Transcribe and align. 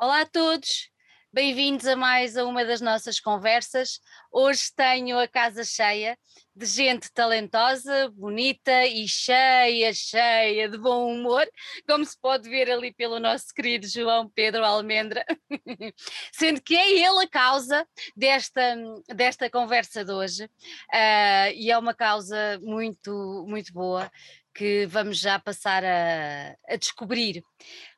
Olá 0.00 0.22
a 0.22 0.26
todos, 0.26 0.90
bem-vindos 1.30 1.86
a 1.86 1.94
mais 1.94 2.34
a 2.36 2.46
uma 2.46 2.64
das 2.64 2.80
nossas 2.80 3.20
conversas. 3.20 4.00
Hoje 4.32 4.72
tenho 4.74 5.18
a 5.18 5.28
casa 5.28 5.64
cheia 5.64 6.18
de 6.56 6.64
gente 6.64 7.12
talentosa, 7.12 8.10
bonita 8.10 8.86
e 8.86 9.06
cheia, 9.06 9.92
cheia 9.92 10.66
de 10.66 10.78
bom 10.78 11.12
humor, 11.12 11.46
como 11.86 12.06
se 12.06 12.18
pode 12.18 12.48
ver 12.48 12.70
ali 12.70 12.92
pelo 12.92 13.20
nosso 13.20 13.52
querido 13.54 13.86
João 13.86 14.30
Pedro 14.30 14.64
Almendra, 14.64 15.24
sendo 16.32 16.62
que 16.62 16.74
é 16.74 16.92
ele 16.92 17.24
a 17.24 17.28
causa 17.28 17.86
desta, 18.16 18.74
desta 19.14 19.50
conversa 19.50 20.02
de 20.02 20.10
hoje, 20.12 20.44
uh, 20.44 21.52
e 21.54 21.70
é 21.70 21.76
uma 21.76 21.94
causa 21.94 22.58
muito, 22.62 23.44
muito 23.46 23.72
boa 23.74 24.10
que 24.54 24.86
vamos 24.86 25.18
já 25.18 25.38
passar 25.38 25.82
a, 25.84 26.56
a 26.68 26.76
descobrir. 26.76 27.42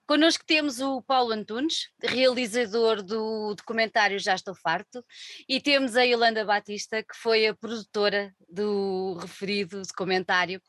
Connosco 0.07 0.45
temos 0.45 0.81
o 0.81 1.01
Paulo 1.01 1.33
Antunes, 1.33 1.89
realizador 2.03 3.03
do 3.03 3.55
documentário 3.55 4.19
Já 4.19 4.35
Estou 4.35 4.55
Farto, 4.55 5.03
e 5.49 5.59
temos 5.63 5.97
a 5.97 6.03
Yolanda 6.03 6.45
Batista, 6.45 7.03
que 7.03 7.17
foi 7.17 7.47
a 7.47 7.55
produtora 7.55 8.35
do 8.47 9.17
referido 9.19 9.81
documentário, 9.81 10.61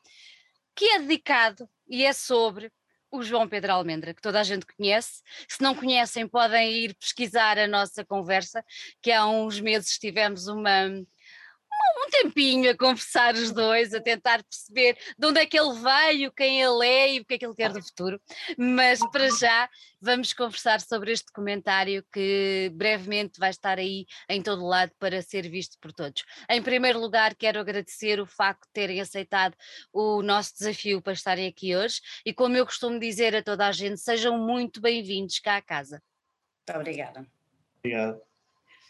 que 0.74 0.86
é 0.86 1.00
dedicado 1.00 1.70
e 1.86 2.06
é 2.06 2.14
sobre 2.14 2.72
o 3.12 3.22
João 3.22 3.48
Pedro 3.48 3.74
Almendra, 3.74 4.14
que 4.14 4.22
toda 4.22 4.40
a 4.40 4.44
gente 4.44 4.66
conhece. 4.66 5.22
Se 5.50 5.62
não 5.62 5.76
conhecem, 5.76 6.28
podem 6.28 6.72
ir 6.72 6.96
pesquisar 6.96 7.58
a 7.60 7.68
nossa 7.68 8.06
conversa, 8.06 8.64
que 9.02 9.12
há 9.12 9.26
uns 9.26 9.60
meses 9.60 9.98
tivemos 9.98 10.48
uma, 10.48 10.88
um 11.96 12.10
tempinho 12.10 12.72
a 12.72 12.78
conversar 12.78 13.34
os 13.36 13.52
dois, 13.52 13.94
a 13.94 14.02
tentar 14.02 14.44
perceber 14.44 14.98
de 15.18 15.28
onde 15.28 15.40
é 15.40 15.46
que 15.46 15.58
ele 15.58 15.74
veio, 15.74 16.32
quem 16.32 16.62
ele 16.62 16.88
é 16.88 17.14
e 17.14 17.20
o 17.20 17.26
que 17.26 17.36
é 17.36 17.38
que 17.38 17.46
ele 17.46 17.56
quer 17.56 17.72
do 17.72 17.82
futuro. 17.82 18.22
Mas 18.58 19.00
para 19.12 19.30
já 19.30 19.70
vamos 20.02 20.34
conversar 20.34 20.82
sobre 20.82 21.12
este 21.12 21.26
documentário 21.28 22.06
que 22.14 22.72
brevemente 22.74 23.40
vai 23.40 23.50
estar 23.50 23.80
aí 23.80 24.06
em 24.30 24.42
todo 24.42 24.66
lado 24.66 24.92
para 25.00 25.22
ser 25.22 25.50
visto 25.50 25.78
por 25.80 25.92
todos. 25.92 26.24
Em 26.50 26.62
primeiro 26.62 27.00
lugar, 27.00 27.34
quero 27.36 27.60
agradecer 27.60 28.20
o 28.20 28.26
facto 28.26 28.66
de 28.68 28.74
terem 28.74 29.02
aceitado 29.02 29.56
o 29.92 30.22
nosso 30.22 30.54
desafio 30.54 31.02
para 31.02 31.14
estarem 31.14 31.48
aqui 31.48 31.76
hoje 31.76 32.02
e 32.26 32.34
como 32.34 32.56
eu 32.56 32.66
costumo 32.66 33.00
dizer 33.00 33.36
a 33.36 33.42
toda 33.42 33.68
a 33.68 33.72
gente, 33.72 34.00
sejam 34.00 34.38
muito 34.38 34.82
bem-vindos 34.82 35.40
cá 35.40 35.58
à 35.58 35.62
casa. 35.62 36.02
Muito 36.68 36.80
obrigada. 36.80 37.26
Obrigado. 37.80 38.22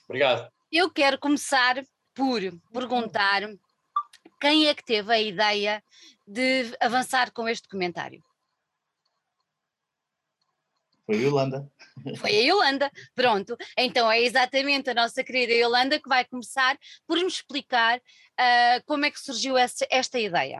Obrigado. 0.07 0.51
Eu 0.71 0.89
quero 0.89 1.17
começar 1.19 1.83
por 2.15 2.41
perguntar 2.73 3.41
quem 4.39 4.67
é 4.67 4.73
que 4.73 4.83
teve 4.83 5.13
a 5.13 5.21
ideia 5.21 5.83
de 6.25 6.75
avançar 6.79 7.31
com 7.31 7.47
este 7.47 7.63
documentário. 7.63 8.23
Foi 11.05 11.17
a 11.17 11.19
Yolanda. 11.19 11.71
Foi 12.17 12.31
a 12.31 12.41
Yolanda, 12.41 12.91
pronto. 13.13 13.55
Então 13.77 14.11
é 14.11 14.21
exatamente 14.21 14.89
a 14.89 14.93
nossa 14.93 15.23
querida 15.23 15.53
Yolanda 15.53 15.99
que 15.99 16.09
vai 16.09 16.25
começar 16.25 16.77
por 17.05 17.17
me 17.17 17.27
explicar 17.27 17.99
uh, 17.99 18.83
como 18.87 19.05
é 19.05 19.11
que 19.11 19.19
surgiu 19.19 19.55
essa, 19.55 19.85
esta 19.91 20.17
ideia. 20.17 20.59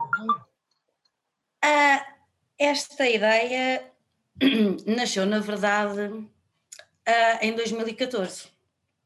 Uh, 1.64 2.16
esta 2.60 3.10
ideia 3.10 3.92
nasceu, 4.86 5.26
na 5.26 5.40
verdade, 5.40 6.10
uh, 6.10 6.28
em 7.42 7.56
2014. 7.56 8.48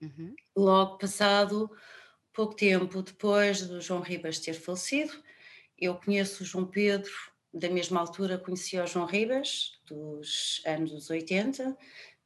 Uhum. 0.01 0.35
Logo 0.57 0.97
passado 0.97 1.71
pouco 2.33 2.55
tempo 2.55 3.01
depois 3.01 3.61
do 3.61 3.81
João 3.81 4.01
Ribas 4.01 4.39
ter 4.39 4.53
falecido, 4.53 5.13
eu 5.77 5.95
conheço 5.95 6.43
o 6.43 6.45
João 6.45 6.65
Pedro, 6.65 7.11
da 7.53 7.69
mesma 7.69 7.99
altura 7.99 8.37
conhecia 8.37 8.83
o 8.83 8.87
João 8.87 9.05
Ribas, 9.05 9.79
dos 9.85 10.61
anos 10.65 11.09
80, 11.09 11.75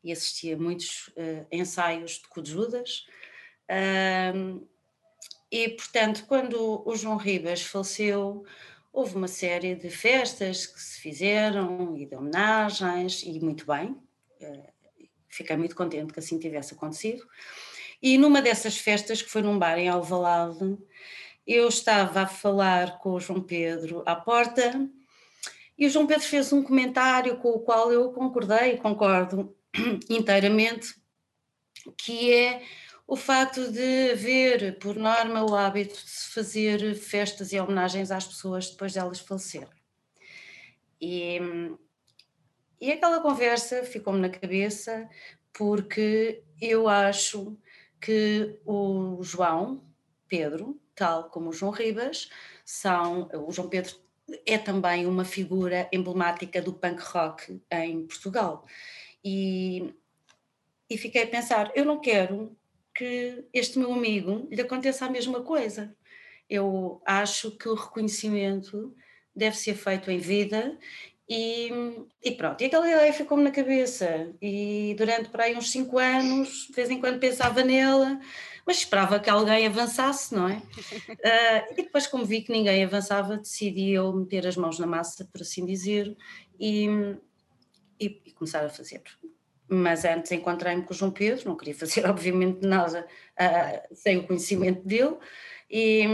e 0.04 0.12
assistia 0.12 0.56
a 0.56 0.60
muitos 0.60 1.08
uh, 1.10 1.48
ensaios 1.52 2.14
de 2.14 2.28
Cujudas. 2.28 3.06
Uh, 3.70 4.68
e, 5.50 5.70
portanto, 5.70 6.26
quando 6.28 6.84
o 6.86 6.96
João 6.96 7.16
Ribas 7.16 7.62
faleceu, 7.62 8.44
houve 8.92 9.16
uma 9.16 9.28
série 9.28 9.76
de 9.76 9.90
festas 9.90 10.66
que 10.66 10.82
se 10.82 11.00
fizeram 11.00 11.96
e 11.98 12.06
de 12.06 12.16
homenagens, 12.16 13.24
e 13.24 13.40
muito 13.40 13.66
bem, 13.66 13.92
uh, 14.42 14.74
fiquei 15.30 15.56
muito 15.56 15.76
contente 15.76 16.12
que 16.12 16.20
assim 16.20 16.38
tivesse 16.38 16.74
acontecido. 16.74 17.26
E 18.04 18.18
numa 18.18 18.42
dessas 18.42 18.78
festas, 18.78 19.22
que 19.22 19.30
foi 19.30 19.42
num 19.42 19.58
bar 19.58 19.80
em 19.80 19.88
Alvalade, 19.88 20.78
eu 21.48 21.70
estava 21.70 22.24
a 22.24 22.28
falar 22.28 23.00
com 23.00 23.12
o 23.12 23.20
João 23.20 23.42
Pedro 23.42 24.04
à 24.06 24.14
porta 24.14 24.90
e 25.78 25.86
o 25.86 25.90
João 25.90 26.06
Pedro 26.06 26.28
fez 26.28 26.52
um 26.52 26.62
comentário 26.62 27.38
com 27.38 27.52
o 27.52 27.62
qual 27.62 27.94
eu 27.94 28.12
concordei, 28.12 28.76
concordo 28.76 29.56
inteiramente, 30.10 30.94
que 31.98 32.34
é 32.34 32.62
o 33.08 33.16
facto 33.16 33.72
de 33.72 34.12
haver, 34.12 34.78
por 34.80 34.98
norma, 34.98 35.50
o 35.50 35.56
hábito 35.56 35.96
de 35.96 36.10
se 36.10 36.34
fazer 36.34 36.96
festas 36.96 37.54
e 37.54 37.60
homenagens 37.60 38.12
às 38.12 38.28
pessoas 38.28 38.70
depois 38.70 38.94
delas 38.94 39.22
falecerem. 39.22 39.70
E, 41.00 41.40
e 42.82 42.92
aquela 42.92 43.22
conversa 43.22 43.82
ficou-me 43.86 44.20
na 44.20 44.30
cabeça 44.30 45.10
porque 45.54 46.44
eu 46.60 46.90
acho 46.90 47.58
que 48.04 48.60
o 48.66 49.24
João 49.24 49.82
Pedro, 50.28 50.78
tal 50.94 51.30
como 51.30 51.50
o 51.50 51.54
João 51.54 51.72
Ribas, 51.72 52.30
são. 52.66 53.30
O 53.48 53.52
João 53.52 53.70
Pedro 53.70 53.96
é 54.46 54.58
também 54.58 55.06
uma 55.06 55.24
figura 55.24 55.88
emblemática 55.92 56.62
do 56.62 56.74
punk 56.74 57.02
rock 57.02 57.62
em 57.72 58.06
Portugal. 58.06 58.66
E, 59.24 59.94
e 60.90 60.98
fiquei 60.98 61.24
a 61.24 61.28
pensar: 61.28 61.72
eu 61.76 61.86
não 61.86 62.02
quero 62.02 62.58
que 62.94 63.46
este 63.54 63.80
meu 63.80 63.94
amigo 63.94 64.48
lhe 64.52 64.62
aconteça 64.62 65.06
a 65.06 65.10
mesma 65.10 65.42
coisa. 65.42 65.96
Eu 66.50 67.02
acho 67.06 67.52
que 67.58 67.70
o 67.70 67.74
reconhecimento 67.74 68.94
deve 69.34 69.56
ser 69.58 69.76
feito 69.76 70.12
em 70.12 70.18
vida 70.18 70.78
e, 71.36 71.72
e, 72.24 72.32
pronto, 72.34 72.62
e 72.62 72.66
aquela 72.66 72.88
ideia 72.88 73.12
ficou-me 73.12 73.44
na 73.44 73.50
cabeça. 73.50 74.32
E 74.40 74.94
durante 74.96 75.30
para 75.30 75.46
aí 75.46 75.56
uns 75.58 75.72
cinco 75.72 75.98
anos, 75.98 76.68
de 76.68 76.74
vez 76.74 76.92
em 76.92 77.00
quando 77.00 77.20
pensava 77.20 77.64
nela, 77.64 78.20
mas 78.64 78.78
esperava 78.78 79.20
que 79.20 79.32
alguém 79.32 79.66
avançasse, 79.66 80.36
não 80.36 80.48
é? 80.48 80.58
Uh, 80.58 81.74
e 81.74 81.84
depois, 81.84 82.06
como 82.06 82.24
vi 82.24 82.44
que 82.44 82.52
ninguém 82.52 82.84
avançava, 82.84 83.36
decidi 83.38 83.94
eu 83.94 84.14
meter 84.14 84.46
as 84.46 84.56
mãos 84.56 84.78
na 84.78 84.86
massa, 84.86 85.26
por 85.26 85.42
assim 85.42 85.66
dizer, 85.66 86.16
e, 86.60 86.86
e, 88.00 88.22
e 88.28 88.32
começar 88.34 88.64
a 88.64 88.70
fazer. 88.70 89.02
Mas 89.68 90.06
antes 90.06 90.32
encontrei-me 90.32 90.84
com 90.84 90.94
o 90.94 90.96
João 90.96 91.10
Pedro, 91.10 91.50
não 91.50 91.58
queria 91.58 91.74
fazer, 91.74 92.06
obviamente, 92.06 92.64
nada 92.64 93.08
uh, 93.42 93.96
sem 93.96 94.18
o 94.18 94.28
conhecimento 94.28 94.88
dele, 94.88 95.18
e 95.68 96.06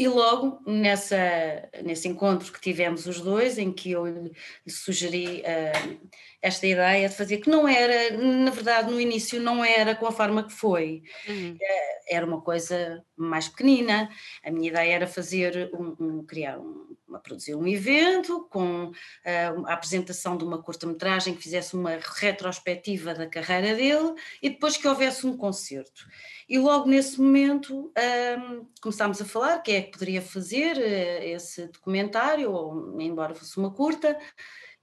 e 0.00 0.08
logo 0.08 0.62
nessa, 0.66 1.68
nesse 1.84 2.08
encontro 2.08 2.50
que 2.50 2.58
tivemos 2.58 3.04
os 3.04 3.20
dois, 3.20 3.58
em 3.58 3.70
que 3.70 3.90
eu 3.90 4.06
lhe 4.06 4.32
sugeri 4.66 5.42
uh, 5.42 6.08
esta 6.40 6.66
ideia 6.66 7.06
de 7.06 7.14
fazer, 7.14 7.36
que 7.36 7.50
não 7.50 7.68
era, 7.68 8.16
na 8.16 8.50
verdade, 8.50 8.90
no 8.90 8.98
início 8.98 9.38
não 9.38 9.62
era 9.62 9.94
com 9.94 10.06
a 10.06 10.10
forma 10.10 10.44
que 10.44 10.54
foi, 10.54 11.02
uhum. 11.28 11.52
uh, 11.52 12.00
era 12.08 12.24
uma 12.24 12.40
coisa 12.40 13.04
mais 13.14 13.46
pequenina. 13.46 14.08
A 14.42 14.50
minha 14.50 14.70
ideia 14.70 14.94
era 14.94 15.06
fazer, 15.06 15.70
um, 15.74 15.94
um 16.00 16.24
criar 16.24 16.58
um, 16.58 16.89
produzir 17.18 17.54
um 17.54 17.66
evento 17.66 18.46
com 18.50 18.86
uh, 18.86 19.66
a 19.66 19.72
apresentação 19.72 20.36
de 20.36 20.44
uma 20.44 20.62
curta-metragem 20.62 21.34
que 21.34 21.42
fizesse 21.42 21.74
uma 21.74 21.98
retrospectiva 22.16 23.14
da 23.14 23.26
carreira 23.26 23.74
dele 23.74 24.14
e 24.42 24.50
depois 24.50 24.76
que 24.76 24.86
houvesse 24.86 25.26
um 25.26 25.36
concerto. 25.36 26.06
E 26.48 26.58
logo 26.58 26.88
nesse 26.88 27.20
momento 27.20 27.92
um, 27.96 28.66
começámos 28.80 29.20
a 29.20 29.24
falar 29.24 29.58
quem 29.60 29.76
é 29.76 29.82
que 29.82 29.92
poderia 29.92 30.22
fazer 30.22 30.76
uh, 30.76 31.24
esse 31.24 31.66
documentário, 31.66 32.52
ou, 32.52 33.00
embora 33.00 33.34
fosse 33.34 33.56
uma 33.58 33.72
curta, 33.72 34.18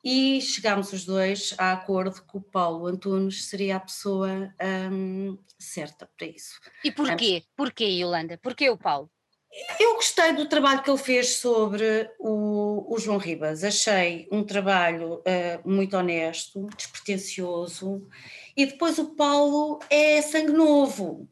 e 0.03 0.39
chegámos 0.41 0.93
os 0.93 1.03
dois 1.05 1.53
a 1.57 1.73
acordo 1.73 2.23
que 2.23 2.37
o 2.37 2.41
Paulo 2.41 2.87
Antunes 2.87 3.45
seria 3.45 3.75
a 3.75 3.79
pessoa 3.79 4.53
um, 4.91 5.37
certa 5.59 6.09
para 6.17 6.27
isso. 6.27 6.59
E 6.83 6.91
porquê? 6.91 7.43
Porquê, 7.55 7.85
Yolanda? 7.85 8.37
Porquê 8.37 8.69
o 8.69 8.77
Paulo? 8.77 9.09
Eu 9.79 9.95
gostei 9.95 10.33
do 10.33 10.47
trabalho 10.47 10.83
que 10.83 10.89
ele 10.89 10.99
fez 10.99 11.37
sobre 11.37 12.09
o, 12.19 12.93
o 12.93 12.99
João 12.99 13.17
Ribas. 13.17 13.63
Achei 13.63 14.27
um 14.31 14.43
trabalho 14.43 15.15
uh, 15.15 15.69
muito 15.69 15.97
honesto, 15.97 16.67
despretensioso, 16.77 18.07
e 18.55 18.65
depois 18.65 18.99
o 18.99 19.15
Paulo 19.15 19.79
é 19.89 20.21
sangue 20.21 20.51
novo. 20.51 21.27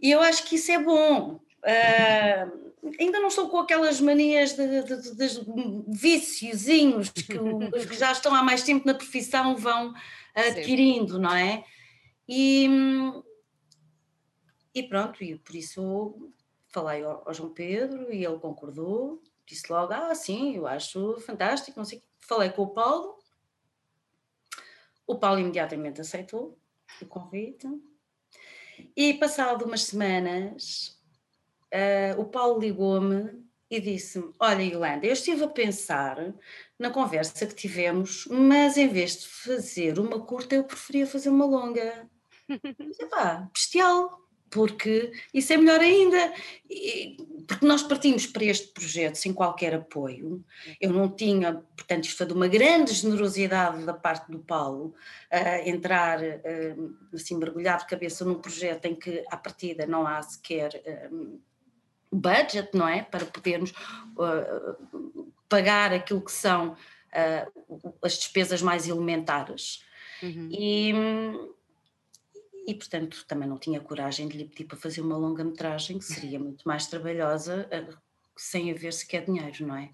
E 0.00 0.10
eu 0.10 0.20
acho 0.20 0.44
que 0.44 0.56
isso 0.56 0.72
é 0.72 0.78
bom. 0.78 1.40
Uh, 1.58 2.72
ainda 2.98 3.20
não 3.20 3.28
estou 3.28 3.48
com 3.48 3.58
aquelas 3.58 4.00
manias 4.00 4.54
de, 4.54 4.82
de, 4.82 5.02
de, 5.02 5.14
de 5.14 5.84
viciozinhos 5.88 7.10
que, 7.10 7.22
que, 7.86 7.96
já 7.96 8.12
estão 8.12 8.34
há 8.34 8.42
mais 8.42 8.62
tempo 8.62 8.86
na 8.86 8.94
profissão 8.94 9.56
vão 9.56 9.92
adquirindo, 10.34 11.14
Sim. 11.14 11.20
não 11.20 11.34
é? 11.34 11.64
E, 12.28 12.68
e 14.74 14.82
pronto, 14.82 15.22
e 15.22 15.36
por 15.36 15.54
isso 15.54 16.32
falei 16.68 17.02
ao, 17.02 17.22
ao, 17.26 17.34
João 17.34 17.52
Pedro 17.52 18.12
e 18.12 18.24
ele 18.24 18.38
concordou, 18.38 19.22
disse 19.46 19.70
logo, 19.72 19.92
ah 19.92 20.14
sim, 20.14 20.56
eu 20.56 20.66
acho 20.66 21.18
fantástico, 21.20 21.78
não 21.78 21.84
sei 21.84 22.02
Falei 22.28 22.50
com 22.50 22.64
o 22.64 22.74
Paulo, 22.74 23.16
O 25.06 25.18
Paulo 25.18 25.40
imediatamente 25.40 26.02
aceitou 26.02 26.58
o 27.00 27.06
convite. 27.06 27.66
E 28.94 29.14
passado 29.14 29.64
umas 29.64 29.84
semanas, 29.84 31.00
uh, 31.72 32.20
o 32.20 32.26
Paulo 32.26 32.60
ligou-me 32.60 33.48
e 33.70 33.80
disse-me: 33.80 34.30
Olha, 34.38 34.62
Yolanda, 34.62 35.06
eu 35.06 35.12
estive 35.14 35.42
a 35.42 35.48
pensar 35.48 36.34
na 36.78 36.90
conversa 36.90 37.46
que 37.46 37.54
tivemos, 37.54 38.26
mas 38.26 38.76
em 38.76 38.88
vez 38.88 39.16
de 39.16 39.28
fazer 39.28 39.98
uma 39.98 40.26
curta, 40.26 40.54
eu 40.54 40.64
preferia 40.64 41.06
fazer 41.06 41.30
uma 41.30 41.46
longa. 41.46 42.08
E, 43.00 43.06
pá, 43.06 43.48
bestial, 43.52 44.27
porque 44.50 45.12
isso 45.32 45.52
é 45.52 45.56
melhor 45.56 45.80
ainda, 45.80 46.32
porque 47.46 47.66
nós 47.66 47.82
partimos 47.82 48.26
para 48.26 48.44
este 48.44 48.68
projeto 48.68 49.16
sem 49.16 49.32
qualquer 49.32 49.74
apoio. 49.74 50.44
Eu 50.80 50.90
não 50.92 51.08
tinha, 51.08 51.54
portanto, 51.76 52.04
isto 52.04 52.16
foi 52.16 52.26
de 52.26 52.32
uma 52.32 52.48
grande 52.48 52.92
generosidade 52.92 53.84
da 53.84 53.94
parte 53.94 54.30
do 54.30 54.38
Paulo, 54.38 54.94
uh, 55.32 55.68
entrar 55.68 56.20
uh, 56.20 56.96
assim, 57.14 57.36
mergulhar 57.36 57.78
de 57.78 57.86
cabeça 57.86 58.24
num 58.24 58.36
projeto 58.36 58.84
em 58.86 58.94
que, 58.94 59.24
à 59.30 59.36
partida, 59.36 59.86
não 59.86 60.06
há 60.06 60.20
sequer. 60.22 60.82
Uh, 61.10 61.40
budget, 62.10 62.70
não 62.72 62.88
é? 62.88 63.02
Para 63.02 63.26
podermos 63.26 63.70
uh, 63.70 65.30
pagar 65.48 65.92
aquilo 65.92 66.22
que 66.22 66.32
são 66.32 66.74
as 68.02 68.18
despesas 68.18 68.62
mais 68.62 68.86
elementares. 68.86 69.82
Uhum. 70.22 70.48
E, 70.52 70.92
e, 72.68 72.74
portanto, 72.74 73.24
também 73.26 73.48
não 73.48 73.56
tinha 73.58 73.80
coragem 73.80 74.28
de 74.28 74.36
lhe 74.36 74.44
pedir 74.44 74.66
para 74.66 74.76
fazer 74.76 75.00
uma 75.00 75.16
longa-metragem, 75.16 75.98
que 75.98 76.04
seria 76.04 76.38
muito 76.38 76.68
mais 76.68 76.86
trabalhosa, 76.86 77.66
uh, 77.72 77.96
sem 78.36 78.70
haver 78.70 78.92
sequer 78.92 79.24
dinheiro, 79.24 79.66
não 79.66 79.74
é? 79.74 79.90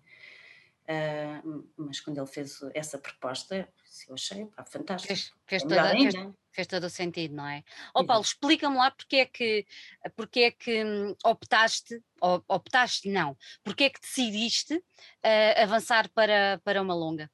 mas 1.79 1.99
quando 2.00 2.19
ele 2.19 2.26
fez 2.26 2.61
essa 2.75 2.99
proposta, 2.99 3.67
eu 4.06 4.15
achei 4.15 4.44
pá, 4.44 4.67
fantástico. 4.67 5.15
Fez, 5.15 5.32
fez, 5.47 5.62
é 5.62 5.67
toda, 5.67 5.91
fez, 5.91 6.15
fez, 6.53 6.67
todo 6.67 6.85
o 6.85 6.91
sentido, 6.91 7.35
não 7.35 7.47
é? 7.47 7.65
Ó 7.94 8.03
oh, 8.03 8.05
Paulo, 8.05 8.23
explica-me 8.23 8.76
lá 8.76 8.91
porque 8.91 9.17
é 9.17 9.25
que, 9.25 9.67
porque 10.15 10.41
é 10.41 10.50
que 10.50 10.85
hum, 10.85 11.17
optaste, 11.25 12.03
optaste 12.21 13.09
não, 13.09 13.35
porque 13.62 13.85
é 13.85 13.91
que 13.91 14.00
decidiste 14.00 14.75
uh, 14.75 15.62
avançar 15.62 16.06
para, 16.11 16.61
para 16.62 16.82
uma 16.82 16.94
longa? 16.94 17.31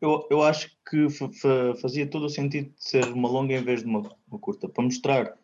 Eu, 0.00 0.26
eu 0.30 0.42
acho 0.42 0.70
que 0.88 1.06
fazia 1.80 2.06
todo 2.06 2.26
o 2.26 2.30
sentido 2.30 2.70
de 2.70 2.82
ser 2.82 3.04
uma 3.12 3.28
longa 3.28 3.54
em 3.54 3.62
vez 3.62 3.80
de 3.80 3.86
uma, 3.86 4.00
uma 4.28 4.38
curta, 4.38 4.68
para 4.68 4.84
mostrar 4.84 5.36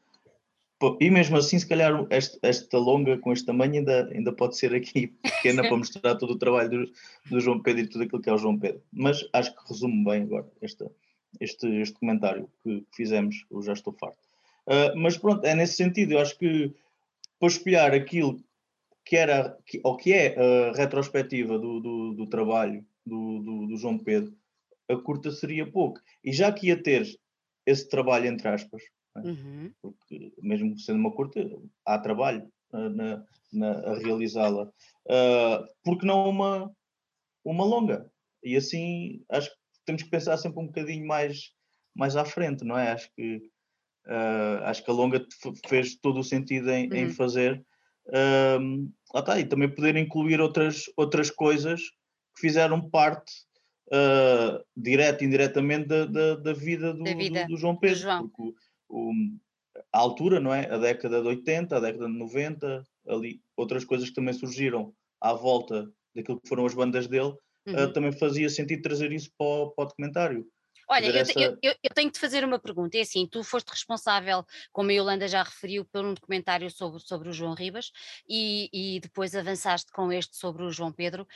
e 1.01 1.11
mesmo 1.11 1.37
assim, 1.37 1.59
se 1.59 1.67
calhar 1.67 2.07
esta, 2.11 2.39
esta, 2.43 2.79
longa 2.79 3.17
com 3.19 3.33
este 3.33 3.47
tamanho 3.47 3.75
ainda, 3.75 4.09
ainda 4.13 4.33
pode 4.33 4.57
ser 4.57 4.75
aqui 4.75 5.09
pequena 5.23 5.63
para 5.63 5.77
mostrar 5.77 6.15
todo 6.17 6.33
o 6.33 6.39
trabalho 6.39 6.71
do, 6.71 6.93
do, 7.31 7.41
João 7.41 7.61
Pedro 7.61 7.83
e 7.83 7.87
tudo 7.87 8.05
aquilo 8.05 8.21
que 8.21 8.29
é 8.29 8.33
o 8.33 8.39
João 8.39 8.59
Pedro. 8.59 8.83
Mas 8.93 9.25
acho 9.33 9.55
que 9.55 9.69
resume 9.69 10.05
bem 10.05 10.23
agora 10.23 10.51
esta, 10.61 10.91
este, 11.41 11.67
este 11.81 11.99
comentário 11.99 12.51
que, 12.63 12.85
fizemos, 12.95 13.45
eu 13.51 13.63
já 13.63 13.75
estou 13.75 13.93
farto. 13.93 14.19
Uh, 14.67 14.97
mas 14.97 15.17
pronto, 15.17 15.45
é 15.45 15.55
nesse 15.55 15.75
sentido, 15.75 16.13
eu 16.13 16.19
acho 16.19 16.37
que 16.39 16.73
para 17.39 17.49
espelhar 17.49 17.93
aquilo 17.93 18.43
que 19.05 19.17
era, 19.17 19.57
que, 19.67 19.81
ou 19.85 19.97
que 19.97 20.13
é 20.13 20.37
a 20.39 20.73
retrospectiva 20.73 21.59
do, 21.59 21.81
do, 21.81 22.15
do 22.15 22.27
trabalho 22.27 22.85
do, 23.05 23.41
do, 23.41 23.67
do 23.69 23.77
João 23.77 23.99
Pedro, 23.99 24.35
a 24.89 24.97
curta 24.97 25.31
seria 25.31 25.71
pouco. 25.71 26.01
E 26.25 26.33
já 26.33 26.53
que 26.53 26.69
ia 26.69 26.81
ter 26.81 27.07
esse 27.67 27.89
trabalho, 27.89 28.27
entre 28.27 28.49
aspas, 28.49 28.83
é? 29.17 29.21
Uhum. 29.21 29.73
Porque, 29.81 30.33
mesmo 30.41 30.79
sendo 30.79 30.99
uma 30.99 31.13
curta, 31.13 31.41
há 31.85 31.99
trabalho 31.99 32.51
uh, 32.73 32.89
na, 32.89 33.25
na, 33.53 33.71
a 33.81 33.99
realizá-la. 33.99 34.65
Uh, 35.07 35.67
porque 35.85 36.07
não 36.07 36.29
uma, 36.29 36.71
uma 37.45 37.65
longa? 37.65 38.11
E 38.43 38.57
assim, 38.57 39.23
acho 39.31 39.51
que 39.51 39.57
temos 39.85 40.03
que 40.03 40.11
pensar 40.11 40.37
sempre 40.39 40.61
um 40.61 40.67
bocadinho 40.67 41.07
mais, 41.07 41.53
mais 41.95 42.17
à 42.17 42.25
frente, 42.25 42.65
não 42.65 42.79
é? 42.79 42.93
Acho 42.93 43.11
que, 43.15 43.37
uh, 44.07 44.65
acho 44.65 44.85
que 44.85 44.91
a 44.91 44.95
longa 44.95 45.25
fez 45.69 45.97
todo 45.97 46.21
o 46.21 46.25
sentido 46.25 46.71
em, 46.71 46.89
uhum. 46.89 46.97
em 46.97 47.11
fazer. 47.11 47.65
Uh, 48.07 48.91
lá 49.15 49.23
tá, 49.23 49.39
e 49.39 49.45
também 49.45 49.73
poder 49.73 49.95
incluir 49.97 50.41
outras, 50.41 50.85
outras 50.97 51.31
coisas 51.31 51.81
que 52.35 52.41
fizeram 52.41 52.89
parte 52.91 53.33
uh, 53.89 54.65
direta 54.77 55.23
e 55.23 55.27
indiretamente 55.27 55.87
da, 55.87 56.05
da, 56.07 56.37
da 56.37 56.53
vida, 56.53 56.93
do, 56.93 57.03
da 57.03 57.15
vida 57.15 57.43
do, 57.45 57.49
do, 57.49 57.57
João 57.57 57.77
Pedro. 57.77 57.99
João. 57.99 58.29
Porque 58.29 58.55
o, 58.89 59.13
a 59.93 59.99
altura, 59.99 60.41
não 60.41 60.53
é? 60.53 60.71
A 60.71 60.79
década 60.79 61.21
de 61.21 61.29
80, 61.29 61.77
a 61.77 61.81
década 61.81 62.07
de 62.07 62.19
90, 62.19 62.87
ali 63.09 63.41
outras 63.57 63.85
coisas 63.85 64.09
que 64.09 64.15
também 64.15 64.35
surgiram 64.35 64.95
à 65.21 65.33
volta 65.33 65.91
daquilo 66.15 66.41
que 66.41 66.49
foram 66.49 66.67
as 66.67 66.75
bandas 66.75 67.07
dele, 67.07 67.35
eh, 67.67 67.73
uhum. 67.73 67.85
uh, 67.85 67.93
também 67.93 68.13
fazia 68.13 68.49
sentido 68.49 68.83
trazer 68.83 69.13
isso 69.13 69.31
para 69.39 69.47
o, 69.47 69.71
para 69.71 69.85
o 69.85 69.89
documentário. 69.89 70.47
Olha, 70.93 71.07
eu, 71.07 71.17
essa... 71.17 71.41
eu, 71.41 71.57
eu, 71.63 71.75
eu, 71.83 71.91
tenho 71.95 72.09
que 72.09 72.15
te 72.15 72.21
fazer 72.21 72.45
uma 72.45 72.59
pergunta. 72.59 72.99
É 72.99 73.01
assim, 73.01 73.27
tu 73.27 73.43
foste 73.43 73.71
responsável, 73.71 74.45
como 74.71 74.91
a 74.91 74.93
Yolanda 74.93 75.27
já 75.27 75.43
referiu, 75.43 75.87
por 75.87 76.05
um 76.05 76.13
documentário 76.13 76.71
sobre, 76.71 77.01
sobre 77.01 77.31
o 77.31 77.33
João 77.33 77.55
Ribas 77.55 77.91
e, 78.29 78.69
e 78.71 79.01
depois 79.01 79.35
avançaste 79.35 79.91
com 79.91 80.13
este 80.13 80.37
sobre 80.37 80.65
o 80.65 80.71
João 80.71 80.93
Pedro. 80.93 81.27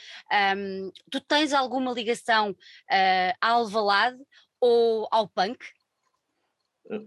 Um, 0.55 0.91
tu 1.09 1.19
tens 1.21 1.53
alguma 1.53 1.91
ligação 1.91 2.51
uh, 2.51 3.33
ao 3.41 3.61
Alvalade 3.61 4.19
ou 4.61 5.07
ao 5.11 5.27
punk? 5.27 5.57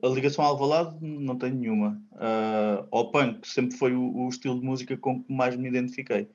A 0.02 0.08
ligação 0.08 0.44
ao 0.44 0.50
Alvalade 0.50 0.96
não 1.00 1.38
tenho 1.38 1.54
nenhuma. 1.54 2.02
Uh, 2.12 2.88
ao 2.90 3.12
punk 3.12 3.46
sempre 3.46 3.76
foi 3.76 3.94
o, 3.94 4.12
o, 4.12 4.28
estilo 4.28 4.58
de 4.58 4.66
música 4.66 4.96
com 4.96 5.22
que 5.22 5.32
mais 5.32 5.54
me 5.56 5.68
identifiquei. 5.68 6.28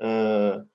Uh, 0.00 0.66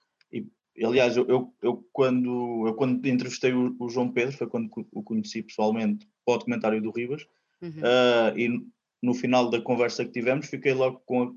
aliás, 0.81 1.15
eu, 1.15 1.27
eu, 1.27 1.53
eu, 1.61 1.87
quando, 1.91 2.67
eu 2.67 2.73
quando 2.73 3.05
entrevistei 3.07 3.53
o, 3.53 3.75
o, 3.79 3.89
João 3.89 4.11
Pedro, 4.11 4.35
foi 4.35 4.47
quando 4.47 4.71
o 4.91 5.03
conheci 5.03 5.43
pessoalmente 5.43 6.07
para 6.25 6.35
o 6.35 6.37
documentário 6.37 6.81
do 6.81 6.91
Ribas, 6.91 7.25
uhum. 7.61 7.69
uh, 7.69 8.37
e 8.37 8.65
no 9.01 9.13
final 9.13 9.49
da 9.49 9.61
conversa 9.61 10.05
que 10.05 10.11
tivemos 10.11 10.47
fiquei 10.47 10.73
logo 10.73 11.01
com, 11.05 11.23
a, 11.23 11.33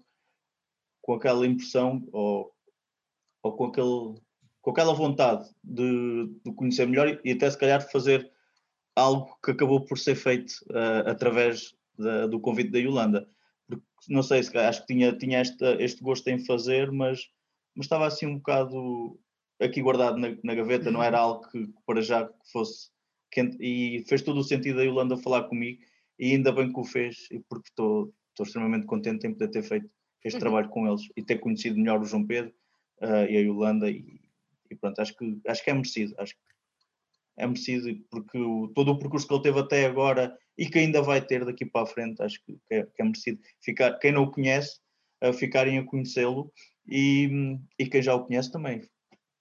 com 1.03 1.15
aquela 1.15 1.47
impressão 1.47 2.07
ou, 2.13 2.53
ou 3.43 3.53
com, 3.53 3.65
aquele, 3.67 4.21
com 4.63 4.71
aquela 4.71 4.95
vontade 4.95 5.49
de, 5.63 6.31
de 6.45 6.53
conhecer 6.55 6.87
melhor 6.87 7.21
e 7.23 7.33
até 7.33 7.51
se 7.51 7.59
calhar 7.59 7.91
fazer 7.91 8.31
algo 8.95 9.37
que 9.45 9.51
acabou 9.51 9.85
por 9.85 9.99
ser 9.99 10.15
feito 10.15 10.53
uh, 10.71 11.11
através 11.11 11.77
da, 11.99 12.27
do 12.27 12.41
convite 12.41 12.71
da 12.71 12.79
Yolanda. 12.79 13.29
Porque, 13.69 13.85
não 14.09 14.23
sei, 14.23 14.43
se 14.43 14.57
acho 14.57 14.81
que 14.81 14.95
tinha, 14.95 15.13
tinha 15.13 15.41
esta, 15.41 15.83
este 15.83 16.03
gosto 16.03 16.27
em 16.29 16.39
fazer, 16.39 16.91
mas, 16.91 17.29
mas 17.75 17.85
estava 17.85 18.07
assim 18.07 18.27
um 18.27 18.37
bocado 18.37 19.19
aqui 19.61 19.81
guardado 19.81 20.19
na, 20.19 20.37
na 20.43 20.55
gaveta, 20.55 20.91
não 20.91 21.03
era 21.03 21.19
algo 21.19 21.49
que 21.49 21.69
para 21.87 22.01
já 22.01 22.27
que 22.27 22.53
fosse 22.53 22.91
quente, 23.31 23.57
e 23.61 24.05
fez 24.09 24.23
todo 24.23 24.39
o 24.39 24.45
sentido 24.45 24.81
a 24.81 24.85
Yolanda 24.85 25.17
falar 25.17 25.45
comigo 25.45 25.83
e 26.19 26.33
ainda 26.33 26.53
bem 26.53 26.73
que 26.73 26.79
o 26.79 26.85
fez, 26.85 27.29
porque 27.49 27.69
estou, 27.69 28.13
estou 28.31 28.47
extremamente 28.47 28.87
contente 28.87 29.27
em 29.27 29.33
poder 29.33 29.49
ter 29.49 29.63
feito 29.63 29.91
este 30.25 30.37
uhum. 30.37 30.41
trabalho 30.41 30.69
com 30.69 30.87
eles 30.87 31.03
e 31.17 31.23
ter 31.23 31.39
conhecido 31.39 31.79
melhor 31.79 32.01
o 32.01 32.05
João 32.05 32.27
Pedro 32.27 32.53
uh, 33.03 33.31
e 33.31 33.37
a 33.37 33.41
Yolanda 33.41 33.91
e, 33.91 34.21
e, 34.71 34.75
pronto, 34.75 34.99
acho 35.01 35.17
que, 35.17 35.39
acho 35.47 35.65
que 35.65 35.71
é 35.71 35.75
merecido, 35.75 36.15
acho 36.19 36.35
que 36.35 36.41
é 37.39 37.47
merecido, 37.47 38.05
porque 38.11 38.39
o, 38.39 38.69
todo 38.69 38.93
o 38.93 38.99
percurso 38.99 39.29
que 39.29 39.35
ele 39.35 39.43
teve 39.43 39.61
até 39.61 39.85
agora 39.85 40.37
e 40.57 40.67
que 40.67 40.79
ainda 40.79 41.03
vai 41.03 41.21
ter 41.25 41.45
daqui 41.45 41.67
para 41.67 41.83
a 41.83 41.87
frente, 41.87 42.23
acho 42.23 42.43
que, 42.45 42.55
que, 42.67 42.75
é, 42.75 42.83
que 42.85 43.03
é, 43.03 43.05
merecido. 43.05 43.41
Ficar, 43.61 43.99
quem 43.99 44.11
não 44.11 44.23
o 44.23 44.31
conhece, 44.31 44.81
uh, 45.23 45.33
ficarem 45.33 45.79
a 45.79 45.85
conhecê-lo 45.85 46.51
e, 46.89 47.59
e 47.79 47.87
quem 47.87 48.03
já 48.03 48.15
o 48.15 48.25
conhece 48.25 48.51
também 48.51 48.83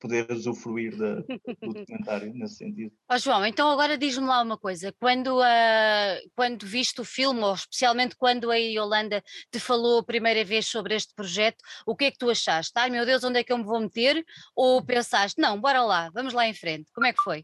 poder 0.06 0.32
usufruir 0.32 0.96
da, 0.96 1.16
do 1.16 1.26
documentário 1.74 2.34
nesse 2.34 2.58
sentido. 2.58 2.94
Oh, 3.12 3.18
João, 3.18 3.46
então 3.46 3.70
agora 3.70 3.98
diz-me 3.98 4.26
lá 4.26 4.42
uma 4.42 4.58
coisa, 4.58 4.94
quando, 5.00 5.40
uh, 5.40 6.30
quando 6.36 6.66
viste 6.66 7.02
o 7.02 7.06
filme, 7.06 7.42
ou 7.42 7.56
especialmente 7.56 8.16
quando 8.16 8.52
a 8.52 8.56
Yolanda 8.56 9.24
te 9.52 9.60
falou 9.60 10.00
a 10.00 10.04
primeira 10.04 10.44
vez 10.44 10.68
sobre 10.68 10.96
este 10.96 11.14
projeto, 11.16 11.58
o 11.86 11.96
que 11.96 12.06
é 12.06 12.12
que 12.12 12.18
tu 12.18 12.30
achaste? 12.30 12.74
Ai 12.76 12.90
meu 12.90 13.06
Deus, 13.06 13.24
onde 13.24 13.40
é 13.40 13.44
que 13.44 13.52
eu 13.52 13.58
me 13.58 13.64
vou 13.64 13.80
meter? 13.80 14.24
Ou 14.56 14.84
pensaste, 14.86 15.42
não, 15.42 15.60
bora 15.60 15.82
lá, 15.82 16.10
vamos 16.14 16.34
lá 16.34 16.48
em 16.48 16.54
frente, 16.54 16.92
como 16.94 17.08
é 17.08 17.14
que 17.14 17.24
foi? 17.24 17.44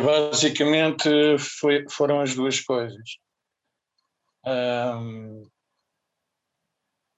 basicamente 0.00 1.08
foi, 1.38 1.84
foram 1.88 2.20
as 2.20 2.34
duas 2.34 2.60
coisas. 2.60 3.18
Um, 4.44 5.48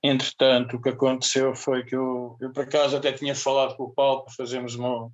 entretanto, 0.04 0.76
o 0.76 0.82
que 0.82 0.90
aconteceu 0.90 1.54
foi 1.54 1.82
que 1.82 1.96
eu, 1.96 2.37
eu, 2.40 2.52
por 2.52 2.64
acaso, 2.64 2.96
até 2.96 3.11
tinha 3.11 3.34
falado 3.34 3.75
com 3.76 3.84
o 3.84 3.94
Paulo 3.94 4.25
para 4.25 4.34
fazermos 4.34 4.75
uma, 4.75 5.11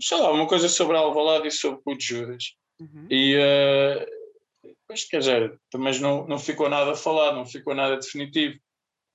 sei 0.00 0.18
lá, 0.18 0.30
uma 0.30 0.46
coisa 0.46 0.68
sobre 0.68 0.96
Alvalade 0.96 1.48
e 1.48 1.50
sobre 1.50 1.80
o 1.84 1.96
de 1.96 2.04
Judas. 2.04 2.54
Uhum. 2.78 3.06
E, 3.10 3.36
uh, 3.36 4.70
pois, 4.86 5.04
quer 5.04 5.20
dizer, 5.20 5.58
mas 5.76 5.98
não, 5.98 6.26
não 6.26 6.38
ficou 6.38 6.68
nada 6.68 6.94
falado, 6.94 7.36
não 7.36 7.46
ficou 7.46 7.74
nada 7.74 7.96
definitivo. 7.96 8.58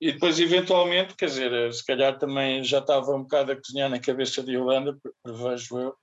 E 0.02 0.12
depois, 0.12 0.40
eventualmente, 0.40 1.16
quer 1.16 1.28
dizer, 1.28 1.74
se 1.74 1.86
calhar 1.86 2.18
também 2.18 2.64
já 2.64 2.80
estava 2.80 3.16
um 3.16 3.22
bocado 3.22 3.52
a 3.52 3.56
cozinhar 3.56 3.90
na 3.90 4.00
cabeça 4.00 4.42
de 4.42 4.54
Yolanda, 4.54 4.98
prevejo 5.24 5.80
eu, 5.80 5.96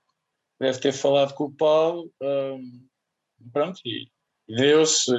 deve 0.59 0.79
ter 0.79 0.93
falado 0.93 1.33
com 1.33 1.45
o 1.45 1.55
Paulo, 1.55 2.09
um, 2.21 2.87
pronto, 3.51 3.79
e 3.85 4.07
deu-se. 4.47 5.11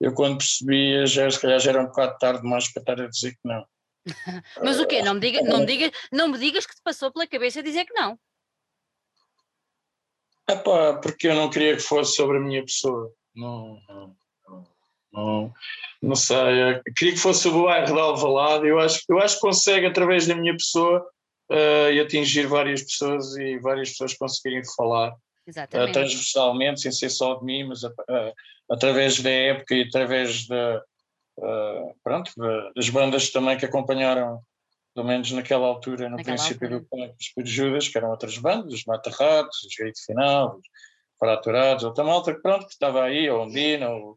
Eu 0.00 0.12
quando 0.12 0.38
percebi, 0.38 1.06
já, 1.06 1.30
se 1.30 1.40
calhar 1.40 1.58
já 1.58 1.70
era 1.70 1.82
um 1.82 1.86
bocado 1.86 2.18
tarde 2.18 2.42
demais 2.42 2.70
para 2.72 2.80
estar 2.82 3.00
a 3.00 3.08
dizer 3.08 3.32
que 3.32 3.40
não. 3.44 3.66
Mas 4.62 4.78
o 4.78 4.86
quê? 4.86 5.02
Não 5.02 5.14
me, 5.14 5.20
diga, 5.20 5.42
não, 5.42 5.60
me 5.60 5.66
diga, 5.66 5.90
não 6.12 6.28
me 6.28 6.38
digas 6.38 6.66
que 6.66 6.74
te 6.74 6.82
passou 6.82 7.12
pela 7.12 7.26
cabeça 7.26 7.62
dizer 7.62 7.84
que 7.84 7.94
não. 7.94 8.18
Epá, 10.48 10.94
porque 11.02 11.26
eu 11.26 11.34
não 11.34 11.50
queria 11.50 11.74
que 11.74 11.82
fosse 11.82 12.14
sobre 12.14 12.36
a 12.36 12.40
minha 12.40 12.62
pessoa. 12.62 13.12
Não, 13.34 13.80
não, 13.88 14.16
não, 15.12 15.52
não 16.00 16.14
sei. 16.14 16.36
Queria 16.96 17.14
que 17.14 17.20
fosse 17.20 17.42
sobre 17.42 17.58
o 17.58 17.64
bairro 17.64 17.92
de 17.92 18.00
Alvalade. 18.00 18.66
Eu 18.68 18.78
acho, 18.78 19.00
eu 19.08 19.18
acho 19.18 19.36
que 19.36 19.40
consegue, 19.40 19.86
através 19.86 20.26
da 20.26 20.36
minha 20.36 20.52
pessoa, 20.52 21.04
uh, 21.50 22.00
atingir 22.00 22.46
várias 22.46 22.82
pessoas 22.82 23.36
e 23.36 23.58
várias 23.58 23.90
pessoas 23.90 24.14
conseguirem 24.14 24.62
falar 24.76 25.16
uh, 25.50 25.92
transversalmente, 25.92 26.80
sem 26.80 26.92
ser 26.92 27.10
só 27.10 27.34
de 27.34 27.44
mim, 27.44 27.64
mas 27.64 27.80
através 28.70 29.20
da 29.20 29.30
época 29.30 29.74
e 29.74 29.82
através 29.82 30.46
da, 30.46 30.82
pronto, 32.02 32.32
das 32.74 32.88
bandas 32.88 33.30
também 33.30 33.56
que 33.56 33.64
acompanharam 33.64 34.40
pelo 34.96 35.06
menos 35.06 35.30
naquela 35.30 35.66
altura, 35.66 36.08
no 36.08 36.16
naquela 36.16 36.36
princípio 36.36 36.74
altura. 36.74 36.80
do 36.80 36.86
Punk, 36.88 37.14
os 37.36 37.50
Judas, 37.50 37.86
que 37.86 37.98
eram 37.98 38.10
outras 38.10 38.38
bandas, 38.38 38.72
os 38.72 38.84
Mata-Ratos, 38.86 39.62
os 39.64 39.76
Grito 39.78 40.02
Final, 40.06 40.56
os 40.56 40.66
Fraturados, 41.18 41.84
outra 41.84 42.02
malta 42.02 42.34
que 42.34 42.40
pronto, 42.40 42.66
que 42.66 42.72
estava 42.72 43.04
aí, 43.04 43.28
a 43.28 43.34
Ondina, 43.34 43.90
o, 43.90 44.16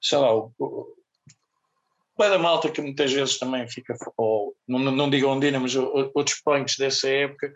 sei 0.00 0.18
lá, 0.18 0.34
o, 0.34 0.52
o 0.58 0.96
da 2.18 2.38
malta 2.38 2.70
que 2.70 2.80
muitas 2.80 3.12
vezes 3.12 3.38
também 3.38 3.66
fica, 3.68 3.94
ou, 4.16 4.54
não, 4.66 4.78
não 4.78 5.08
digo 5.08 5.28
Ondina, 5.28 5.60
mas 5.60 5.76
outros 5.76 6.40
punks 6.44 6.76
dessa 6.76 7.08
época, 7.08 7.52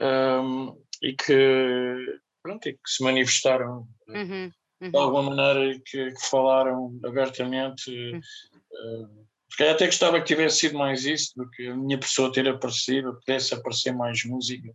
um, 0.00 0.76
e 1.02 1.14
que, 1.14 2.20
pronto, 2.42 2.68
e 2.68 2.72
que 2.72 2.80
se 2.86 3.02
manifestaram 3.02 3.86
uhum, 4.08 4.50
uhum. 4.80 4.90
de 4.90 4.96
alguma 4.96 5.22
maneira 5.22 5.74
e 5.74 5.80
que, 5.80 6.12
que 6.12 6.26
falaram 6.28 6.98
abertamente. 7.04 7.90
Uhum. 7.90 8.18
Uh, 8.18 9.28
se 9.50 9.56
calhar 9.56 9.74
até 9.74 9.86
gostava 9.86 10.20
que 10.20 10.26
tivesse 10.26 10.58
sido 10.58 10.78
mais 10.78 11.04
isso 11.04 11.32
do 11.36 11.48
que 11.50 11.68
a 11.68 11.76
minha 11.76 11.98
pessoa 11.98 12.32
ter 12.32 12.46
aparecido, 12.46 13.18
pudesse 13.24 13.54
aparecer 13.54 13.92
mais 13.92 14.24
música. 14.24 14.72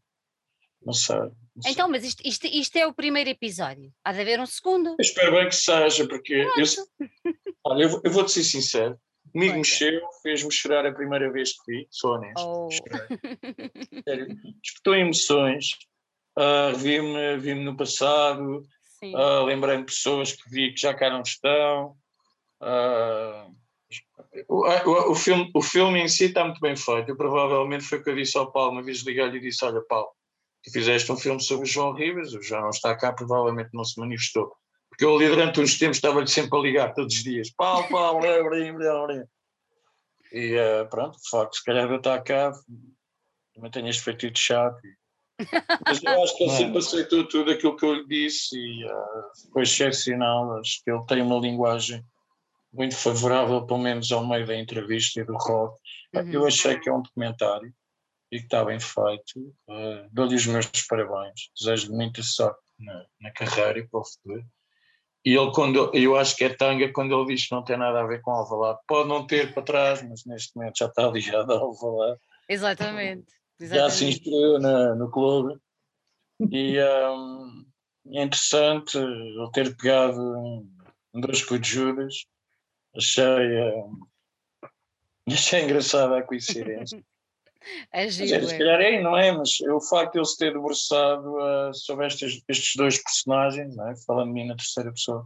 Não 0.85 0.93
sei. 0.93 1.15
Não 1.15 1.61
sei. 1.61 1.71
Então, 1.71 1.87
mas 1.87 2.03
isto, 2.03 2.21
isto, 2.25 2.47
isto, 2.47 2.75
é 2.77 2.85
o 2.85 2.93
primeiro 2.93 3.29
episódio. 3.29 3.91
Há 4.03 4.11
de 4.11 4.21
haver 4.21 4.39
um 4.39 4.45
segundo. 4.45 4.89
Eu 4.89 4.95
espero 4.99 5.31
bem 5.33 5.47
que 5.47 5.55
seja, 5.55 6.07
porque 6.07 6.33
eu, 6.33 6.49
olha, 7.65 7.83
eu, 7.83 8.01
eu 8.03 8.11
vou-te 8.11 8.31
ser 8.31 8.43
sincero. 8.43 8.99
Comigo 9.31 9.55
mexeu, 9.55 10.01
fez-me 10.21 10.51
chorar 10.51 10.85
a 10.85 10.93
primeira 10.93 11.31
vez 11.31 11.53
que 11.53 11.71
vi, 11.71 11.87
sou 11.89 12.15
honesto. 12.15 12.45
Oh. 12.45 12.69
Sério, 14.03 14.27
despertou 14.61 14.95
emoções, 14.95 15.69
uh, 16.37 16.75
vi-me 16.77 17.37
vi 17.37 17.53
no 17.53 17.75
passado, 17.75 18.63
uh, 19.03 19.43
lembrei-me 19.45 19.85
de 19.85 19.91
pessoas 19.91 20.33
que 20.33 20.49
vi 20.49 20.73
que 20.73 20.81
já 20.81 20.93
cá 20.93 21.09
não 21.09 21.21
estão. 21.21 21.95
Uh, 22.61 23.53
o, 24.47 24.67
o, 24.67 25.11
o, 25.11 25.15
filme, 25.15 25.51
o 25.53 25.61
filme 25.61 25.99
em 25.99 26.07
si 26.07 26.25
está 26.25 26.43
muito 26.43 26.59
bem 26.59 26.75
feito. 26.75 27.09
Eu, 27.09 27.15
provavelmente 27.15 27.83
foi 27.83 27.99
o 27.99 28.03
que 28.03 28.09
eu 28.09 28.15
disse 28.15 28.37
ao 28.37 28.51
Paulo, 28.51 28.71
uma 28.71 28.83
vez 28.83 29.01
liguei-lhe 29.01 29.37
e 29.37 29.41
disse: 29.41 29.63
Olha, 29.65 29.81
Paulo, 29.87 30.09
tu 30.63 30.71
fizeste 30.71 31.11
um 31.11 31.17
filme 31.17 31.41
sobre 31.41 31.65
o 31.65 31.69
João 31.69 31.93
Ribas, 31.93 32.33
o 32.33 32.41
João 32.41 32.61
não 32.61 32.69
está 32.69 32.95
cá, 32.95 33.13
provavelmente 33.13 33.69
não 33.73 33.83
se 33.83 33.99
manifestou. 33.99 34.53
Porque 34.89 35.05
eu 35.05 35.15
ali 35.15 35.27
durante 35.27 35.59
uns 35.59 35.77
tempos 35.77 35.97
estava-lhe 35.97 36.27
sempre 36.27 36.57
a 36.57 36.61
ligar 36.61 36.93
todos 36.93 37.15
os 37.15 37.23
dias: 37.23 37.51
Paulo, 37.51 37.87
Paulo, 37.89 38.21
lembra, 38.21 38.57
lembra. 38.57 39.27
E 40.31 40.55
uh, 40.55 40.89
pronto, 40.89 41.17
de 41.19 41.29
facto, 41.29 41.55
se 41.55 41.63
calhar 41.63 41.89
eu 41.89 41.97
estar 41.97 42.19
cá, 42.23 42.51
também 43.53 43.69
tenho 43.69 43.89
este 43.89 44.03
feitiço 44.03 44.33
chato. 44.35 44.81
Mas 45.85 46.03
eu 46.03 46.23
acho 46.23 46.37
que 46.37 46.43
ele 46.43 46.51
sempre 46.51 46.77
aceitou 46.77 47.27
tudo 47.27 47.51
aquilo 47.51 47.75
que 47.75 47.85
eu 47.85 47.93
lhe 47.95 48.07
disse 48.07 48.55
e 48.55 48.85
uh, 48.85 49.51
foi 49.51 49.63
excepcional. 49.63 50.59
Acho 50.59 50.83
que 50.83 50.91
ele 50.91 51.05
tem 51.05 51.21
uma 51.21 51.39
linguagem 51.39 52.03
muito 52.71 52.95
favorável, 52.95 53.65
pelo 53.65 53.79
menos 53.79 54.11
ao 54.11 54.25
meio 54.25 54.45
da 54.45 54.55
entrevista 54.55 55.21
e 55.21 55.23
do 55.23 55.35
rock. 55.37 55.79
Uhum. 56.13 56.31
Eu 56.31 56.47
achei 56.47 56.79
que 56.79 56.89
é 56.89 56.93
um 56.93 57.01
documentário 57.01 57.73
e 58.31 58.39
que 58.39 58.45
está 58.45 58.65
bem 58.65 58.79
feito. 58.79 59.39
Uh, 59.67 60.09
Dou-lhe 60.11 60.35
os 60.35 60.47
meus 60.47 60.67
parabéns, 60.87 61.51
desejo-lhe 61.57 61.95
muita 61.95 62.23
sorte 62.23 62.59
na, 62.79 63.05
na, 63.21 63.31
carreira 63.31 63.79
e 63.79 63.87
para 63.87 63.99
o 63.99 64.05
futuro. 64.05 64.45
E 65.25 65.35
ele, 65.35 65.51
quando 65.53 65.91
eu 65.93 66.17
acho 66.17 66.35
que 66.35 66.43
é 66.43 66.49
tanga, 66.49 66.91
quando 66.91 67.15
ele 67.15 67.33
diz 67.33 67.47
que 67.47 67.55
não 67.55 67.63
tem 67.63 67.77
nada 67.77 68.01
a 68.01 68.07
ver 68.07 68.21
com 68.21 68.31
Alvalade, 68.31 68.79
pode 68.87 69.07
não 69.07 69.25
ter 69.25 69.53
para 69.53 69.63
trás, 69.63 70.01
mas 70.03 70.25
neste 70.25 70.55
momento 70.55 70.77
já 70.77 70.87
está 70.87 71.07
ligado 71.07 71.51
ao 71.53 71.67
Alvalade. 71.67 72.19
Exatamente. 72.49 73.31
Exatamente. 73.59 73.89
Já 73.89 73.89
se 73.89 74.05
inscreveu 74.05 74.59
na, 74.59 74.95
no 74.95 75.09
clube. 75.09 75.59
E 76.51 76.77
um, 76.81 77.65
é 78.07 78.23
interessante 78.23 78.97
ele 78.97 79.51
ter 79.53 79.75
pegado 79.77 80.19
um, 80.19 80.67
dois 81.21 81.43
com 81.43 81.61
Judas 81.61 82.25
Achei, 82.95 83.23
uh, 83.23 84.07
achei 85.27 85.63
engraçada 85.63 86.17
a 86.17 86.23
coincidência. 86.23 87.03
É 87.93 88.09
giro, 88.09 88.41
mas, 88.41 88.43
é, 88.43 88.47
se 88.49 88.57
calhar 88.57 88.81
é, 88.81 89.01
não 89.01 89.17
é? 89.17 89.31
Mas 89.31 89.57
o 89.61 89.79
facto 89.79 90.11
de 90.11 90.19
ele 90.19 90.25
se 90.25 90.37
ter 90.37 90.51
debruçado 90.51 91.33
uh, 91.37 91.73
sobre 91.73 92.07
estes, 92.07 92.43
estes 92.45 92.73
dois 92.75 93.01
personagens, 93.01 93.73
não 93.73 93.87
é? 93.87 93.95
falando 94.05 94.27
de 94.27 94.33
mim 94.33 94.47
na 94.47 94.57
terceira 94.57 94.91
pessoa, 94.91 95.25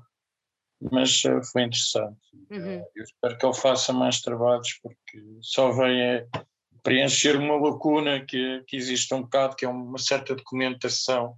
mas 0.91 1.23
uh, 1.23 1.43
foi 1.51 1.63
interessante. 1.63 2.19
Uhum. 2.51 2.85
eu 2.95 3.03
espero 3.03 3.37
que 3.39 3.43
ele 3.43 3.55
faça 3.55 3.91
mais 3.91 4.21
trabalhos, 4.21 4.71
porque 4.83 5.19
só 5.41 5.71
vem 5.71 5.99
a 5.99 6.45
preencher 6.87 7.35
uma 7.35 7.57
lacuna 7.57 8.23
que, 8.25 8.63
que 8.65 8.77
existe 8.77 9.13
um 9.13 9.21
bocado, 9.21 9.57
que 9.57 9.65
é 9.65 9.67
uma 9.67 9.97
certa 9.97 10.33
documentação. 10.33 11.37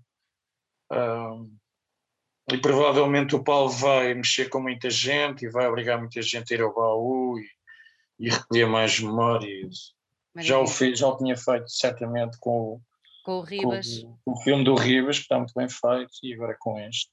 Uh, 0.91 1.51
e 2.53 2.57
provavelmente 2.59 3.35
o 3.35 3.43
Paulo 3.43 3.71
vai 3.71 4.13
mexer 4.13 4.47
com 4.47 4.61
muita 4.61 4.91
gente 4.91 5.43
e 5.43 5.49
vai 5.49 5.67
obrigar 5.67 5.97
muita 5.97 6.21
gente 6.21 6.53
a 6.53 6.55
ir 6.55 6.61
ao 6.61 6.75
baú 6.75 7.39
e, 7.39 7.47
e 8.19 8.29
recolher 8.29 8.67
mais 8.67 8.99
memórias. 8.99 9.95
Já 10.37 10.59
o, 10.59 10.67
fiz, 10.67 10.99
já 10.99 11.07
o 11.07 11.17
tinha 11.17 11.35
feito 11.35 11.67
certamente 11.67 12.37
com, 12.39 12.79
com 13.25 13.39
o 13.39 13.41
Ribas. 13.41 14.03
Com, 14.03 14.17
com, 14.25 14.31
o 14.33 14.43
filme 14.43 14.63
do 14.63 14.75
Ribas, 14.75 15.17
que 15.17 15.23
está 15.23 15.39
muito 15.39 15.53
bem 15.55 15.67
feito, 15.67 16.11
e 16.21 16.35
agora 16.35 16.55
com 16.59 16.79
este. 16.79 17.09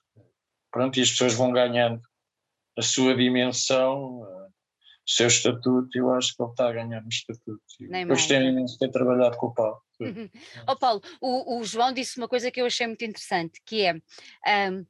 Pronto, 0.71 0.99
e 0.99 1.03
as 1.03 1.11
pessoas 1.11 1.33
vão 1.33 1.53
ganhando 1.53 2.03
a 2.77 2.83
sua 2.83 3.17
dimensão, 3.17 4.27
seu 5.07 5.29
estatuto, 5.29 5.97
eu 5.97 6.11
acho 6.13 6.35
que 6.35 6.43
ele 6.43 6.51
está 6.51 6.69
a 6.69 6.73
ganhar 6.73 7.03
um 7.03 7.09
estatuto. 7.09 7.63
Nem 7.81 8.07
Gostei 8.07 8.39
imenso 8.39 8.75
de 8.75 8.81
ter 8.81 8.91
trabalhado 8.91 9.37
com 9.37 9.47
o 9.47 9.55
Paulo. 9.55 9.81
Uhum. 10.01 10.29
Oh, 10.69 10.77
Paulo, 10.77 11.01
o, 11.21 11.59
o, 11.59 11.65
João 11.65 11.93
disse 11.93 12.19
uma 12.19 12.29
coisa 12.29 12.51
que 12.51 12.61
eu 12.61 12.67
achei 12.67 12.87
muito 12.87 13.05
interessante, 13.05 13.61
que 13.65 13.83
é 13.83 13.95
um, 14.71 14.85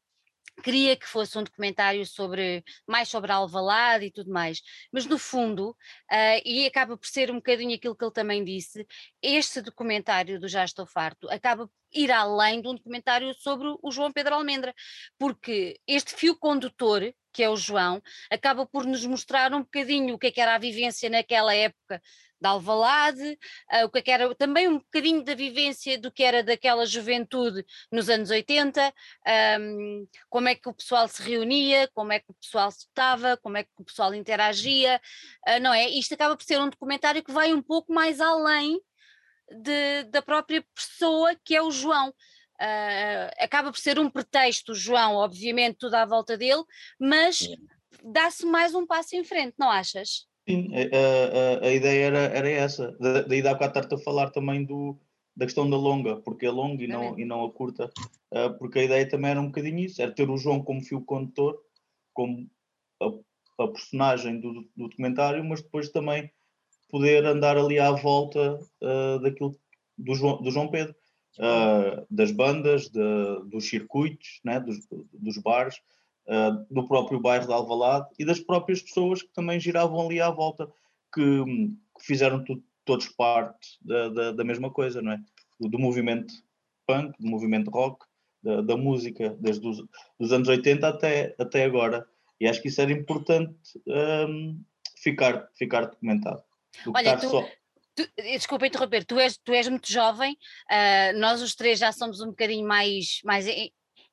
queria 0.63 0.97
que 0.97 1.07
fosse 1.07 1.37
um 1.39 1.43
documentário 1.43 2.05
sobre 2.07 2.65
mais 2.87 3.09
sobre 3.09 3.31
Alvalade 3.31 4.07
e 4.07 4.11
tudo 4.11 4.31
mais, 4.31 4.63
mas 4.91 5.07
no 5.07 5.19
fundo, 5.19 5.71
uh, 5.71 6.41
e 6.45 6.67
acaba 6.67 6.97
por 6.97 7.07
ser 7.07 7.31
um 7.31 7.37
bocadinho 7.37 7.75
aquilo 7.75 7.95
que 7.95 8.05
ele 8.05 8.13
também 8.13 8.43
disse, 8.43 8.87
este 9.23 9.61
documentário 9.61 10.41
do 10.41 10.49
Já 10.49 10.65
Estou 10.65 10.87
Farto 10.87 11.29
acaba 11.31 11.67
por 11.67 11.75
ir 11.93 12.11
além 12.11 12.61
de 12.61 12.69
um 12.69 12.75
documentário 12.75 13.33
sobre 13.35 13.69
o 13.83 13.91
João 13.91 14.13
Pedro 14.13 14.35
Almendra, 14.35 14.75
porque 15.19 15.79
este 15.87 16.15
fio 16.15 16.37
condutor, 16.37 17.03
que 17.37 17.43
é 17.43 17.51
o 17.51 17.57
João, 17.57 18.03
acaba 18.31 18.65
por 18.65 18.87
nos 18.87 19.05
mostrar 19.05 19.53
um 19.53 19.61
bocadinho 19.61 20.15
o 20.15 20.19
que, 20.19 20.29
é 20.29 20.31
que 20.31 20.41
era 20.41 20.55
a 20.55 20.59
vivência 20.59 21.11
naquela 21.11 21.55
época 21.55 22.01
de 22.41 22.49
Alvalade, 22.49 23.39
uh, 23.75 23.85
o 23.85 23.91
que, 23.91 23.99
é 23.99 24.03
que 24.03 24.11
era 24.11 24.35
também 24.35 24.67
um 24.69 24.79
bocadinho 24.79 25.23
da 25.23 25.35
vivência 25.35 25.99
do 25.99 26.11
que 26.11 26.23
era 26.23 26.43
daquela 26.43 26.87
juventude 26.87 27.63
nos 27.93 28.09
anos 28.09 28.31
80, 28.31 28.95
um, 29.61 30.09
como 30.31 30.49
é 30.49 30.55
que 30.55 30.67
o 30.67 30.73
pessoal 30.73 31.07
se 31.09 31.23
reunia, 31.23 31.91
como 31.93 32.11
é 32.11 32.21
que 32.21 32.31
o 32.31 32.35
pessoal 32.35 32.71
se 32.71 32.87
votava, 32.87 33.37
como 33.37 33.59
é 33.59 33.65
que 33.65 33.71
o 33.79 33.85
pessoal 33.85 34.15
interagia, 34.15 34.99
uh, 35.47 35.61
não 35.61 35.75
é? 35.75 35.91
Isto 35.91 36.15
acaba 36.15 36.35
por 36.35 36.45
ser 36.45 36.59
um 36.59 36.71
documentário 36.71 37.23
que 37.23 37.33
vai 37.33 37.53
um 37.53 37.63
pouco 37.63 37.93
mais 37.93 38.19
além 38.19 38.81
de, 39.63 40.05
da 40.05 40.23
própria 40.23 40.65
pessoa 40.75 41.35
que 41.45 41.55
é 41.55 41.61
o 41.61 41.71
João. 41.71 42.15
Uh, 42.61 43.29
acaba 43.39 43.71
por 43.71 43.79
ser 43.79 43.99
um 43.99 44.11
pretexto, 44.11 44.75
João, 44.75 45.17
obviamente, 45.17 45.77
tudo 45.79 45.95
à 45.95 46.07
volta 46.07 46.37
dele, 46.39 46.63
mas 46.99 47.47
dá-se 48.03 48.47
mais 48.47 48.75
um 48.75 48.87
passo 48.87 49.15
em 49.15 49.25
frente, 49.25 49.55
não 49.59 49.71
achas? 49.71 50.27
Sim, 50.49 50.71
a, 50.75 51.65
a, 51.65 51.69
a 51.69 51.73
ideia 51.73 52.07
era, 52.07 52.19
era 52.19 52.49
essa. 52.49 52.97
Daí 53.29 53.43
dá 53.43 53.53
bocado 53.53 53.79
estar-te 53.79 53.95
a 53.95 54.05
falar 54.05 54.31
também 54.31 54.65
do, 54.65 54.99
da 55.37 55.45
questão 55.45 55.69
da 55.69 55.77
longa, 55.77 56.17
porque 56.17 56.47
é 56.47 56.51
longa 56.51 56.83
e 56.83 56.87
não, 56.87 57.19
e 57.19 57.25
não 57.25 57.45
a 57.45 57.53
curta, 57.53 57.93
uh, 58.33 58.57
porque 58.59 58.79
a 58.79 58.85
ideia 58.85 59.09
também 59.09 59.33
era 59.33 59.41
um 59.41 59.47
bocadinho 59.47 59.81
isso, 59.81 60.01
era 60.01 60.11
ter 60.11 60.31
o 60.31 60.39
João 60.39 60.63
como 60.63 60.83
fio 60.83 61.05
condutor, 61.05 61.61
como 62.15 62.49
a, 63.03 63.65
a 63.65 63.69
personagem 63.69 64.41
do, 64.41 64.53
do, 64.53 64.89
documentário, 64.89 65.45
mas 65.45 65.61
depois 65.61 65.91
também 65.91 66.31
poder 66.89 67.27
andar 67.27 67.59
ali 67.59 67.79
à 67.79 67.91
volta 67.91 68.59
uh, 68.83 69.21
daquilo 69.21 69.59
do 69.99 70.15
João, 70.15 70.41
do 70.41 70.51
João 70.51 70.69
Pedro, 70.69 70.95
uh, 71.39 72.07
das 72.11 72.31
bandas, 72.31 72.89
de, 72.89 73.01
dos 73.47 73.69
circuitos, 73.69 74.41
né, 74.45 74.61
dos, 74.61 74.79
dos 75.13 75.39
bares, 75.39 75.81
uh, 76.27 76.67
do 76.73 76.87
próprio 76.87 77.21
bairro 77.21 77.47
de 77.47 77.53
Alvalade 77.53 78.09
e 78.19 78.25
das 78.25 78.41
próprias 78.41 78.83
pessoas 78.83 79.23
que 79.23 79.33
também 79.33 79.61
giravam 79.61 80.07
ali 80.07 80.21
à 80.21 80.31
volta, 80.31 80.69
que, 81.15 81.45
que 81.99 82.05
fizeram 82.05 82.45
tu, 82.45 82.63
todos 82.85 83.09
parte 83.09 83.79
da, 83.83 84.09
da, 84.09 84.33
da, 84.33 84.45
mesma 84.45 84.71
coisa, 84.71 85.03
não 85.03 85.13
é? 85.13 85.21
Do, 85.59 85.69
do 85.69 85.79
movimento 85.79 86.33
punk, 86.87 87.15
do 87.19 87.27
movimento 87.27 87.71
rock, 87.71 88.05
da, 88.43 88.61
da 88.61 88.77
música, 88.77 89.37
desde 89.41 89.67
os 89.67 89.85
dos 90.19 90.33
anos 90.33 90.49
80 90.49 90.87
até, 90.87 91.35
até 91.39 91.65
agora. 91.65 92.07
E 92.41 92.47
acho 92.47 92.63
que 92.63 92.69
isso 92.69 92.81
era 92.81 92.93
importante 92.93 93.57
um, 93.87 94.63
ficar, 94.97 95.49
ficar 95.55 95.87
documentado. 95.87 96.43
Olha, 96.95 97.17
tu, 97.17 97.29
só... 97.29 97.45
Tu, 97.97 98.07
desculpa 98.19 98.67
interromper, 98.67 99.05
tu 99.05 99.19
és, 99.19 99.39
tu 99.39 99.53
és 99.55 99.69
muito 99.69 99.91
jovem, 99.91 100.37
uh, 100.71 101.19
nós 101.19 101.41
os 101.41 101.55
três 101.55 101.79
já 101.79 101.91
somos 101.93 102.21
um 102.21 102.27
bocadinho 102.27 102.69
mais, 102.69 103.21
mais 103.25 103.47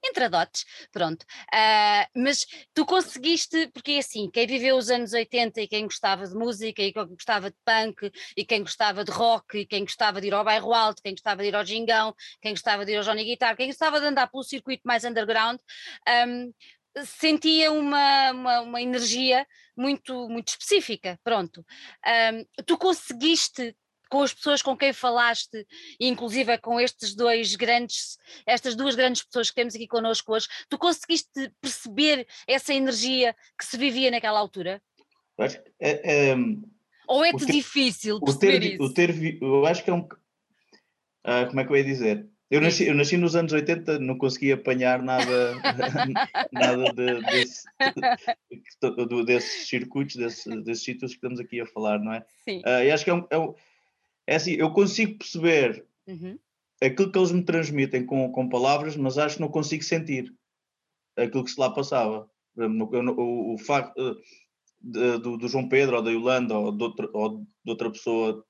entradotes, 0.04 0.66
pronto. 0.92 1.24
Uh, 1.54 2.06
mas 2.16 2.46
tu 2.74 2.86
conseguiste, 2.86 3.68
porque 3.74 3.94
é 3.94 4.00
assim, 4.00 4.30
quem 4.32 4.48
viveu 4.48 4.78
os 4.78 4.90
anos 4.90 5.13
80 5.13 5.62
e 5.62 5.68
quem 5.68 5.84
gostava 5.84 6.28
de 6.28 6.34
música 6.34 6.82
e 6.82 6.94
quem 6.94 7.08
gostava 7.08 7.50
de 7.50 7.58
punk 7.66 8.12
e 8.38 8.46
quem 8.46 8.62
gostava 8.62 9.04
de 9.04 9.12
rock 9.12 9.60
e 9.60 9.66
quem 9.66 9.84
gostava 9.84 10.22
de 10.22 10.28
ir 10.28 10.34
ao 10.34 10.44
bairro 10.44 10.74
alto, 10.74 11.02
quem 11.02 11.13
gostava 11.13 11.42
de 11.42 11.50
ir 11.50 11.56
ao 11.56 11.66
gingão, 11.66 12.13
quem 12.42 12.54
gostava 12.54 12.86
de 12.86 12.94
ir 12.94 12.98
ao 12.98 13.04
Johnny 13.04 13.24
Guitar, 13.24 13.56
quem 13.56 13.68
gostava 13.68 14.00
de 14.00 14.06
andar 14.06 14.28
pelo 14.28 14.44
circuito 14.44 14.84
mais 14.86 15.04
underground, 15.04 15.60
um, 16.28 16.54
sentia 17.06 17.72
uma, 17.72 18.32
uma, 18.32 18.62
uma, 18.62 18.82
energia 18.82 19.48
muito, 19.76 20.30
muito 20.30 20.50
específica, 20.50 21.20
pronto. 21.24 21.66
Um, 22.06 22.64
tu 22.66 22.78
conseguiste 22.78 23.76
com 24.10 24.22
as 24.22 24.32
pessoas 24.32 24.62
com 24.62 24.78
quem 24.78 24.94
falaste, 24.94 25.66
inclusive 26.00 26.56
com 26.60 26.80
estes 26.80 27.16
dois 27.16 27.56
grandes, 27.56 28.16
estas 28.46 28.76
duas 28.76 28.94
grandes 28.94 29.24
pessoas 29.24 29.50
que 29.50 29.56
temos 29.56 29.74
aqui 29.74 29.88
connosco 29.88 30.34
hoje, 30.34 30.48
tu 30.70 30.78
conseguiste 30.78 31.52
perceber 31.60 32.28
essa 32.48 32.76
energia 32.76 33.36
que 33.58 33.66
se 33.66 33.76
vivia 33.76 34.12
naquela 34.12 34.40
altura? 34.40 34.80
Acho, 35.40 35.58
é, 35.80 36.30
é, 36.30 36.36
Ou 37.08 37.26
é-te 37.26 37.44
difícil 37.48 38.20
perceber 38.20 38.60
ter, 38.60 38.74
isso? 38.74 38.84
O 38.84 38.94
ter, 38.94 39.42
eu 39.42 39.66
acho 39.66 39.84
que 39.84 39.90
é 39.90 39.94
um. 39.94 40.02
Uh, 40.02 41.48
como 41.48 41.60
é 41.60 41.66
que 41.66 41.72
eu 41.72 41.78
ia 41.78 41.84
dizer? 41.84 42.28
Eu 42.52 42.62
nasci, 42.62 42.86
eu 42.86 42.94
nasci 42.94 43.18
nos 43.18 43.36
anos 43.36 43.52
80, 43.52 44.00
não 44.00 44.18
consegui 44.18 44.52
apanhar 44.52 45.02
nada, 45.02 45.56
nada 46.52 46.94
de, 46.94 47.22
desse, 47.22 47.64
de, 48.82 49.26
desses 49.26 49.68
circuitos, 49.68 50.16
desses, 50.16 50.64
desses 50.64 50.84
sítios 50.84 51.12
que 51.12 51.18
estamos 51.18 51.40
aqui 51.40 51.60
a 51.60 51.66
falar, 51.66 52.00
não 52.00 52.14
é? 52.14 52.24
Sim. 52.44 52.60
Uh, 52.60 52.84
e 52.84 52.92
acho 52.92 53.04
que 53.04 53.10
é 53.10 53.14
um, 53.14 53.28
é 53.32 53.40
um, 53.40 53.56
é 54.28 54.36
assim, 54.36 54.52
eu 54.52 54.72
consigo 54.72 55.18
perceber 55.18 55.86
uhum. 56.08 56.38
aquilo 56.82 57.12
que 57.12 57.18
eles 57.18 57.32
me 57.32 57.44
transmitem 57.44 58.06
com, 58.06 58.32
com 58.32 58.50
palavras, 58.50 58.96
mas 58.96 59.18
acho 59.18 59.36
que 59.36 59.42
não 59.42 59.50
consigo 59.50 59.84
sentir 59.84 60.34
aquilo 61.18 61.44
que 61.44 61.52
se 61.52 61.60
lá 61.60 61.70
passava. 61.72 62.30
O, 62.56 63.56
o 63.56 63.58
facto 63.58 64.00
eh, 64.00 65.18
do, 65.18 65.38
do, 65.38 65.48
João 65.48 65.68
Pedro 65.68 65.96
ou 65.96 66.02
da 66.04 66.12
Yolanda 66.12 66.58
ou 66.58 66.72
de 66.72 66.84
outra, 66.84 67.10
ou 67.14 67.40
de 67.40 67.72
outra 67.72 67.90
pessoa 67.90 68.46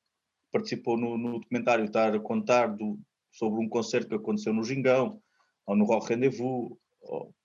participou 0.51 0.97
no, 0.97 1.17
no 1.17 1.39
documentário 1.39 1.85
estar 1.85 2.13
a 2.13 2.19
contar 2.19 2.67
do, 2.67 2.99
sobre 3.33 3.59
um 3.59 3.67
concerto 3.67 4.07
que 4.07 4.15
aconteceu 4.15 4.53
no 4.53 4.63
Gingão 4.63 5.21
ou 5.65 5.75
no 5.75 5.85
Rock 5.85 6.09
Rendezvous 6.09 6.77
ou 7.01 7.35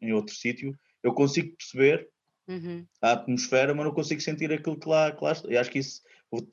em 0.00 0.12
outro 0.12 0.34
sítio, 0.34 0.76
eu 1.02 1.12
consigo 1.14 1.54
perceber 1.56 2.08
uhum. 2.48 2.86
a 3.00 3.12
atmosfera, 3.12 3.74
mas 3.74 3.84
não 3.84 3.94
consigo 3.94 4.20
sentir 4.20 4.52
aquilo 4.52 4.78
que 4.78 4.88
lá, 4.88 5.12
que 5.12 5.22
lá 5.22 5.32
está. 5.32 5.48
E 5.48 5.56
acho 5.56 5.70
que 5.70 5.78
isso 5.78 6.02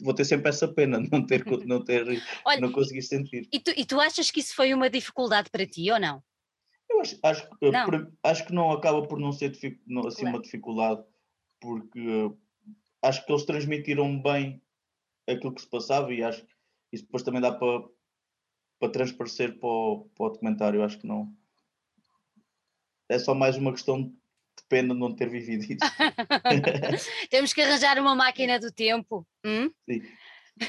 vou, 0.01 0.13
ter 0.13 0.25
sempre 0.25 0.50
essa 0.50 0.67
pena 0.67 1.00
não 1.12 1.25
ter, 1.25 1.43
não 1.65 1.83
ter, 1.83 2.05
Olha, 2.45 2.62
não 2.62 2.71
conseguir 2.71 3.01
sentir. 3.01 3.48
E 3.51 3.60
tu, 3.60 3.71
e 3.75 3.86
tu 3.86 4.00
achas 4.00 4.29
que 4.29 4.39
isso 4.39 4.55
foi 4.55 4.74
uma 4.74 4.89
dificuldade 4.89 5.50
para 5.50 5.65
ti 5.65 5.89
ou 5.91 6.00
não? 6.00 6.24
Eu 6.89 7.01
acho, 7.01 7.17
acho, 7.24 7.50
não. 7.62 7.86
Por, 7.86 8.13
acho 8.24 8.45
que 8.45 8.53
não 8.53 8.71
acaba 8.71 9.07
por 9.07 9.19
não 9.19 9.31
ser 9.31 9.57
não, 9.88 10.07
assim 10.07 10.21
claro. 10.21 10.38
uma 10.38 10.43
dificuldade, 10.43 11.03
porque 11.60 12.31
acho 13.01 13.25
que 13.25 13.31
eles 13.31 13.45
transmitiram 13.45 14.21
bem 14.21 14.62
aquilo 15.27 15.53
que 15.53 15.62
se 15.62 15.69
passava 15.69 16.13
e 16.13 16.21
acho 16.21 16.45
que 16.45 16.51
isso 16.91 17.05
depois 17.05 17.24
também 17.24 17.41
dá 17.41 17.53
para, 17.53 17.83
para 18.81 18.91
transparecer 18.91 19.59
para 19.59 19.69
o, 19.69 20.09
para 20.15 20.25
o 20.25 20.29
documentário. 20.29 20.83
Acho 20.83 20.97
que 20.97 21.05
não. 21.05 21.31
É 23.07 23.19
só 23.19 23.35
mais 23.35 23.55
uma 23.55 23.71
questão 23.71 24.11
pena 24.67 24.93
não 24.93 25.13
ter 25.13 25.29
vivido 25.29 25.63
isso. 25.63 25.77
Temos 27.29 27.53
que 27.53 27.61
arranjar 27.61 28.00
uma 28.00 28.15
máquina 28.15 28.57
do 28.59 28.71
tempo. 28.71 29.27
Hum? 29.45 29.69
Sim. 29.88 30.01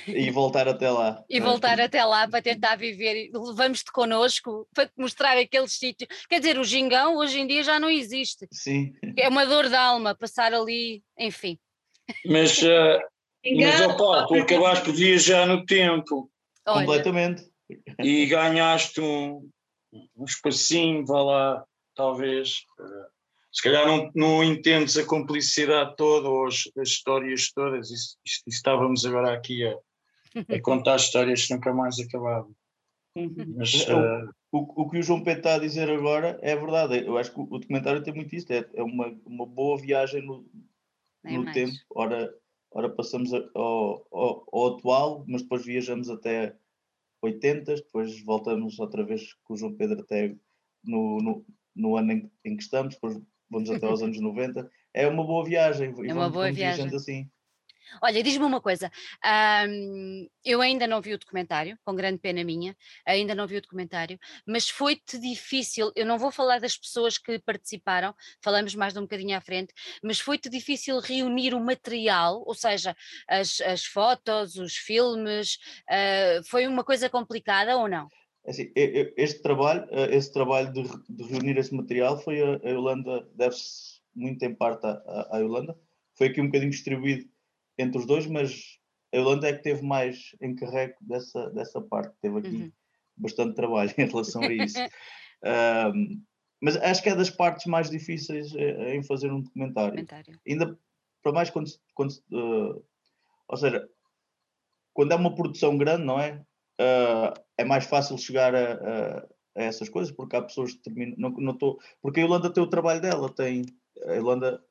E 0.08 0.30
voltar 0.30 0.68
até 0.68 0.90
lá. 0.90 1.24
E 1.28 1.40
voltar 1.40 1.80
até 1.80 2.04
lá 2.04 2.28
para 2.28 2.42
tentar 2.42 2.76
viver. 2.76 3.30
Levamos-te 3.32 3.90
connosco 3.92 4.68
para 4.74 4.86
te 4.86 4.92
mostrar 4.96 5.38
aqueles 5.38 5.72
sítios. 5.72 6.08
Quer 6.28 6.40
dizer, 6.40 6.58
o 6.58 6.64
gingão 6.64 7.16
hoje 7.16 7.40
em 7.40 7.46
dia 7.46 7.62
já 7.62 7.78
não 7.78 7.88
existe. 7.88 8.46
Sim. 8.52 8.92
É 9.16 9.28
uma 9.28 9.46
dor 9.46 9.68
de 9.68 9.74
alma 9.74 10.14
passar 10.14 10.52
ali, 10.52 11.02
enfim. 11.18 11.58
Mas, 12.26 12.60
uh, 12.62 13.00
mas 13.56 13.96
Paulo, 13.96 14.26
tu 14.26 14.34
acabaste 14.34 14.92
de 14.92 15.04
viajar 15.04 15.46
no 15.46 15.64
tempo. 15.64 16.30
Olha. 16.66 16.86
Completamente. 16.86 17.51
E 17.98 18.26
ganhaste 18.26 19.00
um, 19.00 19.48
um 20.16 20.24
espacinho, 20.24 21.04
vá 21.06 21.22
lá, 21.22 21.64
talvez. 21.94 22.64
Uh, 22.78 23.12
se 23.52 23.62
calhar 23.62 23.86
não, 23.86 24.10
não 24.14 24.42
entendes 24.42 24.96
a 24.96 25.04
complicidade 25.04 25.94
toda 25.96 26.28
ou 26.28 26.46
as, 26.46 26.64
as 26.78 26.88
histórias 26.88 27.52
todas, 27.52 27.90
e, 27.90 27.94
e, 27.94 28.50
estávamos 28.50 29.04
agora 29.04 29.34
aqui 29.34 29.66
a, 29.66 29.76
a 30.54 30.60
contar 30.60 30.96
histórias 30.96 31.46
que 31.46 31.54
nunca 31.54 31.72
mais 31.72 31.98
acabavam. 32.00 32.54
Uhum. 33.14 33.54
Mas, 33.56 33.74
uh... 33.88 34.30
o, 34.50 34.82
o, 34.82 34.90
que 34.90 34.98
o 34.98 35.02
João 35.02 35.22
Pedro 35.22 35.40
está 35.40 35.54
a 35.54 35.58
dizer 35.58 35.90
agora 35.90 36.38
é 36.40 36.56
verdade. 36.56 37.04
Eu 37.06 37.18
acho 37.18 37.32
que 37.32 37.40
o, 37.40 37.58
documentário 37.58 38.02
tem 38.02 38.14
muito 38.14 38.34
isso, 38.34 38.50
é, 38.50 38.66
é 38.74 38.82
uma, 38.82 39.14
uma 39.26 39.44
boa 39.44 39.78
viagem 39.78 40.24
no, 40.24 40.46
no 41.22 41.52
tempo. 41.52 41.74
Ora, 41.90 42.34
ora 42.70 42.88
passamos 42.88 43.32
ao, 43.34 44.06
ao, 44.10 44.48
ao, 44.50 44.66
atual, 44.78 45.24
mas 45.28 45.42
depois 45.42 45.64
viajamos 45.64 46.08
até 46.08 46.56
80, 47.22 47.76
depois 47.76 48.22
voltamos 48.24 48.78
outra 48.78 49.04
vez 49.04 49.32
com 49.44 49.54
o 49.54 49.56
João 49.56 49.74
Pedro 49.74 50.00
até 50.00 50.34
no, 50.84 51.18
no, 51.18 51.46
no 51.74 51.96
ano 51.96 52.12
em, 52.12 52.30
em 52.44 52.56
que 52.56 52.62
estamos, 52.62 52.94
depois 52.94 53.20
vamos 53.48 53.70
até 53.70 53.86
aos 53.86 54.02
anos 54.02 54.20
90, 54.20 54.68
é 54.92 55.06
uma 55.06 55.24
boa 55.24 55.44
viagem. 55.44 55.94
É 56.04 56.12
uma 56.12 56.28
boa 56.28 56.50
viagem. 56.50 56.94
Assim. 56.94 57.30
Olha, 58.02 58.22
diz-me 58.22 58.44
uma 58.44 58.60
coisa, 58.60 58.90
um, 59.68 60.28
eu 60.44 60.60
ainda 60.60 60.86
não 60.86 61.00
vi 61.00 61.14
o 61.14 61.18
documentário, 61.18 61.78
com 61.84 61.94
grande 61.94 62.18
pena 62.18 62.42
minha, 62.44 62.76
ainda 63.06 63.34
não 63.34 63.46
vi 63.46 63.56
o 63.56 63.62
documentário, 63.62 64.18
mas 64.46 64.68
foi-te 64.68 65.18
difícil, 65.18 65.92
eu 65.94 66.06
não 66.06 66.18
vou 66.18 66.30
falar 66.30 66.60
das 66.60 66.76
pessoas 66.76 67.18
que 67.18 67.38
participaram, 67.38 68.14
falamos 68.40 68.74
mais 68.74 68.92
de 68.92 68.98
um 68.98 69.02
bocadinho 69.02 69.36
à 69.36 69.40
frente, 69.40 69.72
mas 70.02 70.20
foi-te 70.20 70.48
difícil 70.48 70.98
reunir 71.00 71.54
o 71.54 71.60
material, 71.60 72.42
ou 72.46 72.54
seja, 72.54 72.96
as, 73.28 73.60
as 73.60 73.84
fotos, 73.84 74.56
os 74.56 74.74
filmes, 74.76 75.58
uh, 75.88 76.44
foi 76.44 76.66
uma 76.66 76.84
coisa 76.84 77.08
complicada 77.08 77.76
ou 77.76 77.88
não? 77.88 78.08
É 78.44 78.50
assim, 78.50 78.72
este 78.74 79.40
trabalho, 79.40 79.86
eh, 79.90 80.16
esse 80.16 80.32
trabalho 80.32 80.72
de, 80.72 80.82
de 81.08 81.22
reunir 81.24 81.56
esse 81.58 81.72
material 81.72 82.18
foi 82.20 82.42
a, 82.42 82.56
a 82.56 82.70
Yolanda, 82.70 83.28
deve-se 83.36 84.00
muito 84.14 84.42
em 84.42 84.52
parte 84.52 84.84
à, 84.84 85.28
à 85.30 85.38
Yolanda, 85.38 85.78
foi 86.14 86.26
aqui 86.26 86.40
um 86.40 86.46
bocadinho 86.46 86.70
distribuído 86.70 87.28
entre 87.78 87.98
os 87.98 88.06
dois, 88.06 88.26
mas 88.26 88.78
a 89.12 89.16
Yolanda 89.16 89.48
é 89.48 89.52
que 89.52 89.62
teve 89.62 89.82
mais 89.82 90.34
encarrego 90.40 90.94
dessa, 91.00 91.50
dessa 91.50 91.80
parte, 91.80 92.14
teve 92.20 92.38
aqui 92.38 92.56
uhum. 92.56 92.72
bastante 93.16 93.54
trabalho 93.54 93.92
em 93.96 94.06
relação 94.06 94.42
a 94.42 94.52
isso. 94.52 94.78
um, 95.94 96.22
mas 96.60 96.76
acho 96.76 97.02
que 97.02 97.08
é 97.08 97.14
das 97.16 97.30
partes 97.30 97.66
mais 97.66 97.90
difíceis 97.90 98.54
eh, 98.54 98.94
em 98.94 99.02
fazer 99.02 99.32
um 99.32 99.40
documentário. 99.40 99.90
documentário. 99.96 100.40
Ainda 100.48 100.78
para 101.20 101.32
mais 101.32 101.50
quando, 101.50 101.68
quando 101.92 102.12
uh, 102.30 102.84
ou 103.48 103.56
seja, 103.56 103.88
quando 104.94 105.10
é 105.10 105.16
uma 105.16 105.34
produção 105.34 105.76
grande, 105.76 106.04
não 106.04 106.20
é? 106.20 106.40
uh, 106.80 107.32
é 107.56 107.64
mais 107.64 107.84
fácil 107.84 108.16
chegar 108.18 108.54
a, 108.54 108.72
a, 108.74 109.18
a, 109.56 109.62
essas 109.62 109.88
coisas 109.88 110.12
porque 110.14 110.36
há 110.36 110.42
pessoas 110.42 110.72
que 110.72 110.82
terminam. 110.82 111.14
Não, 111.18 111.30
não 111.30 111.56
tô, 111.56 111.80
porque 112.00 112.20
a 112.20 112.24
Irlanda 112.24 112.52
tem 112.52 112.62
o 112.62 112.70
trabalho 112.70 113.00
dela, 113.00 113.32
tem. 113.32 113.64
A 114.06 114.14
Irlanda, 114.14 114.62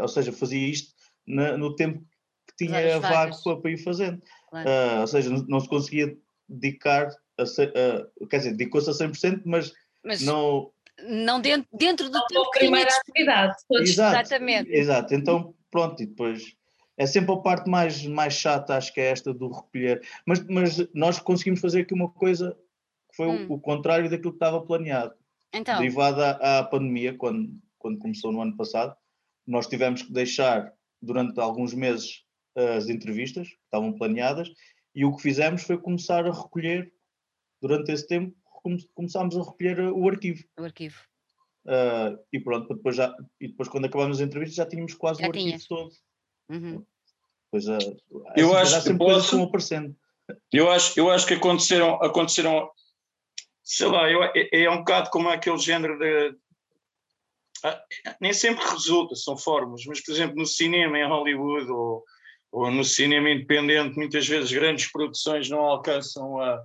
ou 0.00 0.08
seja, 0.08 0.32
fazia 0.32 0.68
isto 0.68 0.94
na, 1.26 1.56
no 1.56 1.74
tempo 1.76 2.04
que 2.56 2.66
tinha 2.66 3.00
vago 3.00 3.36
para, 3.42 3.56
para, 3.56 3.70
ir 3.70 3.78
fazendo. 3.78 4.22
Claro. 4.50 4.68
Uh, 4.68 5.00
ou 5.00 5.06
seja, 5.06 5.30
não, 5.30 5.44
não, 5.48 5.60
se 5.60 5.68
conseguia 5.68 6.16
dedicar, 6.48 7.08
a, 7.38 7.42
uh, 7.42 8.26
quer 8.28 8.38
dizer, 8.38 8.50
dedicou-se 8.52 8.90
a 8.90 8.92
100%, 8.92 9.42
mas, 9.44 9.72
mas 10.04 10.22
não. 10.22 10.70
Não 11.08 11.40
dentro, 11.40 11.66
dentro 11.72 12.08
do 12.08 12.24
tempo 12.26 12.50
primeira 12.50 12.88
atividade. 12.88 13.56
Exato, 13.72 14.16
Exatamente. 14.16 14.70
Exato, 14.70 15.12
então 15.12 15.52
pronto, 15.68 16.00
e 16.00 16.06
depois 16.06 16.54
é 16.96 17.06
sempre 17.06 17.32
a 17.32 17.38
parte 17.38 17.68
mais, 17.68 18.06
mais 18.06 18.34
chata, 18.34 18.76
acho 18.76 18.92
que 18.92 19.00
é 19.00 19.10
esta 19.10 19.34
do 19.34 19.48
recolher. 19.48 20.00
Mas, 20.24 20.46
mas 20.46 20.88
nós 20.94 21.18
conseguimos 21.18 21.60
fazer 21.60 21.80
aqui 21.80 21.92
uma 21.92 22.08
coisa 22.08 22.56
que 23.10 23.16
foi 23.16 23.26
hum. 23.26 23.46
o, 23.48 23.54
o, 23.54 23.60
contrário 23.60 24.08
daquilo 24.08 24.30
que 24.30 24.36
estava 24.36 24.64
planeado. 24.64 25.12
Então. 25.52 25.78
Derivada 25.78 26.38
à, 26.40 26.60
à 26.60 26.64
pandemia, 26.64 27.16
quando, 27.16 27.50
quando 27.78 27.98
começou 27.98 28.32
no 28.32 28.40
ano 28.40 28.56
passado, 28.56 28.96
nós 29.46 29.66
tivemos 29.66 30.02
que 30.02 30.12
deixar 30.12 30.72
durante 31.02 31.38
alguns 31.40 31.74
meses 31.74 32.23
as 32.56 32.88
entrevistas 32.88 33.48
que 33.48 33.58
estavam 33.64 33.92
planeadas 33.92 34.48
e 34.94 35.04
o 35.04 35.14
que 35.14 35.22
fizemos 35.22 35.62
foi 35.62 35.78
começar 35.78 36.26
a 36.26 36.32
recolher, 36.32 36.92
durante 37.60 37.90
esse 37.90 38.06
tempo, 38.06 38.36
começámos 38.94 39.36
a 39.36 39.42
recolher 39.42 39.80
o 39.80 40.08
arquivo. 40.08 40.44
O 40.58 40.64
arquivo. 40.64 40.98
Uh, 41.66 42.18
e 42.32 42.38
pronto, 42.38 42.74
depois 42.74 42.94
já, 42.94 43.14
e 43.40 43.48
depois 43.48 43.68
quando 43.68 43.86
acabámos 43.86 44.18
as 44.18 44.26
entrevistas 44.26 44.56
já 44.56 44.66
tínhamos 44.66 44.94
quase 44.94 45.20
já 45.20 45.26
o 45.26 45.30
arquivo 45.30 45.46
tinhas. 45.46 45.66
todo. 45.66 45.90
Uhum. 46.50 46.84
Pois 47.50 47.66
é, 47.66 47.78
eu 48.36 48.56
acho 48.56 48.82
que 48.82 48.94
posso, 48.94 49.42
aparecendo. 49.42 49.96
Eu 50.52 50.70
acho, 50.70 50.98
eu 50.98 51.10
acho 51.10 51.26
que 51.26 51.34
aconteceram, 51.34 51.94
aconteceram 52.02 52.70
sei 53.64 53.86
lá, 53.86 54.10
eu, 54.10 54.22
é, 54.22 54.32
é 54.52 54.70
um 54.70 54.78
bocado 54.78 55.10
como 55.10 55.28
aquele 55.28 55.58
género 55.58 55.98
de. 55.98 56.36
Ah, 57.64 57.82
nem 58.20 58.32
sempre 58.34 58.62
resulta, 58.62 59.16
são 59.16 59.38
formas, 59.38 59.84
mas 59.86 60.02
por 60.02 60.12
exemplo 60.12 60.36
no 60.36 60.46
cinema, 60.46 60.98
em 60.98 61.08
Hollywood 61.08 61.70
ou, 61.70 62.04
ou 62.54 62.70
no 62.70 62.84
cinema 62.84 63.28
independente, 63.28 63.96
muitas 63.96 64.28
vezes 64.28 64.52
grandes 64.52 64.90
produções 64.92 65.50
não 65.50 65.58
alcançam 65.58 66.38
a, 66.38 66.62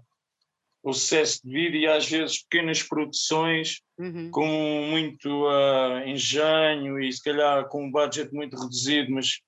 o 0.83 0.93
sucesso 0.93 1.41
de 1.43 1.51
vida 1.51 1.77
e 1.77 1.87
às 1.87 2.07
vezes 2.07 2.43
pequenas 2.43 2.83
produções 2.83 3.81
uhum. 3.97 4.29
com 4.29 4.47
muito 4.91 5.47
uh, 5.47 6.07
engenho 6.07 7.01
e 7.01 7.11
se 7.11 7.23
calhar 7.23 7.67
com 7.69 7.85
um 7.85 7.91
budget 7.91 8.31
muito 8.31 8.55
reduzido, 8.55 9.11
mas 9.11 9.39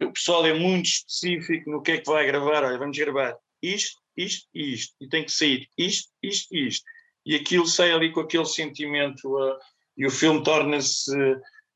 o 0.00 0.12
pessoal 0.12 0.46
é 0.46 0.54
muito 0.54 0.86
específico 0.86 1.70
no 1.70 1.82
que 1.82 1.92
é 1.92 1.98
que 1.98 2.10
vai 2.10 2.26
gravar. 2.26 2.64
Olha, 2.64 2.78
vamos 2.78 2.96
gravar 2.96 3.36
isto, 3.60 4.00
isto 4.16 4.48
e 4.54 4.72
isto, 4.72 4.94
e 5.02 5.06
tem 5.06 5.22
que 5.22 5.32
sair 5.32 5.68
isto, 5.76 6.10
isto 6.22 6.54
e 6.54 6.66
isto. 6.66 6.84
E 7.26 7.34
aquilo 7.34 7.66
sai 7.66 7.92
ali 7.92 8.10
com 8.10 8.20
aquele 8.20 8.46
sentimento, 8.46 9.28
uh, 9.28 9.58
e 9.98 10.06
o 10.06 10.10
filme 10.10 10.42
torna-se, 10.42 11.12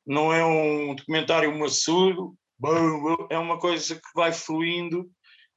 não 0.07 0.33
é 0.33 0.43
um 0.43 0.95
documentário 0.95 1.55
maçudo, 1.59 2.35
é 3.31 3.39
uma 3.39 3.59
coisa 3.59 3.95
que 3.95 4.09
vai 4.15 4.33
fluindo 4.33 5.11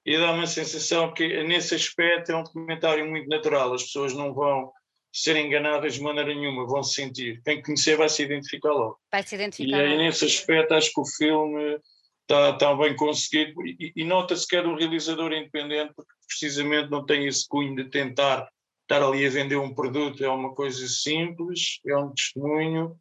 e 0.05 0.17
dá 0.17 0.31
uma 0.31 0.47
sensação 0.47 1.13
que, 1.13 1.43
nesse 1.43 1.75
aspecto, 1.75 2.31
é 2.31 2.35
um 2.35 2.43
documentário 2.43 3.07
muito 3.07 3.27
natural. 3.27 3.73
As 3.73 3.83
pessoas 3.83 4.13
não 4.13 4.33
vão 4.33 4.71
ser 5.11 5.35
enganadas 5.37 5.95
de 5.95 6.01
maneira 6.01 6.33
nenhuma, 6.33 6.67
vão 6.67 6.83
se 6.83 6.95
sentir. 6.95 7.41
Quem 7.43 7.61
conhecer 7.61 7.97
vai 7.97 8.09
se 8.09 8.23
identificar 8.23 8.71
logo. 8.71 8.99
Vai 9.11 9.23
se 9.23 9.35
identificar. 9.35 9.77
E 9.77 9.81
aí, 9.81 9.97
nesse 9.97 10.25
aspecto, 10.25 10.73
acho 10.73 10.91
que 10.93 11.01
o 11.01 11.05
filme 11.05 11.79
está, 12.21 12.51
está 12.51 12.75
bem 12.75 12.95
conseguido 12.95 13.65
e, 13.65 13.91
e 13.95 14.03
nota-se 14.03 14.47
que 14.47 14.55
é 14.55 14.61
um 14.61 14.75
realizador 14.75 15.33
independente, 15.33 15.93
porque 15.95 16.11
precisamente 16.27 16.89
não 16.89 17.05
tem 17.05 17.25
esse 17.25 17.47
cunho 17.47 17.75
de 17.75 17.89
tentar 17.89 18.47
estar 18.83 19.03
ali 19.03 19.25
a 19.25 19.29
vender 19.29 19.57
um 19.57 19.73
produto. 19.73 20.23
É 20.23 20.29
uma 20.29 20.53
coisa 20.53 20.87
simples, 20.87 21.79
é 21.85 21.97
um 21.97 22.11
testemunho, 22.13 22.95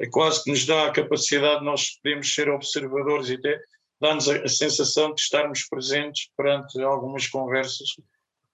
é 0.00 0.06
quase 0.08 0.44
que 0.44 0.50
nos 0.50 0.64
dá 0.64 0.86
a 0.86 0.92
capacidade 0.92 1.60
de 1.60 1.64
nós 1.64 1.96
podermos 1.96 2.34
ser 2.34 2.48
observadores 2.48 3.28
e 3.28 3.34
até 3.34 3.60
dá-nos 4.00 4.28
a, 4.28 4.36
a, 4.36 4.48
sensação 4.48 5.14
de 5.14 5.20
estarmos 5.20 5.66
presentes 5.68 6.30
perante 6.36 6.80
algumas 6.82 7.26
conversas 7.26 7.88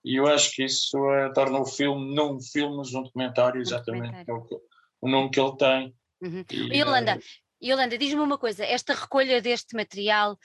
e 0.04 0.16
eu 0.16 0.26
acho 0.26 0.52
que 0.52 0.64
isso 0.64 0.98
é, 1.12 1.32
torna 1.32 1.58
o 1.58 1.64
filme 1.64 2.14
não 2.14 2.36
um 2.36 2.40
filme, 2.40 2.76
mas 2.76 2.92
um 2.92 3.02
documentário, 3.02 3.60
exatamente, 3.60 4.08
um 4.08 4.24
documentário. 4.24 4.48
É 4.50 4.54
o, 4.54 4.60
o, 5.00 5.08
nome 5.08 5.30
que 5.30 5.40
ele 5.40 5.56
tem. 5.56 5.94
Uhum. 6.20 6.44
E, 6.50 6.78
Yolanda, 6.78 7.12
é... 7.12 7.18
Yolanda, 7.64 7.96
diz-me 7.96 8.20
uma 8.20 8.36
coisa, 8.36 8.64
esta 8.64 8.92
recolha 8.92 9.40
deste 9.40 9.74
material 9.74 10.38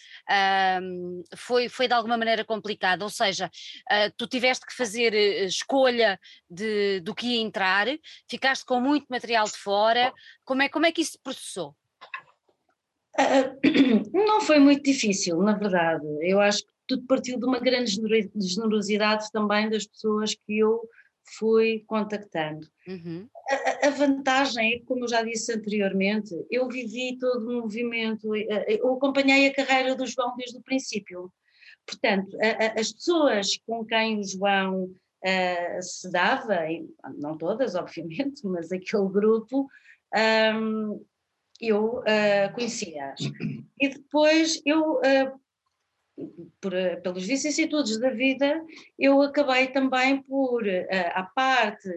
um, 0.82 1.22
foi, 1.36 1.68
foi 1.68 1.88
de 1.88 1.94
alguma 1.94 2.18
maneira 2.18 2.46
complicada, 2.46 3.04
ou 3.04 3.10
seja, 3.10 3.48
uh, 3.48 4.14
tu 4.16 4.26
tiveste 4.26 4.66
que 4.66 4.74
fazer 4.74 5.14
uh, 5.14 5.46
escolha 5.46 6.18
de, 6.50 7.02
do 7.02 7.14
que 7.14 7.28
ia 7.28 7.42
entrar, 7.42 7.88
ficaste 8.30 8.66
com 8.66 8.80
muito 8.80 9.06
material 9.10 9.46
de 9.46 9.58
fora, 9.58 10.14
como 10.46 10.62
é, 10.62 10.70
como 10.70 10.86
é 10.86 10.92
que 10.92 11.02
isso 11.02 11.14
se 11.14 11.20
processou? 11.22 11.76
Uh, 13.20 14.14
não 14.14 14.40
foi 14.40 14.60
muito 14.60 14.84
difícil, 14.84 15.38
na 15.42 15.54
verdade. 15.54 16.06
Eu 16.22 16.40
acho 16.40 16.60
que 16.60 16.72
tudo 16.88 17.06
partiu 17.06 17.38
de 17.38 17.46
uma 17.46 17.60
grande 17.60 17.92
generosidade 17.92 19.30
também 19.32 19.70
das 19.70 19.86
pessoas 19.86 20.34
que 20.34 20.60
eu 20.60 20.82
fui 21.38 21.84
contactando. 21.86 22.66
Uhum. 22.88 23.28
A, 23.82 23.88
a, 23.88 23.90
vantagem 23.92 24.74
é 24.74 24.80
que, 24.80 24.86
como 24.86 25.04
eu 25.04 25.08
já 25.08 25.22
disse 25.22 25.54
anteriormente, 25.54 26.34
eu 26.50 26.68
vivi 26.68 27.18
todo 27.18 27.48
o 27.48 27.62
movimento, 27.62 28.36
eh, 28.36 28.46
eh, 28.50 28.80
eu 28.82 28.94
acompanhei 28.94 29.48
a 29.48 29.54
carreira 29.54 29.96
do 29.96 30.06
João 30.06 30.36
desde 30.36 30.58
o 30.58 30.64
princípio. 30.64 31.32
Portanto, 31.86 32.38
a, 32.42 32.80
as 32.80 32.92
pessoas 32.92 33.58
com 33.66 33.86
quem 33.86 34.20
o 34.20 34.24
João 34.24 34.84
uh, 34.84 35.82
se 35.82 36.10
dava, 36.12 36.60
não 37.18 37.38
todas, 37.38 37.76
obviamente, 37.76 38.42
mas 38.48 38.72
aquele 38.72 39.10
grupo, 39.10 39.68
um, 40.56 41.04
eu 41.60 42.00
uh, 42.00 42.54
conhecia-as. 42.54 43.20
E 43.80 43.90
depois 43.90 44.62
eu, 44.66 44.98
uh, 44.98 45.40
por, 46.62 46.74
uh, 46.74 47.02
pelas 47.02 47.26
vicissitudes 47.26 48.00
da 48.00 48.10
vida, 48.10 48.64
eu 48.98 49.22
acabei 49.22 49.68
também 49.68 50.22
por, 50.24 50.64
à 51.14 51.24
parte 51.24 51.90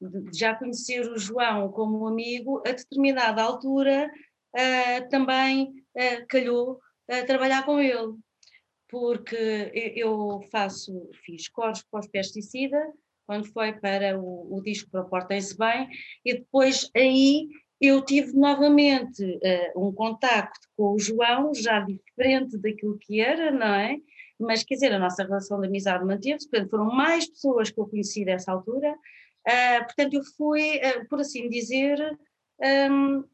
de 0.00 0.38
já 0.38 0.54
conhecer 0.54 1.00
o 1.10 1.18
João 1.18 1.70
como 1.70 2.06
amigo, 2.06 2.62
a 2.66 2.72
determinada 2.72 3.42
altura 3.42 4.10
também 5.10 5.72
calhou 6.28 6.80
trabalhar 7.26 7.64
com 7.64 7.78
ele. 7.78 8.14
Porque 8.88 9.70
eu 9.94 10.40
faço, 10.50 11.10
fiz 11.24 11.48
cores 11.48 11.84
pós-pesticida, 11.90 12.92
quando 13.26 13.46
foi 13.52 13.72
para 13.72 14.18
o, 14.18 14.56
o 14.56 14.60
disco 14.60 14.90
para 14.90 15.04
Portem-se 15.04 15.56
Bem, 15.56 15.88
e 16.24 16.34
depois 16.34 16.90
aí 16.96 17.46
eu 17.80 18.04
tive 18.04 18.32
novamente 18.32 19.24
uh, 19.24 19.88
um 19.88 19.92
contacto 19.92 20.68
com 20.76 20.94
o 20.94 20.98
João, 20.98 21.54
já 21.54 21.80
diferente 21.80 22.58
daquilo 22.58 22.98
que 22.98 23.20
era, 23.20 23.50
não 23.52 23.72
é? 23.72 23.96
Mas 24.38 24.64
quer 24.64 24.74
dizer, 24.74 24.92
a 24.92 24.98
nossa 24.98 25.22
relação 25.22 25.60
de 25.60 25.68
amizade 25.68 26.04
manteve-se, 26.04 26.50
portanto, 26.50 26.70
foram 26.70 26.86
mais 26.86 27.28
pessoas 27.28 27.70
que 27.70 27.80
eu 27.80 27.86
conheci 27.86 28.24
dessa 28.24 28.52
altura, 28.52 28.94
uh, 29.48 29.84
portanto, 29.84 30.14
eu 30.14 30.24
fui, 30.36 30.78
uh, 30.78 31.08
por 31.08 31.20
assim 31.20 31.48
dizer, 31.48 31.98
um, 32.88 33.24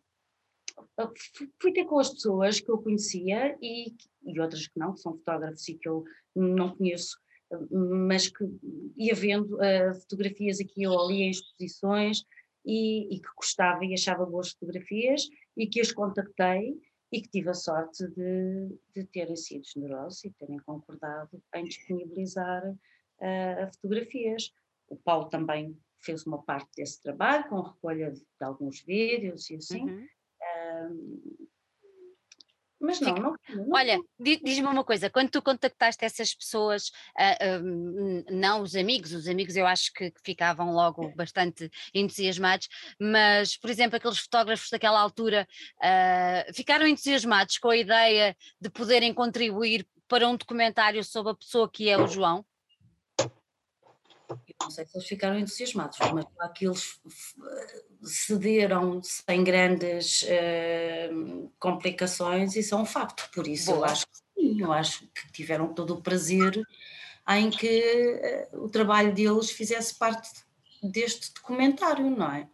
fui 1.60 1.72
ter 1.72 1.84
com 1.84 1.98
as 1.98 2.10
pessoas 2.10 2.60
que 2.60 2.70
eu 2.70 2.78
conhecia 2.78 3.56
e, 3.60 3.94
e 4.24 4.40
outras 4.40 4.66
que 4.66 4.78
não, 4.78 4.94
que 4.94 5.00
são 5.00 5.16
fotógrafos 5.16 5.66
e 5.68 5.74
que 5.74 5.88
eu 5.88 6.04
não 6.34 6.76
conheço, 6.76 7.18
mas 7.70 8.28
que 8.28 8.44
ia 8.96 9.14
vendo 9.14 9.56
fotografias 10.00 10.60
aqui 10.60 10.86
ou 10.86 11.00
ali 11.00 11.22
em 11.22 11.30
exposições, 11.30 12.24
e, 12.66 13.14
e 13.14 13.20
que 13.20 13.28
gostava 13.36 13.84
e 13.84 13.94
achava 13.94 14.26
boas 14.26 14.50
fotografias 14.50 15.28
e 15.56 15.66
que 15.66 15.80
as 15.80 15.92
contactei 15.92 16.76
e 17.12 17.22
que 17.22 17.28
tive 17.28 17.48
a 17.48 17.54
sorte 17.54 18.06
de, 18.08 18.76
de 18.94 19.04
terem 19.04 19.36
sido 19.36 19.64
generosos 19.64 20.24
e 20.24 20.30
terem 20.32 20.58
concordado 20.58 21.40
em 21.54 21.64
disponibilizar 21.64 22.68
uh, 22.68 23.74
fotografias. 23.74 24.52
O 24.88 24.96
Paulo 24.96 25.28
também 25.28 25.78
fez 26.06 26.26
uma 26.26 26.42
parte 26.42 26.70
desse 26.76 27.02
trabalho, 27.02 27.48
com 27.48 27.60
recolha 27.60 28.10
de, 28.10 28.20
de 28.20 28.44
alguns 28.44 28.80
vídeos 28.80 29.50
e 29.50 29.56
assim. 29.56 29.82
Uhum. 29.82 30.06
Uh, 30.40 31.46
mas 32.78 33.00
não, 33.00 33.14
não, 33.14 33.36
não, 33.48 33.68
Olha, 33.72 33.98
diz-me 34.20 34.66
uma 34.66 34.84
coisa, 34.84 35.08
quando 35.08 35.30
tu 35.30 35.40
contactaste 35.40 36.04
essas 36.04 36.34
pessoas, 36.34 36.88
uh, 37.18 37.58
uh, 37.58 38.24
não 38.30 38.62
os 38.62 38.76
amigos, 38.76 39.12
os 39.12 39.26
amigos 39.26 39.56
eu 39.56 39.66
acho 39.66 39.92
que, 39.94 40.10
que, 40.10 40.20
ficavam 40.22 40.72
logo 40.72 41.08
bastante 41.16 41.70
entusiasmados, 41.94 42.68
mas, 43.00 43.56
por 43.56 43.70
exemplo, 43.70 43.96
aqueles 43.96 44.18
fotógrafos 44.18 44.68
daquela 44.70 45.00
altura 45.00 45.48
uh, 45.78 46.54
ficaram 46.54 46.86
entusiasmados 46.86 47.56
com 47.58 47.70
a 47.70 47.76
ideia 47.76 48.36
de 48.60 48.68
poderem 48.68 49.14
contribuir 49.14 49.86
para 50.06 50.28
um 50.28 50.36
documentário 50.36 51.02
sobre 51.02 51.32
a 51.32 51.36
pessoa 51.36 51.70
que 51.70 51.88
é 51.88 51.96
o 51.96 52.06
João? 52.06 52.44
Não 54.60 54.70
sei 54.70 54.86
se 54.86 54.96
eles 54.96 55.08
ficaram 55.08 55.38
entusiasmados, 55.38 55.98
mas 56.12 56.26
aquilo 56.40 56.74
cederam 58.02 59.02
sem 59.02 59.44
grandes 59.44 60.22
uh, 60.22 61.52
complicações 61.58 62.56
e 62.56 62.62
são 62.62 62.82
um 62.82 62.86
facto, 62.86 63.28
por 63.32 63.46
isso 63.46 63.66
Boa. 63.66 63.78
eu 63.78 63.84
acho 63.84 64.06
que 64.06 64.18
sim, 64.34 64.62
eu 64.62 64.72
acho 64.72 65.06
que 65.08 65.32
tiveram 65.32 65.72
todo 65.72 65.94
o 65.94 66.02
prazer 66.02 66.60
em 67.28 67.50
que 67.50 68.48
uh, 68.52 68.64
o 68.64 68.68
trabalho 68.68 69.12
deles 69.12 69.50
fizesse 69.50 69.94
parte 69.94 70.28
deste 70.82 71.32
documentário, 71.34 72.08
não 72.10 72.32
é? 72.32 72.48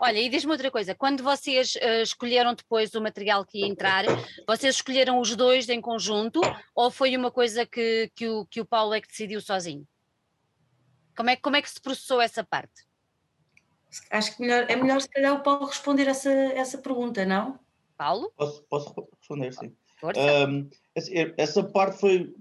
Olha, 0.00 0.18
e 0.18 0.28
diz-me 0.28 0.50
outra 0.50 0.70
coisa, 0.70 0.94
quando 0.94 1.22
vocês 1.22 1.76
uh, 1.76 2.02
escolheram 2.02 2.54
depois 2.54 2.94
o 2.94 3.00
material 3.00 3.44
que 3.44 3.58
ia 3.58 3.66
entrar, 3.66 4.04
vocês 4.46 4.76
escolheram 4.76 5.20
os 5.20 5.36
dois 5.36 5.68
em 5.68 5.80
conjunto 5.80 6.40
ou 6.74 6.90
foi 6.90 7.16
uma 7.16 7.30
coisa 7.30 7.64
que, 7.64 8.10
que, 8.14 8.28
o, 8.28 8.44
que 8.46 8.60
o 8.60 8.66
Paulo 8.66 8.94
é 8.94 9.00
que 9.00 9.08
decidiu 9.08 9.40
sozinho? 9.40 9.86
Como 11.20 11.28
é, 11.28 11.36
como 11.36 11.56
é 11.56 11.60
que 11.60 11.68
se 11.68 11.78
processou 11.78 12.18
essa 12.18 12.42
parte? 12.42 12.86
Acho 14.10 14.34
que 14.34 14.40
melhor, 14.40 14.64
é 14.70 14.74
melhor 14.74 15.02
se 15.02 15.08
calhar 15.10 15.34
o 15.34 15.42
Paulo 15.42 15.66
responder 15.66 16.08
essa, 16.08 16.30
essa 16.30 16.78
pergunta, 16.78 17.26
não? 17.26 17.60
Paulo? 17.94 18.32
Posso, 18.38 18.62
posso 18.62 18.94
responder, 19.18 19.52
sim. 19.52 19.76
Um, 20.02 20.70
essa 21.36 21.62
parte 21.62 22.00
foi 22.00 22.34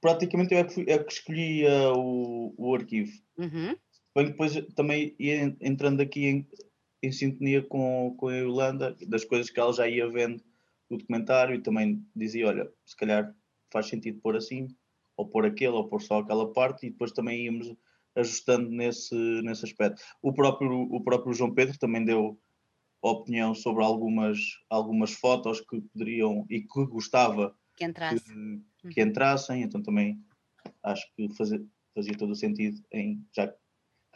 praticamente 0.00 0.54
eu 0.54 0.60
é 0.60 0.64
que, 0.64 0.74
fui, 0.74 0.84
é 0.86 0.96
que 1.02 1.12
escolhi 1.12 1.66
uh, 1.66 1.92
o, 1.98 2.54
o 2.56 2.72
arquivo. 2.72 3.10
Uhum. 3.36 3.76
Depois 4.14 4.52
também 4.76 5.16
ia 5.18 5.56
entrando 5.60 6.02
aqui 6.02 6.26
em, 6.26 6.48
em 7.02 7.10
sintonia 7.10 7.62
com, 7.64 8.14
com 8.16 8.28
a 8.28 8.36
Yolanda, 8.36 8.96
das 9.08 9.24
coisas 9.24 9.50
que 9.50 9.58
ela 9.58 9.72
já 9.72 9.88
ia 9.88 10.08
vendo 10.08 10.40
no 10.88 10.98
documentário 10.98 11.56
e 11.56 11.60
também 11.60 12.06
dizia, 12.14 12.46
olha, 12.46 12.70
se 12.86 12.94
calhar 12.94 13.34
faz 13.72 13.88
sentido 13.88 14.20
pôr 14.20 14.36
assim, 14.36 14.68
ou 15.20 15.26
por 15.26 15.44
aquele, 15.44 15.72
ou 15.72 15.86
por 15.86 16.00
só 16.00 16.20
aquela 16.20 16.50
parte, 16.50 16.86
e 16.86 16.90
depois 16.90 17.12
também 17.12 17.44
íamos 17.44 17.76
ajustando 18.16 18.70
nesse, 18.70 19.14
nesse 19.14 19.66
aspecto. 19.66 20.02
O 20.22 20.32
próprio, 20.32 20.72
o 20.72 21.02
próprio 21.02 21.34
João 21.34 21.54
Pedro 21.54 21.78
também 21.78 22.04
deu 22.04 22.40
opinião 23.02 23.54
sobre 23.54 23.84
algumas, 23.84 24.38
algumas 24.70 25.12
fotos 25.12 25.60
que 25.60 25.80
poderiam 25.82 26.46
e 26.48 26.62
que 26.62 26.86
gostava 26.86 27.54
que, 27.76 27.84
entrasse. 27.84 28.24
que, 28.80 28.88
que 28.88 29.02
entrassem, 29.02 29.62
então 29.62 29.82
também 29.82 30.18
acho 30.82 31.06
que 31.14 31.28
fazia, 31.34 31.62
fazia 31.94 32.16
todo 32.16 32.30
o 32.30 32.36
sentido 32.36 32.82
em 32.90 33.22
já 33.36 33.52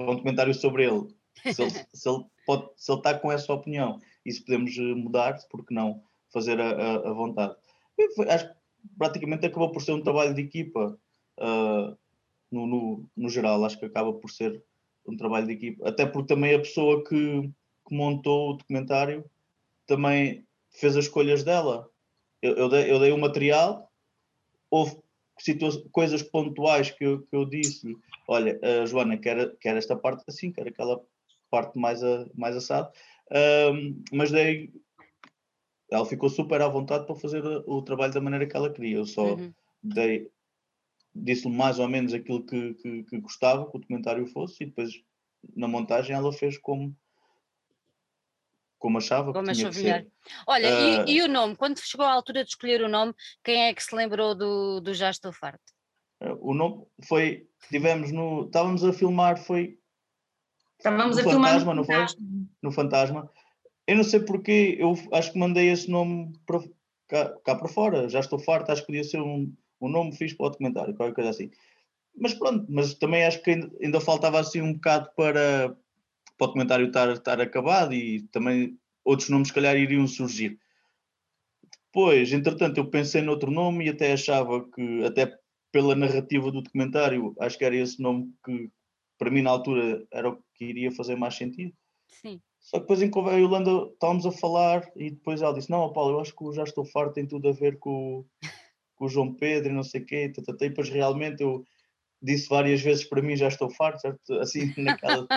um 0.00 0.16
comentário 0.16 0.54
sobre 0.54 0.86
ele. 0.86 1.14
Se 1.52 1.62
ele, 1.62 1.70
se 1.92 2.08
ele, 2.08 2.24
pode, 2.46 2.70
se 2.76 2.90
ele 2.90 2.98
está 2.98 3.18
com 3.18 3.30
essa 3.30 3.52
opinião 3.52 4.00
e 4.24 4.32
se 4.32 4.42
podemos 4.42 4.76
eh, 4.76 4.94
mudar, 4.94 5.38
porque 5.50 5.74
não 5.74 6.02
fazer 6.32 6.58
a, 6.60 6.70
a, 6.70 7.10
a 7.10 7.12
vontade. 7.12 7.54
Acho 8.28 8.48
que 8.48 8.63
praticamente 8.98 9.46
acabou 9.46 9.70
por 9.70 9.82
ser 9.82 9.92
um 9.92 10.02
trabalho 10.02 10.34
de 10.34 10.42
equipa 10.42 10.98
uh, 11.40 11.96
no, 12.50 12.66
no, 12.66 13.10
no, 13.16 13.28
geral. 13.28 13.64
Acho 13.64 13.78
que 13.78 13.86
acaba 13.86 14.12
por 14.12 14.30
ser 14.30 14.62
um 15.06 15.16
trabalho 15.16 15.46
de 15.46 15.52
equipa. 15.52 15.88
Até 15.88 16.06
porque 16.06 16.34
também 16.34 16.54
a 16.54 16.58
pessoa 16.58 17.04
que, 17.04 17.42
que 17.88 17.94
montou 17.94 18.50
o 18.50 18.56
documentário 18.56 19.24
também 19.86 20.44
fez 20.70 20.96
as 20.96 21.04
escolhas 21.04 21.42
dela. 21.42 21.88
Eu, 22.40 22.54
eu, 22.56 22.68
dei, 22.68 22.90
eu 22.90 22.98
dei 22.98 23.12
o 23.12 23.18
material, 23.18 23.90
houve 24.70 24.96
coisas 25.90 26.22
pontuais 26.22 26.90
que 26.90 27.04
eu, 27.04 27.22
que 27.22 27.34
eu 27.34 27.44
disse 27.44 27.96
olha, 28.26 28.58
a 28.62 28.86
Joana 28.86 29.16
quer, 29.16 29.56
quer 29.56 29.76
esta 29.76 29.96
parte 29.96 30.24
assim, 30.26 30.50
quer 30.52 30.68
aquela 30.68 31.00
parte 31.50 31.78
mais, 31.78 32.02
a, 32.02 32.26
mais 32.34 32.56
assado, 32.56 32.90
um, 33.72 34.02
mas 34.12 34.30
dei 34.30 34.72
ela 35.94 36.04
ficou 36.04 36.28
super 36.28 36.60
à 36.60 36.68
vontade 36.68 37.06
para 37.06 37.14
fazer 37.14 37.44
o 37.44 37.80
trabalho 37.82 38.12
da 38.12 38.20
maneira 38.20 38.46
que 38.46 38.56
ela 38.56 38.72
queria. 38.72 38.96
Eu 38.96 39.06
só 39.06 39.34
uhum. 39.34 39.52
dei, 39.80 40.28
disse-lhe 41.14 41.56
mais 41.56 41.78
ou 41.78 41.88
menos 41.88 42.12
aquilo 42.12 42.44
que, 42.44 42.74
que, 42.74 43.04
que, 43.04 43.20
gostava 43.20 43.70
que 43.70 43.76
o 43.76 43.80
documentário 43.80 44.26
fosse 44.26 44.64
e 44.64 44.66
depois 44.66 44.92
na 45.54 45.68
montagem 45.68 46.16
ela 46.16 46.32
fez 46.32 46.58
como 46.58 46.94
como 48.78 48.98
achava 48.98 49.32
como 49.32 49.46
que 49.46 49.52
tinha 49.54 49.70
que 49.70 49.76
ser. 49.76 50.08
Olha, 50.46 50.68
uh, 50.68 51.08
e, 51.08 51.16
e, 51.16 51.22
o 51.22 51.28
nome? 51.28 51.56
Quando 51.56 51.78
chegou 51.78 52.04
à 52.04 52.12
altura 52.12 52.44
de 52.44 52.50
escolher 52.50 52.82
o 52.82 52.88
nome, 52.88 53.14
quem 53.42 53.62
é 53.62 53.72
que 53.72 53.82
se 53.82 53.94
lembrou 53.94 54.34
do, 54.34 54.80
do 54.80 54.92
Já 54.92 55.08
Estou 55.08 55.32
Farto? 55.32 55.72
Uh, 56.20 56.36
o 56.40 56.52
nome 56.52 56.84
foi, 57.08 57.48
tivemos 57.70 58.12
no, 58.12 58.44
estávamos 58.44 58.84
a 58.84 58.92
filmar, 58.92 59.38
foi 59.38 59.78
Estávamos 60.76 61.16
no 61.16 61.22
a 61.22 61.24
Fantasma, 61.24 61.58
filmar 61.58 61.64
no 61.64 61.74
não 61.74 61.84
foi? 61.84 62.06
No 62.60 62.72
Fantasma. 62.72 63.30
Eu 63.86 63.96
não 63.96 64.04
sei 64.04 64.20
porque, 64.20 64.76
eu 64.78 64.94
acho 65.12 65.32
que 65.32 65.38
mandei 65.38 65.70
esse 65.70 65.90
nome 65.90 66.32
para, 66.46 66.60
cá, 67.06 67.36
cá 67.44 67.54
para 67.54 67.68
fora, 67.68 68.08
já 68.08 68.20
estou 68.20 68.38
farto, 68.38 68.70
acho 68.70 68.82
que 68.82 68.86
podia 68.86 69.04
ser 69.04 69.20
um, 69.20 69.52
um 69.80 69.88
nome 69.88 70.16
fixe 70.16 70.34
para 70.34 70.46
o 70.46 70.50
documentário, 70.50 70.94
qualquer 70.94 71.14
coisa 71.14 71.30
assim. 71.30 71.50
Mas 72.16 72.32
pronto, 72.32 72.66
mas 72.68 72.94
também 72.94 73.24
acho 73.24 73.42
que 73.42 73.50
ainda, 73.50 73.70
ainda 73.82 74.00
faltava 74.00 74.40
assim 74.40 74.62
um 74.62 74.74
bocado 74.74 75.10
para, 75.16 75.76
para 76.38 76.44
o 76.44 76.46
documentário 76.46 76.86
estar, 76.86 77.10
estar 77.12 77.40
acabado 77.40 77.92
e 77.92 78.22
também 78.28 78.78
outros 79.04 79.28
nomes 79.28 79.48
se 79.48 79.54
calhar 79.54 79.76
iriam 79.76 80.06
surgir. 80.06 80.58
Depois, 81.86 82.32
entretanto, 82.32 82.78
eu 82.78 82.90
pensei 82.90 83.22
noutro 83.22 83.50
nome 83.50 83.86
e 83.86 83.88
até 83.90 84.12
achava 84.12 84.64
que, 84.70 85.04
até 85.04 85.38
pela 85.70 85.94
narrativa 85.94 86.50
do 86.50 86.62
documentário, 86.62 87.34
acho 87.38 87.58
que 87.58 87.64
era 87.64 87.76
esse 87.76 88.00
nome 88.00 88.32
que 88.44 88.70
para 89.18 89.30
mim 89.30 89.42
na 89.42 89.50
altura 89.50 90.04
era 90.12 90.30
o 90.30 90.42
que 90.54 90.64
iria 90.64 90.90
fazer 90.90 91.16
mais 91.16 91.34
sentido. 91.34 91.72
Sim. 92.08 92.40
Só 92.64 92.78
que 92.78 92.84
depois 92.84 93.02
em 93.02 93.10
a 93.14 93.36
Yolanda 93.36 93.90
estávamos 93.92 94.24
a 94.24 94.32
falar 94.32 94.90
e 94.96 95.10
depois 95.10 95.42
ela 95.42 95.52
disse: 95.52 95.70
Não, 95.70 95.92
Paulo, 95.92 96.12
eu 96.16 96.20
acho 96.20 96.34
que 96.34 96.52
já 96.54 96.64
estou 96.64 96.84
farto, 96.86 97.12
tem 97.12 97.26
tudo 97.26 97.46
a 97.46 97.52
ver 97.52 97.78
com, 97.78 98.24
com 98.96 99.04
o 99.04 99.08
João 99.08 99.34
Pedro 99.34 99.70
e 99.70 99.74
não 99.74 99.82
sei 99.82 100.00
o 100.00 100.06
quê. 100.06 100.32
E 100.34 100.56
depois 100.56 100.88
realmente 100.88 101.42
eu 101.42 101.62
disse 102.22 102.48
várias 102.48 102.80
vezes 102.80 103.04
para 103.04 103.20
mim: 103.20 103.36
Já 103.36 103.48
estou 103.48 103.68
farto, 103.68 104.00
certo? 104.00 104.32
Assim, 104.40 104.72
naquela. 104.78 105.28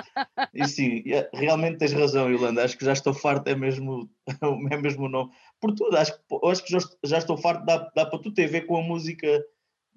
e 0.54 0.66
sim, 0.70 1.04
realmente 1.34 1.80
tens 1.80 1.92
razão, 1.92 2.32
Yolanda. 2.32 2.64
Acho 2.64 2.78
que 2.78 2.86
já 2.86 2.94
estou 2.94 3.14
farto 3.14 3.50
é 3.50 3.56
mesmo, 3.56 4.10
é 4.72 4.78
mesmo 4.78 5.08
o 5.08 5.10
nome. 5.10 5.30
Por 5.60 5.76
tudo, 5.76 5.98
acho 5.98 6.14
que, 6.14 6.22
acho 6.46 6.64
que 6.64 6.80
já, 7.04 7.18
estou 7.18 7.38
farto, 7.38 7.66
dá, 7.66 7.92
dá 7.94 8.06
para 8.06 8.20
tudo 8.20 8.36
ter 8.36 8.46
a 8.46 8.52
ver 8.52 8.62
com 8.66 8.78
a 8.78 8.82
música 8.82 9.44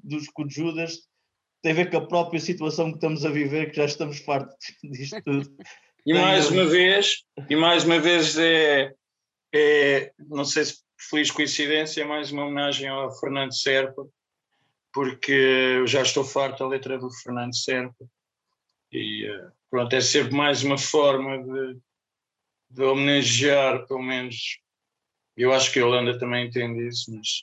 dos 0.02 0.26
Judas, 0.48 1.08
tem 1.62 1.70
a 1.70 1.76
ver 1.76 1.90
com 1.90 1.98
a 1.98 2.08
própria 2.08 2.40
situação 2.40 2.88
que 2.88 2.96
estamos 2.96 3.24
a 3.24 3.30
viver, 3.30 3.70
que 3.70 3.76
já 3.76 3.84
estamos 3.84 4.18
fartos 4.18 4.56
disto 4.82 5.22
tudo. 5.22 5.48
E 6.06 6.14
mais 6.14 6.50
uma 6.50 6.66
vez, 6.66 7.24
e 7.48 7.56
mais 7.56 7.84
uma 7.84 7.98
vez 7.98 8.38
é, 8.38 8.94
é, 9.52 10.12
não 10.18 10.44
sei 10.44 10.64
se 10.64 10.78
feliz 11.08 11.30
coincidência, 11.30 12.02
é 12.02 12.04
mais 12.04 12.30
uma 12.30 12.44
homenagem 12.44 12.88
ao 12.88 13.12
Fernando 13.18 13.54
Serpa, 13.54 14.06
porque 14.92 15.32
eu 15.32 15.86
já 15.86 16.02
estou 16.02 16.24
farto 16.24 16.60
da 16.60 16.68
letra 16.68 16.98
do 16.98 17.10
Fernando 17.22 17.54
Serpa. 17.56 18.04
E 18.92 19.26
eh, 19.26 19.48
pronto, 19.70 19.94
é 19.94 20.00
sempre 20.00 20.34
mais 20.34 20.62
uma 20.62 20.76
forma 20.76 21.38
de, 21.42 21.78
de 22.70 22.82
homenagear, 22.82 23.86
pelo 23.86 24.02
menos. 24.02 24.58
Eu 25.36 25.52
acho 25.52 25.72
que 25.72 25.80
a 25.80 25.86
Holanda 25.86 26.18
também 26.18 26.46
entende 26.46 26.86
isso, 26.88 27.10
mas 27.14 27.42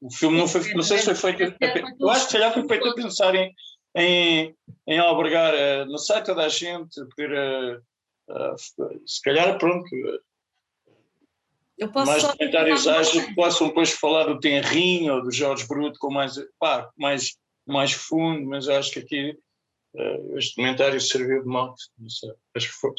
o 0.00 0.10
filme 0.10 0.38
não 0.38 0.46
foi, 0.48 0.72
não 0.72 0.82
sei 0.82 0.98
se 0.98 1.14
foi 1.14 1.34
feito. 1.34 1.56
Eu 1.98 2.08
acho 2.08 2.26
que 2.26 2.32
se 2.32 2.38
calhar 2.38 2.54
foi 2.54 2.66
feito 2.66 2.88
a 2.88 2.94
pensar 2.94 3.34
em, 3.34 3.52
em, 3.94 4.54
em 4.86 4.98
albergar 4.98 5.54
uh, 5.54 5.86
no 5.86 5.98
site 5.98 6.26
toda 6.26 6.44
a 6.44 6.48
gente, 6.48 7.00
poder, 7.16 7.82
uh, 8.28 8.52
uh, 8.52 9.06
se 9.06 9.22
calhar, 9.22 9.58
pronto, 9.58 9.88
mais 11.94 12.24
comentários 12.24 12.86
ágeis 12.86 13.24
que 13.24 13.34
possam 13.34 13.68
depois 13.68 13.90
falar 13.90 14.24
do 14.24 14.38
Tenrinho 14.38 15.14
ou 15.14 15.22
do 15.22 15.32
Jorge 15.32 15.66
Bruto 15.66 15.98
com 15.98 16.12
mais, 16.12 16.34
pá, 16.58 16.90
mais, 16.96 17.36
mais 17.66 17.92
fundo, 17.92 18.46
mas 18.46 18.68
acho 18.68 18.92
que 18.92 18.98
aqui 19.00 19.38
este 20.36 20.54
comentário 20.54 21.00
serviu 21.00 21.42
de 21.42 21.48
mote, 21.48 21.82
acho 22.54 22.68
que 22.68 22.74
foi, 22.74 22.92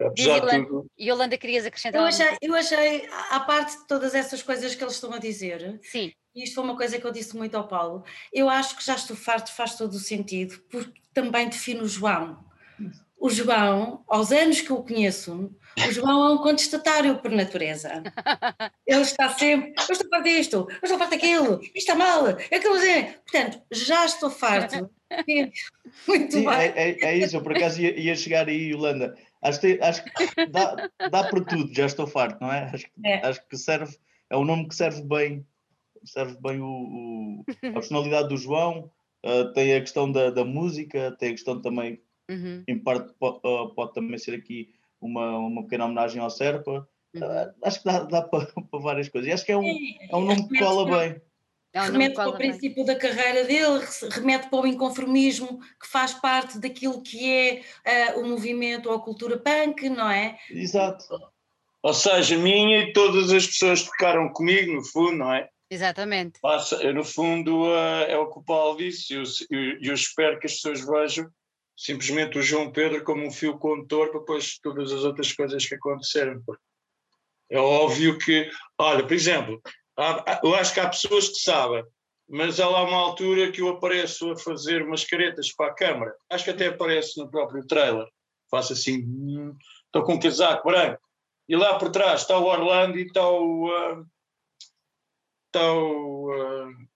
apesar 0.00 0.40
de 0.40 0.66
tudo. 0.66 0.90
Yolanda, 0.98 1.38
querias 1.38 1.64
acrescentar? 1.64 2.00
Eu 2.00 2.06
achei, 2.06 2.36
eu 2.42 2.54
achei, 2.54 3.06
à 3.30 3.38
parte 3.40 3.78
de 3.78 3.86
todas 3.86 4.12
essas 4.12 4.42
coisas 4.42 4.74
que 4.74 4.82
eles 4.82 4.94
estão 4.94 5.12
a 5.12 5.18
dizer, 5.18 5.78
Sim. 5.82 6.12
E 6.34 6.44
isto 6.44 6.54
foi 6.54 6.64
uma 6.64 6.76
coisa 6.76 6.98
que 6.98 7.06
eu 7.06 7.12
disse 7.12 7.36
muito 7.36 7.56
ao 7.56 7.68
Paulo, 7.68 8.04
eu 8.32 8.48
acho 8.48 8.76
que 8.76 8.84
já 8.84 8.94
estou 8.94 9.16
farto, 9.16 9.52
faz 9.52 9.76
todo 9.76 9.92
o 9.92 9.98
sentido, 9.98 10.58
porque 10.70 11.00
também 11.12 11.48
define 11.48 11.80
o 11.80 11.88
João. 11.88 12.44
O 13.18 13.30
João, 13.30 14.02
aos 14.08 14.32
anos 14.32 14.60
que 14.60 14.70
eu 14.70 14.82
conheço, 14.82 15.54
o 15.78 15.92
João 15.92 16.26
é 16.26 16.34
um 16.34 16.38
contestatário 16.38 17.18
por 17.18 17.30
natureza. 17.30 18.02
Ele 18.84 19.02
está 19.02 19.28
sempre, 19.28 19.74
eu 19.78 19.92
estou 19.92 20.10
farto 20.10 20.24
disto, 20.24 20.56
eu 20.68 20.78
estou 20.82 20.98
farto 20.98 21.10
daquilo, 21.12 21.60
isto 21.62 21.76
está 21.76 21.94
mal, 21.94 22.26
aquilo 22.26 22.76
é. 22.78 23.02
Portanto, 23.24 23.62
já 23.70 24.04
estou 24.04 24.28
farto. 24.28 24.90
Muito 26.08 26.32
Sim, 26.32 26.46
bem. 26.46 26.48
É, 26.48 26.90
é, 26.90 27.04
é, 27.04 27.18
isso, 27.18 27.36
eu 27.36 27.42
por 27.42 27.56
acaso 27.56 27.80
ia, 27.80 27.96
ia 27.98 28.16
chegar 28.16 28.48
aí, 28.48 28.72
Yolanda. 28.72 29.14
Acho 29.40 29.60
que, 29.60 29.78
acho 29.80 30.04
que 30.04 30.46
dá, 30.46 30.90
dá 31.10 31.24
para 31.24 31.44
tudo, 31.44 31.72
já 31.74 31.86
estou 31.86 32.06
farto, 32.06 32.40
não 32.40 32.52
é? 32.52 32.70
Acho, 32.72 32.86
é. 33.04 33.26
acho 33.26 33.46
que 33.46 33.56
serve, 33.56 33.96
é 34.30 34.36
um 34.36 34.44
nome 34.44 34.66
que 34.66 34.74
serve 34.74 35.02
bem, 35.02 35.46
serve 36.04 36.36
bem 36.40 36.60
o, 36.60 36.66
o 36.66 37.44
a 37.68 37.72
personalidade 37.72 38.28
do 38.28 38.36
João, 38.36 38.90
uh, 39.24 39.52
tem 39.52 39.74
a 39.74 39.80
questão 39.80 40.10
da, 40.10 40.30
da 40.30 40.44
música, 40.44 41.14
tem 41.18 41.30
a 41.30 41.32
questão 41.32 41.60
também, 41.60 42.00
uhum. 42.30 42.62
em 42.66 42.78
parte 42.78 43.12
pode, 43.18 43.38
uh, 43.38 43.68
pode, 43.74 43.94
também 43.94 44.18
ser 44.18 44.34
aqui 44.34 44.74
uma, 45.00 45.38
uma 45.38 45.62
pequena 45.62 45.86
homenagem 45.86 46.20
ao 46.20 46.30
Serpa. 46.30 46.86
Uhum. 47.14 47.22
Uh, 47.22 47.54
acho 47.62 47.78
que 47.80 47.84
dá, 47.84 48.04
dá 48.04 48.22
para, 48.28 48.46
para, 48.46 48.80
várias 48.80 49.08
coisas. 49.08 49.28
E 49.28 49.32
acho 49.32 49.44
que 49.44 49.52
é 49.52 49.56
um, 49.56 49.66
é 49.66 50.16
um 50.16 50.24
nome 50.24 50.48
que 50.48 50.58
cola 50.58 50.84
bem. 50.84 51.20
É 51.74 51.80
remete 51.80 52.14
para 52.14 52.28
o 52.28 52.36
princípio 52.36 52.84
da 52.84 52.94
carreira 52.94 53.44
dele, 53.44 53.82
remete 54.10 54.50
para 54.50 54.60
o 54.60 54.66
inconformismo 54.66 55.58
que 55.80 55.88
faz 55.88 56.12
parte 56.12 56.58
daquilo 56.58 57.02
que 57.02 57.32
é 57.32 58.14
uh, 58.14 58.20
o 58.20 58.28
movimento 58.28 58.90
ou 58.90 58.96
a 58.96 59.00
cultura 59.00 59.38
punk, 59.38 59.88
não 59.88 60.10
é? 60.10 60.38
Exato. 60.50 61.06
Ou 61.82 61.94
seja, 61.94 62.36
minha 62.36 62.80
e 62.80 62.92
todas 62.92 63.32
as 63.32 63.46
pessoas 63.46 63.82
que 63.82 63.90
tocaram 63.90 64.28
comigo, 64.32 64.72
no 64.72 64.84
fundo, 64.84 65.16
não 65.16 65.32
é? 65.32 65.48
Exatamente. 65.72 66.38
Passa, 66.38 66.92
no 66.92 67.02
fundo, 67.02 67.62
uh, 67.62 68.04
é 68.06 68.14
o 68.18 68.30
que 68.30 68.40
o 68.40 68.42
Paulo 68.42 68.76
disse, 68.76 69.14
e 69.14 69.16
eu, 69.16 69.22
eu, 69.50 69.78
eu, 69.80 69.94
espero 69.94 70.38
que 70.38 70.46
as 70.46 70.56
pessoas 70.56 70.86
vejam 70.86 71.30
simplesmente 71.74 72.38
o 72.38 72.42
João 72.42 72.70
Pedro 72.70 73.02
como 73.02 73.26
um 73.26 73.30
fio 73.30 73.58
condutor 73.58 74.10
para 74.10 74.20
depois 74.20 74.58
todas 74.62 74.92
as 74.92 75.02
outras 75.02 75.32
coisas 75.32 75.64
que 75.64 75.74
aconteceram. 75.74 76.42
É 77.50 77.58
óbvio 77.58 78.18
que, 78.18 78.50
olha, 78.76 79.02
por 79.02 79.14
exemplo, 79.14 79.62
eu 80.44 80.54
acho 80.56 80.74
que 80.74 80.80
há 80.80 80.90
pessoas 80.90 81.28
que 81.28 81.36
sabem, 81.36 81.82
mas 82.28 82.60
há 82.60 82.68
lá 82.68 82.84
uma 82.84 82.98
altura 82.98 83.50
que 83.50 83.62
eu 83.62 83.70
apareço 83.70 84.30
a 84.30 84.36
fazer 84.36 84.82
umas 84.82 85.06
caretas 85.06 85.54
para 85.54 85.70
a 85.70 85.74
câmara. 85.74 86.14
Acho 86.28 86.44
que 86.44 86.50
até 86.50 86.66
aparece 86.66 87.18
no 87.18 87.30
próprio 87.30 87.66
trailer. 87.66 88.06
Faço 88.50 88.74
assim, 88.74 89.06
hum, 89.06 89.56
estou 89.86 90.02
com 90.02 90.16
um 90.16 90.20
casaco 90.20 90.68
branco. 90.68 91.00
E 91.48 91.56
lá 91.56 91.78
por 91.78 91.90
trás 91.90 92.20
está 92.20 92.36
o 92.36 92.44
Orlando 92.44 92.98
e 92.98 93.06
está 93.06 93.26
o. 93.26 93.68
Uh, 93.68 94.06
está 95.52 95.72
o. 95.72 96.30
Uh, 96.30 96.92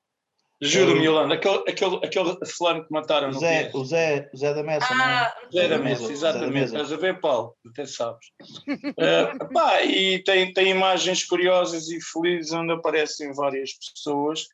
Ajuda-me, 0.63 1.05
Yolanda, 1.05 1.35
aquele, 1.35 1.59
aquele, 1.69 1.97
aquele 1.97 2.47
fulano 2.47 2.83
que 2.83 2.91
mataram 2.91 3.29
no 3.29 3.39
Zé, 3.39 3.71
o 3.75 3.85
Zé, 3.85 4.31
Zé 4.35 4.55
da 4.55 4.63
Messa, 4.63 4.87
ah, 4.91 4.97
não 4.97 5.05
é? 5.05 5.35
Zé 5.53 5.69
da 5.69 5.79
Messa, 5.79 6.11
exatamente. 6.11 6.65
Estás 6.65 6.91
a 6.91 6.97
ver, 6.97 7.21
Paulo? 7.21 7.55
Até 7.69 7.85
sabes. 7.85 8.29
uh, 8.67 9.49
pá, 9.53 9.83
e 9.83 10.25
tem, 10.25 10.55
tem 10.55 10.71
imagens 10.71 11.25
curiosas 11.25 11.91
e 11.91 12.01
felizes 12.01 12.53
onde 12.53 12.73
aparecem 12.73 13.35
várias 13.35 13.73
pessoas 13.75 14.47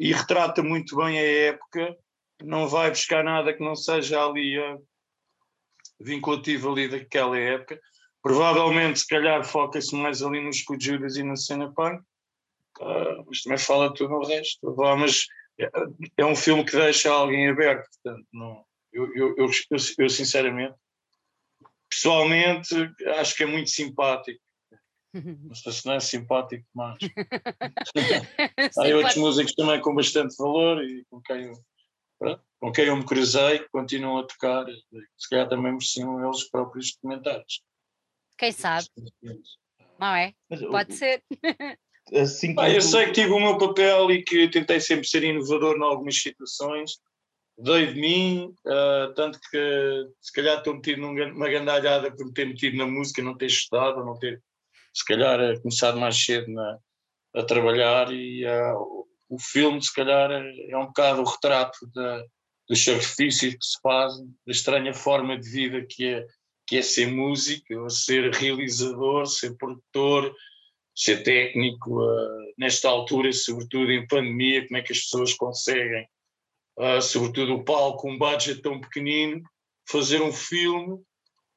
e 0.00 0.14
retrata 0.14 0.62
muito 0.62 0.96
bem 0.96 1.18
a 1.18 1.22
época. 1.22 1.98
Não 2.42 2.66
vai 2.66 2.88
buscar 2.88 3.22
nada 3.22 3.52
que 3.52 3.62
não 3.62 3.76
seja 3.76 4.24
ali 4.24 4.58
uh, 4.58 4.82
vinculativo 6.00 6.72
ali 6.72 6.88
daquela 6.88 7.38
época. 7.38 7.78
Provavelmente, 8.22 9.00
se 9.00 9.06
calhar, 9.06 9.44
foca-se 9.44 9.94
mais 9.94 10.22
ali 10.22 10.40
nos 10.40 10.64
Judas 10.80 11.16
e 11.16 11.22
na 11.22 11.36
cena 11.36 11.70
punk. 11.74 12.02
Uh, 12.80 13.24
mas 13.26 13.42
também 13.42 13.58
fala 13.58 13.92
tudo 13.94 14.10
no 14.10 14.24
resto. 14.24 14.74
Mas 14.76 15.26
é, 15.58 15.70
é 16.18 16.26
um 16.26 16.36
filme 16.36 16.64
que 16.64 16.72
deixa 16.72 17.10
alguém 17.10 17.48
aberto. 17.48 17.88
Portanto, 18.02 18.26
não, 18.32 18.64
eu, 18.92 19.14
eu, 19.14 19.34
eu, 19.36 19.50
eu, 19.98 20.08
sinceramente, 20.10 20.74
pessoalmente, 21.88 22.74
acho 23.18 23.36
que 23.36 23.42
é 23.42 23.46
muito 23.46 23.70
simpático. 23.70 24.40
Não 25.14 25.54
sei 25.54 25.72
se 25.72 25.86
não 25.86 25.94
é 25.94 26.00
simpático, 26.00 26.66
mas. 26.74 26.96
Há 28.78 28.96
outros 28.96 29.16
músicos 29.16 29.54
também 29.54 29.80
com 29.80 29.94
bastante 29.94 30.34
valor 30.38 30.82
e 30.82 31.04
com 31.10 31.20
quem 31.20 31.44
eu, 31.44 31.54
pronto, 32.18 32.42
com 32.58 32.72
quem 32.72 32.86
eu 32.86 32.96
me 32.96 33.04
cruzei, 33.04 33.58
que 33.58 33.68
continuam 33.68 34.18
a 34.18 34.26
tocar. 34.26 34.64
Se 35.18 35.28
calhar 35.28 35.48
também 35.48 35.72
mereciam 35.72 36.24
eles 36.24 36.48
próprios 36.48 36.92
comentários. 36.92 37.62
Quem 38.38 38.52
sabe? 38.52 38.86
Não 39.98 40.14
é? 40.14 40.34
Pode 40.70 40.94
ser. 40.94 41.22
Assim 42.14 42.54
ah, 42.58 42.68
eu 42.68 42.82
sei 42.82 43.06
que 43.06 43.12
tive 43.12 43.30
o 43.30 43.40
meu 43.40 43.56
papel 43.56 44.10
e 44.10 44.22
que 44.22 44.48
tentei 44.48 44.80
sempre 44.80 45.06
ser 45.06 45.24
inovador 45.24 45.76
em 45.76 45.82
algumas 45.82 46.16
situações. 46.16 46.98
Dei 47.56 47.92
de 47.92 48.00
mim, 48.00 48.54
uh, 48.66 49.14
tanto 49.14 49.38
que 49.50 50.06
se 50.20 50.32
calhar 50.32 50.58
estou 50.58 50.74
metido 50.74 51.00
numa 51.00 51.48
gandalhada 51.48 52.14
por 52.14 52.26
me 52.26 52.32
ter 52.32 52.46
metido 52.46 52.76
na 52.76 52.86
música, 52.86 53.22
não 53.22 53.36
ter 53.36 53.46
estudado, 53.46 54.04
não 54.04 54.18
ter, 54.18 54.42
se 54.92 55.04
calhar, 55.04 55.40
eh, 55.40 55.58
começado 55.60 55.98
mais 55.98 56.22
cedo 56.22 56.50
na, 56.50 56.78
a 57.36 57.42
trabalhar. 57.44 58.12
E 58.12 58.44
uh, 58.46 59.06
o 59.28 59.38
filme, 59.38 59.82
se 59.82 59.94
calhar, 59.94 60.30
é 60.30 60.76
um 60.76 60.86
bocado 60.86 61.22
o 61.22 61.28
retrato 61.28 61.78
da, 61.94 62.24
dos 62.68 62.84
sacrifícios 62.84 63.54
que 63.54 63.64
se 63.64 63.80
fazem, 63.82 64.26
da 64.46 64.52
estranha 64.52 64.92
forma 64.92 65.38
de 65.38 65.48
vida 65.48 65.86
que 65.88 66.06
é, 66.06 66.26
que 66.66 66.76
é 66.76 66.82
ser 66.82 67.06
músico, 67.06 67.88
ser 67.88 68.32
realizador, 68.34 69.26
ser 69.26 69.56
produtor 69.56 70.34
ser 70.94 71.22
técnico 71.22 72.02
uh, 72.02 72.52
nesta 72.58 72.88
altura, 72.88 73.32
sobretudo 73.32 73.90
em 73.90 74.06
pandemia, 74.06 74.66
como 74.66 74.78
é 74.78 74.82
que 74.82 74.92
as 74.92 75.00
pessoas 75.00 75.34
conseguem, 75.34 76.06
uh, 76.78 77.00
sobretudo 77.00 77.54
o 77.54 77.64
palco, 77.64 78.08
um 78.08 78.18
budget 78.18 78.60
tão 78.60 78.80
pequenino, 78.80 79.42
fazer 79.88 80.20
um 80.20 80.32
filme 80.32 81.00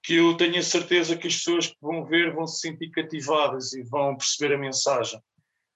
que 0.03 0.15
eu 0.15 0.37
tenho 0.37 0.57
a 0.57 0.63
certeza 0.63 1.17
que 1.17 1.27
as 1.27 1.35
pessoas 1.35 1.67
que 1.67 1.77
vão 1.81 2.05
ver 2.05 2.33
vão 2.33 2.45
se 2.45 2.59
sentir 2.59 2.91
cativadas 2.91 3.73
e 3.73 3.83
vão 3.83 4.15
perceber 4.15 4.53
a 4.53 4.57
mensagem. 4.57 5.19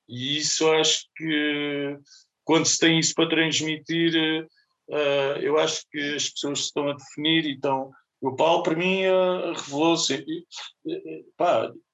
E 0.08 0.38
isso 0.38 0.72
acho 0.72 1.06
que 1.16 1.98
quando 2.44 2.66
se 2.66 2.80
tem 2.80 3.00
isso 3.00 3.14
para 3.14 3.30
transmitir, 3.30 4.48
uh, 4.90 5.40
eu 5.42 5.58
acho 5.58 5.84
que 5.92 6.16
as 6.16 6.30
pessoas 6.30 6.60
se 6.60 6.66
estão 6.66 6.90
a 6.90 6.94
definir 6.94 7.46
e 7.46 7.54
estão 7.54 7.92
o 8.22 8.36
Paulo, 8.36 8.64
para 8.64 8.76
mim, 8.76 9.06
uh, 9.06 9.54
revelou-se. 9.54 10.26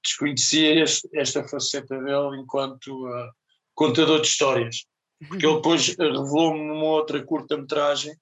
Desconhecia 0.02 0.82
este, 0.82 1.08
esta 1.14 1.46
faceta 1.46 1.96
dele 2.02 2.40
enquanto 2.40 3.06
uh, 3.06 3.30
contador 3.74 4.20
de 4.20 4.26
histórias. 4.26 4.86
Porque 5.28 5.46
ele 5.46 5.56
depois 5.56 5.88
revelou-me 5.88 6.70
uma 6.70 6.84
outra 6.84 7.22
curta-metragem 7.24 8.14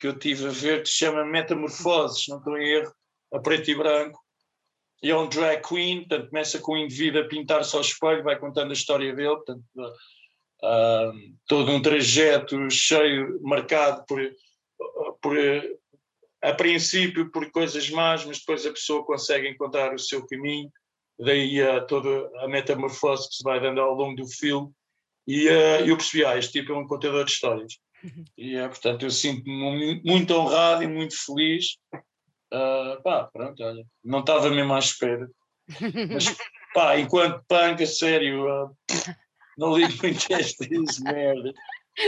que 0.00 0.08
eu 0.08 0.18
tive 0.18 0.46
a 0.46 0.50
ver 0.50 0.82
que 0.82 0.88
se 0.88 0.96
chama 0.96 1.24
Metamorfoses, 1.24 2.26
não 2.26 2.38
estou 2.38 2.58
em 2.58 2.66
erro, 2.66 2.92
a 3.32 3.38
preto 3.38 3.70
e 3.70 3.74
branco. 3.74 4.18
E 5.02 5.10
é 5.10 5.16
um 5.16 5.28
drag 5.28 5.62
queen, 5.62 6.00
portanto, 6.00 6.30
começa 6.30 6.58
com 6.58 6.72
o 6.72 6.78
indivíduo 6.78 7.22
a 7.22 7.28
pintar-se 7.28 7.74
ao 7.74 7.82
espelho, 7.82 8.22
vai 8.22 8.38
contando 8.38 8.70
a 8.70 8.72
história 8.72 9.14
dele, 9.14 9.36
portanto, 9.36 9.62
uh, 9.76 11.12
todo 11.46 11.70
um 11.70 11.82
trajeto 11.82 12.70
cheio, 12.70 13.40
marcado 13.42 14.04
por, 14.06 14.20
por 15.20 15.36
a 16.42 16.52
princípio 16.52 17.30
por 17.30 17.50
coisas 17.50 17.88
más, 17.90 18.24
mas 18.24 18.40
depois 18.40 18.66
a 18.66 18.72
pessoa 18.72 19.06
consegue 19.06 19.48
encontrar 19.48 19.94
o 19.94 19.98
seu 19.98 20.26
caminho, 20.26 20.70
daí 21.18 21.62
a 21.62 21.80
toda 21.82 22.28
a 22.40 22.48
metamorfose 22.48 23.28
que 23.28 23.36
se 23.36 23.44
vai 23.44 23.60
dando 23.60 23.80
ao 23.80 23.94
longo 23.94 24.16
do 24.16 24.26
filme. 24.26 24.70
E 25.26 25.48
uh, 25.48 25.86
eu 25.86 25.96
percebi, 25.96 26.24
ah, 26.24 26.36
este 26.36 26.60
tipo 26.60 26.72
é 26.72 26.76
um 26.76 26.86
contador 26.86 27.24
de 27.24 27.30
histórias. 27.30 27.78
Uhum. 28.02 28.24
E 28.36 28.60
uh, 28.60 28.68
portanto 28.68 29.04
eu 29.04 29.10
sinto-me 29.10 30.02
muito 30.04 30.34
honrado 30.34 30.82
e 30.82 30.88
muito 30.88 31.14
feliz. 31.24 31.76
Uh, 32.52 33.00
pá, 33.04 33.30
pronto, 33.32 33.62
olha, 33.62 33.84
não 34.04 34.18
estava 34.18 34.50
mesmo 34.50 34.74
à 34.74 34.80
espera. 34.80 35.28
Mas 36.12 36.36
pá, 36.74 36.98
enquanto 36.98 37.44
punk, 37.46 37.84
a 37.84 37.86
sério, 37.86 38.46
uh, 38.46 38.76
não 39.56 39.76
ligo 39.76 39.92
muito 40.02 40.34
a 40.34 40.38
estas 40.40 40.98
merdas 40.98 41.54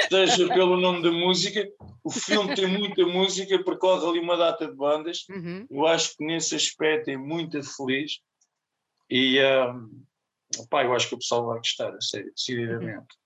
seja 0.09 0.49
pelo 0.49 0.77
nome 0.77 1.03
da 1.03 1.11
música. 1.11 1.67
O 2.03 2.11
filme 2.11 2.55
tem 2.55 2.67
muita 2.67 3.05
música, 3.07 3.63
percorre 3.63 4.07
ali 4.07 4.21
uma 4.21 4.37
data 4.37 4.67
de 4.67 4.75
bandas. 4.75 5.27
Uhum. 5.29 5.67
Eu 5.71 5.87
acho 5.87 6.17
que 6.17 6.25
nesse 6.25 6.55
aspecto 6.55 7.11
é 7.11 7.17
muito 7.17 7.63
feliz. 7.63 8.21
E 9.11 9.39
um, 9.43 10.67
pá, 10.69 10.85
eu 10.85 10.95
acho 10.95 11.09
que 11.09 11.15
o 11.15 11.19
pessoal 11.19 11.47
vai 11.47 11.59
gostar, 11.59 11.97
sério, 12.01 12.33
decididamente. 12.35 12.99
Uhum. 12.99 13.25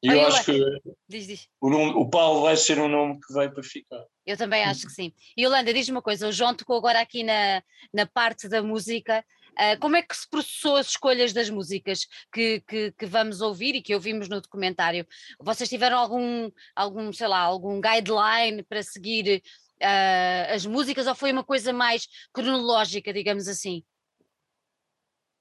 E 0.00 0.08
eu, 0.08 0.26
acho 0.26 0.44
que 0.44 0.60
diz, 1.08 1.26
diz. 1.26 1.48
O, 1.60 1.68
nome, 1.68 1.92
o 1.96 2.08
Paulo 2.08 2.42
vai 2.42 2.56
ser 2.56 2.78
um 2.78 2.86
nome 2.86 3.18
que 3.20 3.32
vai 3.32 3.50
para 3.50 3.64
ficar. 3.64 4.04
Eu 4.24 4.36
também 4.36 4.62
acho 4.62 4.86
que 4.86 4.92
sim. 4.92 5.12
E 5.36 5.42
Yolanda, 5.42 5.74
diz-me 5.74 5.96
uma 5.96 6.02
coisa: 6.02 6.28
o 6.28 6.32
João 6.32 6.54
tocou 6.54 6.76
agora 6.76 7.00
aqui 7.00 7.24
na, 7.24 7.62
na 7.92 8.06
parte 8.06 8.48
da 8.48 8.62
música. 8.62 9.24
Uh, 9.58 9.78
como 9.80 9.96
é 9.96 10.02
que 10.02 10.16
se 10.16 10.28
processou 10.28 10.76
as 10.76 10.90
escolhas 10.90 11.32
das 11.32 11.50
músicas 11.50 12.06
que, 12.32 12.60
que, 12.60 12.92
que, 12.92 13.06
vamos 13.06 13.40
ouvir 13.40 13.74
e 13.74 13.82
que 13.82 13.92
ouvimos 13.92 14.28
no 14.28 14.40
documentário? 14.40 15.04
Vocês 15.40 15.68
tiveram 15.68 15.98
algum, 15.98 16.48
algum 16.76 17.12
sei 17.12 17.26
lá, 17.26 17.40
algum 17.40 17.80
guideline 17.80 18.62
para 18.62 18.84
seguir 18.84 19.42
uh, 19.82 20.54
as 20.54 20.64
músicas 20.64 21.08
ou 21.08 21.14
foi 21.14 21.32
uma 21.32 21.42
coisa 21.42 21.72
mais 21.72 22.06
cronológica, 22.32 23.12
digamos 23.12 23.48
assim? 23.48 23.82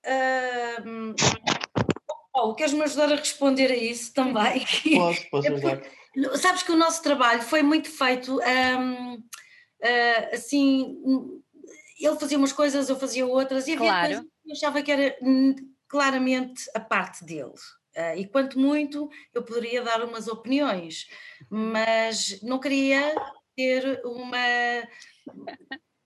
Uh, 0.04 1.14
Paulo, 2.32 2.56
queres-me 2.56 2.84
ajudar 2.84 3.12
a 3.12 3.16
responder 3.16 3.72
a 3.72 3.76
isso 3.76 4.14
também? 4.14 4.66
Posso, 4.96 5.30
posso 5.30 5.54
ajudar. 5.54 5.82
Sabes 6.36 6.64
que 6.64 6.72
o 6.72 6.78
nosso 6.78 7.04
trabalho 7.04 7.44
foi 7.44 7.62
muito 7.62 7.92
feito 7.92 8.40
um, 8.40 9.16
uh, 9.16 10.34
assim 10.34 10.98
ele 12.00 12.20
fazia 12.20 12.38
umas 12.38 12.54
coisas, 12.54 12.90
eu 12.90 13.00
fazia 13.00 13.26
outras, 13.26 13.68
e 13.68 13.74
havia 13.74 13.90
claro. 13.90 14.08
coisas 14.08 14.26
que 14.26 14.50
eu 14.50 14.54
achava 14.54 14.82
que 14.82 14.92
era 14.92 15.18
claramente 15.88 16.70
a 16.74 16.80
parte 16.80 17.24
dele. 17.24 17.54
Uh, 17.96 18.16
e 18.16 18.28
quanto 18.28 18.60
muito 18.60 19.10
eu 19.34 19.44
poderia 19.44 19.82
dar 19.82 20.04
umas 20.04 20.28
opiniões, 20.28 21.08
mas 21.50 22.40
não 22.44 22.60
queria 22.60 23.16
ter 23.56 24.02
uma, 24.06 24.38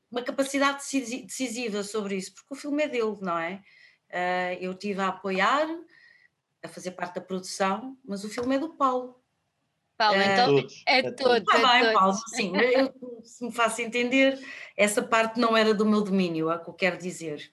uma 0.09 0.21
capacidade 0.21 0.81
decisiva 1.25 1.83
sobre 1.83 2.15
isso, 2.15 2.33
porque 2.33 2.53
o 2.53 2.55
filme 2.55 2.83
é 2.83 2.87
dele, 2.87 3.17
não 3.19 3.37
é? 3.37 3.61
Uh, 4.09 4.57
eu 4.61 4.71
estive 4.71 5.01
a 5.01 5.09
apoiar, 5.09 5.67
a 6.63 6.67
fazer 6.69 6.91
parte 6.91 7.15
da 7.15 7.21
produção, 7.21 7.97
mas 8.05 8.23
o 8.23 8.29
filme 8.29 8.55
é 8.55 8.59
do 8.59 8.69
Paulo. 8.69 9.20
Paulo, 10.01 10.19
é, 10.19 10.33
então 10.33 10.55
todos, 10.55 10.83
é, 10.87 10.97
é 10.97 11.11
todos. 11.11 11.47
Ah, 11.53 11.77
é 11.77 11.83
bem, 11.83 11.93
Paulo, 11.93 12.13
sim, 12.33 12.53
eu, 12.57 13.21
se 13.23 13.45
me 13.45 13.51
faço 13.51 13.83
entender, 13.83 14.39
essa 14.75 15.03
parte 15.03 15.39
não 15.39 15.55
era 15.55 15.75
do 15.75 15.85
meu 15.85 16.01
domínio, 16.01 16.49
é 16.49 16.55
o 16.55 16.59
que 16.59 16.69
eu 16.69 16.73
quero 16.73 16.97
dizer. 16.97 17.51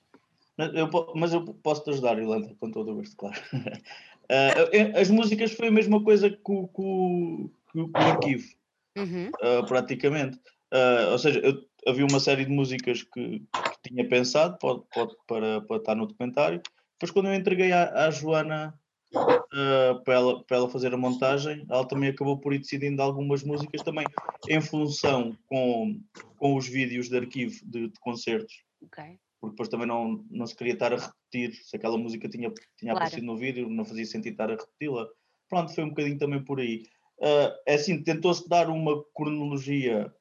Mas 0.56 0.74
eu, 0.74 0.90
mas 1.14 1.32
eu 1.34 1.44
posso 1.44 1.84
te 1.84 1.90
ajudar, 1.90 2.18
Ilanda, 2.18 2.56
com 2.58 2.70
todo 2.70 2.92
o 2.92 2.94
gosto, 2.96 3.16
claro. 3.16 3.40
Uh, 4.30 5.00
as 5.00 5.08
músicas 5.08 5.52
foi 5.52 5.68
a 5.68 5.70
mesma 5.70 6.04
coisa 6.04 6.28
que 6.28 6.36
o, 6.44 6.68
que 6.68 6.82
o, 6.82 7.50
que 7.72 7.80
o 7.80 7.90
arquivo, 7.94 8.46
uhum. 8.94 9.30
uh, 9.30 9.66
praticamente. 9.66 10.36
Uh, 10.70 11.12
ou 11.12 11.18
seja, 11.18 11.38
eu, 11.38 11.64
havia 11.86 12.04
uma 12.04 12.20
série 12.20 12.44
de 12.44 12.50
músicas 12.50 13.02
que, 13.04 13.40
que 13.40 13.88
tinha 13.88 14.06
pensado 14.06 14.58
pode, 14.58 14.82
pode, 14.92 15.16
para, 15.26 15.62
para 15.62 15.76
estar 15.78 15.94
no 15.94 16.06
documentário. 16.06 16.60
Depois, 16.92 17.10
quando 17.10 17.28
eu 17.28 17.34
entreguei 17.34 17.72
à, 17.72 18.04
à 18.04 18.10
Joana 18.10 18.77
uh, 19.14 20.02
para, 20.04 20.14
ela, 20.14 20.44
para 20.44 20.56
ela 20.56 20.68
fazer 20.68 20.92
a 20.92 20.96
montagem, 20.96 21.64
ela 21.70 21.86
também 21.86 22.10
acabou 22.10 22.38
por 22.38 22.52
ir 22.52 22.58
decidindo 22.58 23.02
algumas 23.02 23.42
músicas 23.42 23.82
também 23.82 24.06
em 24.48 24.60
função 24.60 25.36
com, 25.46 26.00
com 26.36 26.56
os 26.56 26.68
vídeos 26.68 27.08
de 27.08 27.16
arquivo 27.16 27.54
de, 27.64 27.88
de 27.88 28.00
concertos. 28.00 28.62
Okay. 28.82 29.18
Porque 29.40 29.54
depois 29.54 29.68
também 29.68 29.86
não, 29.86 30.24
não 30.30 30.46
se 30.46 30.56
queria 30.56 30.72
estar 30.72 30.92
a 30.92 30.96
repetir, 30.96 31.54
se 31.54 31.76
aquela 31.76 31.96
música 31.96 32.28
tinha, 32.28 32.52
tinha 32.76 32.92
claro. 32.92 32.96
aparecido 32.96 33.26
no 33.26 33.36
vídeo, 33.36 33.68
não 33.68 33.84
fazia 33.84 34.04
sentido 34.04 34.32
estar 34.32 34.50
a 34.50 34.56
repeti-la. 34.56 35.06
Pronto, 35.48 35.74
foi 35.74 35.84
um 35.84 35.90
bocadinho 35.90 36.18
também 36.18 36.42
por 36.44 36.60
aí. 36.60 36.84
Uh, 37.18 37.50
é 37.66 37.74
assim, 37.74 38.02
tentou-se 38.02 38.48
dar 38.48 38.68
uma 38.68 39.02
cronologia, 39.14 40.12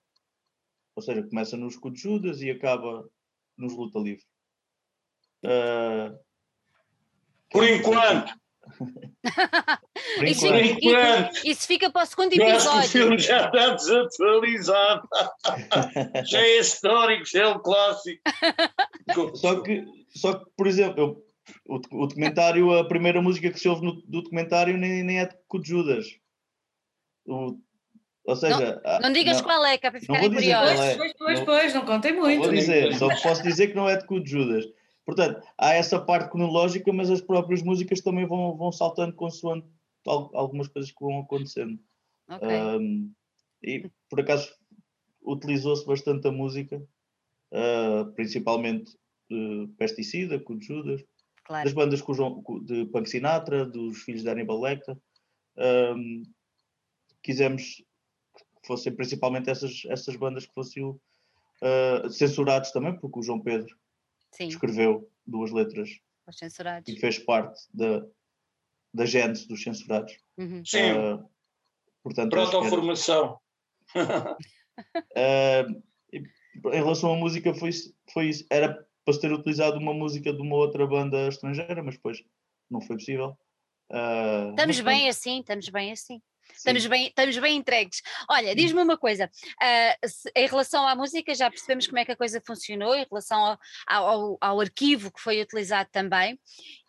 ou 0.95 1.01
seja, 1.01 1.21
começa 1.23 1.55
nos 1.57 1.73
Escudo 1.73 1.95
Judas 1.95 2.41
e 2.41 2.49
acaba 2.49 3.07
nos 3.57 3.73
Luta 3.73 3.99
Livre. 3.99 4.23
Uh, 5.43 6.17
por 7.51 7.63
enquanto! 7.67 8.33
Isso, 10.23 10.45
isso, 10.47 11.47
isso, 11.47 11.67
fica 11.67 11.89
para 11.89 12.03
o 12.03 12.05
segundo 12.05 12.33
episódio. 12.33 12.79
o 12.79 12.83
filme 12.83 13.17
já 13.17 13.45
está 13.45 13.69
desatualizado. 13.69 15.07
já 16.25 16.39
é 16.39 16.59
histórico, 16.59 17.25
já 17.25 17.43
é 17.43 17.47
um 17.47 17.59
clássico. 17.59 18.21
Só 19.35 19.61
que, 19.61 19.85
só 20.09 20.33
que 20.33 20.45
por 20.55 20.67
exemplo, 20.67 20.99
eu, 20.99 21.25
o, 21.65 21.75
o, 22.03 22.07
documentário, 22.07 22.77
a 22.77 22.87
primeira 22.87 23.21
música 23.21 23.51
que 23.51 23.59
se 23.59 23.69
ouve 23.69 23.85
no 23.85 23.93
do 24.01 24.21
documentário 24.21 24.77
nem, 24.77 25.03
nem 25.03 25.19
é 25.19 25.25
de 25.25 25.37
Judas. 25.63 26.05
O, 27.25 27.57
ou 28.27 28.35
seja, 28.35 28.81
não, 28.83 28.99
não 28.99 29.13
digas 29.13 29.37
não, 29.37 29.43
qual 29.45 29.65
é, 29.65 29.77
que 29.77 29.87
é 29.87 29.91
para 29.91 30.01
ficarem 30.01 30.29
curiosos. 30.29 30.79
É. 30.81 30.95
Pois, 30.97 31.13
pois, 31.13 31.39
pois, 31.39 31.73
não 31.73 31.85
contem 31.85 32.11
muito. 32.11 32.43
Vou 32.43 32.51
dizer, 32.51 32.93
só 32.95 33.07
posso 33.23 33.41
dizer 33.41 33.67
que 33.67 33.75
não 33.75 33.89
é 33.89 33.95
de 33.95 34.29
Judas. 34.29 34.65
Portanto, 35.07 35.41
há 35.57 35.73
essa 35.73 36.01
parte 36.01 36.29
cronológica, 36.29 36.91
mas 36.91 37.09
as 37.09 37.21
próprias 37.21 37.63
músicas 37.63 38.01
também 38.01 38.27
vão, 38.27 38.57
vão 38.57 38.73
saltando 38.73 39.15
consoante 39.15 39.65
algumas 40.05 40.67
coisas 40.67 40.91
que 40.91 40.99
vão 40.99 41.21
acontecendo. 41.21 41.79
Okay. 42.29 42.61
Um, 42.61 43.13
e 43.63 43.89
por 44.09 44.19
acaso 44.19 44.53
utilizou-se 45.23 45.85
bastante 45.85 46.27
a 46.27 46.31
música, 46.31 46.85
uh, 47.53 48.11
principalmente 48.15 48.97
uh, 49.31 49.69
Pesticida, 49.77 50.41
com 50.41 50.59
Judas, 50.59 51.01
claro. 51.45 51.63
das 51.63 51.73
bandas 51.73 52.03
de 52.65 52.85
Punk 52.87 53.09
Sinatra, 53.09 53.65
dos 53.65 53.99
filhos 53.99 54.23
de 54.23 54.29
Hannibal 54.29 54.59
Lecter. 54.59 54.97
Um, 55.55 56.23
quisemos 57.23 57.81
que 58.35 58.67
fossem 58.67 58.93
principalmente 58.93 59.49
essas, 59.49 59.83
essas 59.87 60.17
bandas 60.17 60.45
que 60.45 60.53
fossem 60.53 60.83
uh, 60.83 62.09
censurados 62.09 62.71
também, 62.71 62.93
porque 62.99 63.19
o 63.19 63.23
João 63.23 63.39
Pedro 63.39 63.73
Sim. 64.31 64.47
escreveu 64.47 65.09
duas 65.25 65.51
letras 65.51 65.89
e 66.87 66.99
fez 66.99 67.19
parte 67.19 67.61
da, 67.73 68.05
da 68.93 69.05
gênese 69.05 69.47
dos 69.47 69.63
censurados. 69.63 70.17
Uhum. 70.37 70.63
Sim. 70.65 70.91
Uh, 70.93 71.29
portanto, 72.03 72.31
Proto-formação. 72.31 73.39
uh, 73.95 74.37
em 76.11 76.23
relação 76.65 77.13
à 77.13 77.15
música, 77.15 77.53
foi, 77.53 77.71
foi 78.11 78.29
isso. 78.29 78.45
Era 78.49 78.85
para 79.05 79.13
se 79.13 79.21
ter 79.21 79.31
utilizado 79.31 79.77
uma 79.77 79.93
música 79.93 80.33
de 80.33 80.41
uma 80.41 80.55
outra 80.57 80.85
banda 80.85 81.29
estrangeira, 81.29 81.81
mas 81.81 81.95
depois 81.95 82.23
não 82.69 82.81
foi 82.81 82.97
possível. 82.97 83.37
Uh, 83.89 84.49
estamos 84.49 84.81
bem 84.81 85.07
assim, 85.07 85.39
estamos 85.39 85.69
bem 85.69 85.91
assim. 85.93 86.21
Estamos 86.53 86.85
bem, 86.85 87.07
estamos 87.07 87.37
bem 87.37 87.57
entregues. 87.57 88.01
Olha, 88.29 88.55
diz-me 88.55 88.81
uma 88.81 88.97
coisa: 88.97 89.25
uh, 89.25 90.07
se, 90.07 90.31
em 90.35 90.47
relação 90.47 90.87
à 90.87 90.95
música, 90.95 91.33
já 91.35 91.49
percebemos 91.49 91.87
como 91.87 91.99
é 91.99 92.05
que 92.05 92.11
a 92.11 92.17
coisa 92.17 92.41
funcionou, 92.45 92.95
em 92.95 93.05
relação 93.09 93.57
ao, 93.87 94.07
ao, 94.07 94.37
ao 94.41 94.61
arquivo 94.61 95.11
que 95.11 95.21
foi 95.21 95.41
utilizado 95.41 95.89
também, 95.91 96.39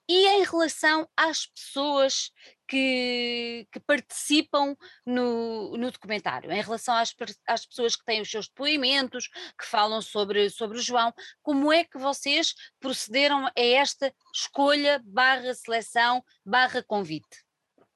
e 0.08 0.26
em 0.26 0.42
relação 0.42 1.06
às 1.14 1.46
pessoas 1.46 2.32
que, 2.66 3.68
que 3.70 3.78
participam 3.80 4.74
no, 5.04 5.76
no, 5.76 5.90
documentário, 5.90 6.50
em 6.50 6.62
relação 6.62 6.94
às, 6.94 7.14
às, 7.46 7.66
pessoas 7.66 7.94
que 7.94 8.04
têm 8.04 8.22
os 8.22 8.30
seus 8.30 8.48
depoimentos, 8.48 9.28
que 9.28 9.66
falam 9.66 10.00
sobre, 10.00 10.48
sobre 10.48 10.78
o 10.78 10.82
João, 10.82 11.12
como 11.42 11.70
é 11.70 11.84
que 11.84 11.98
vocês 11.98 12.54
procederam 12.80 13.46
a 13.46 13.52
esta 13.56 14.12
escolha 14.34 15.00
barra 15.04 15.52
seleção 15.52 16.24
barra 16.44 16.82
convite? 16.82 17.44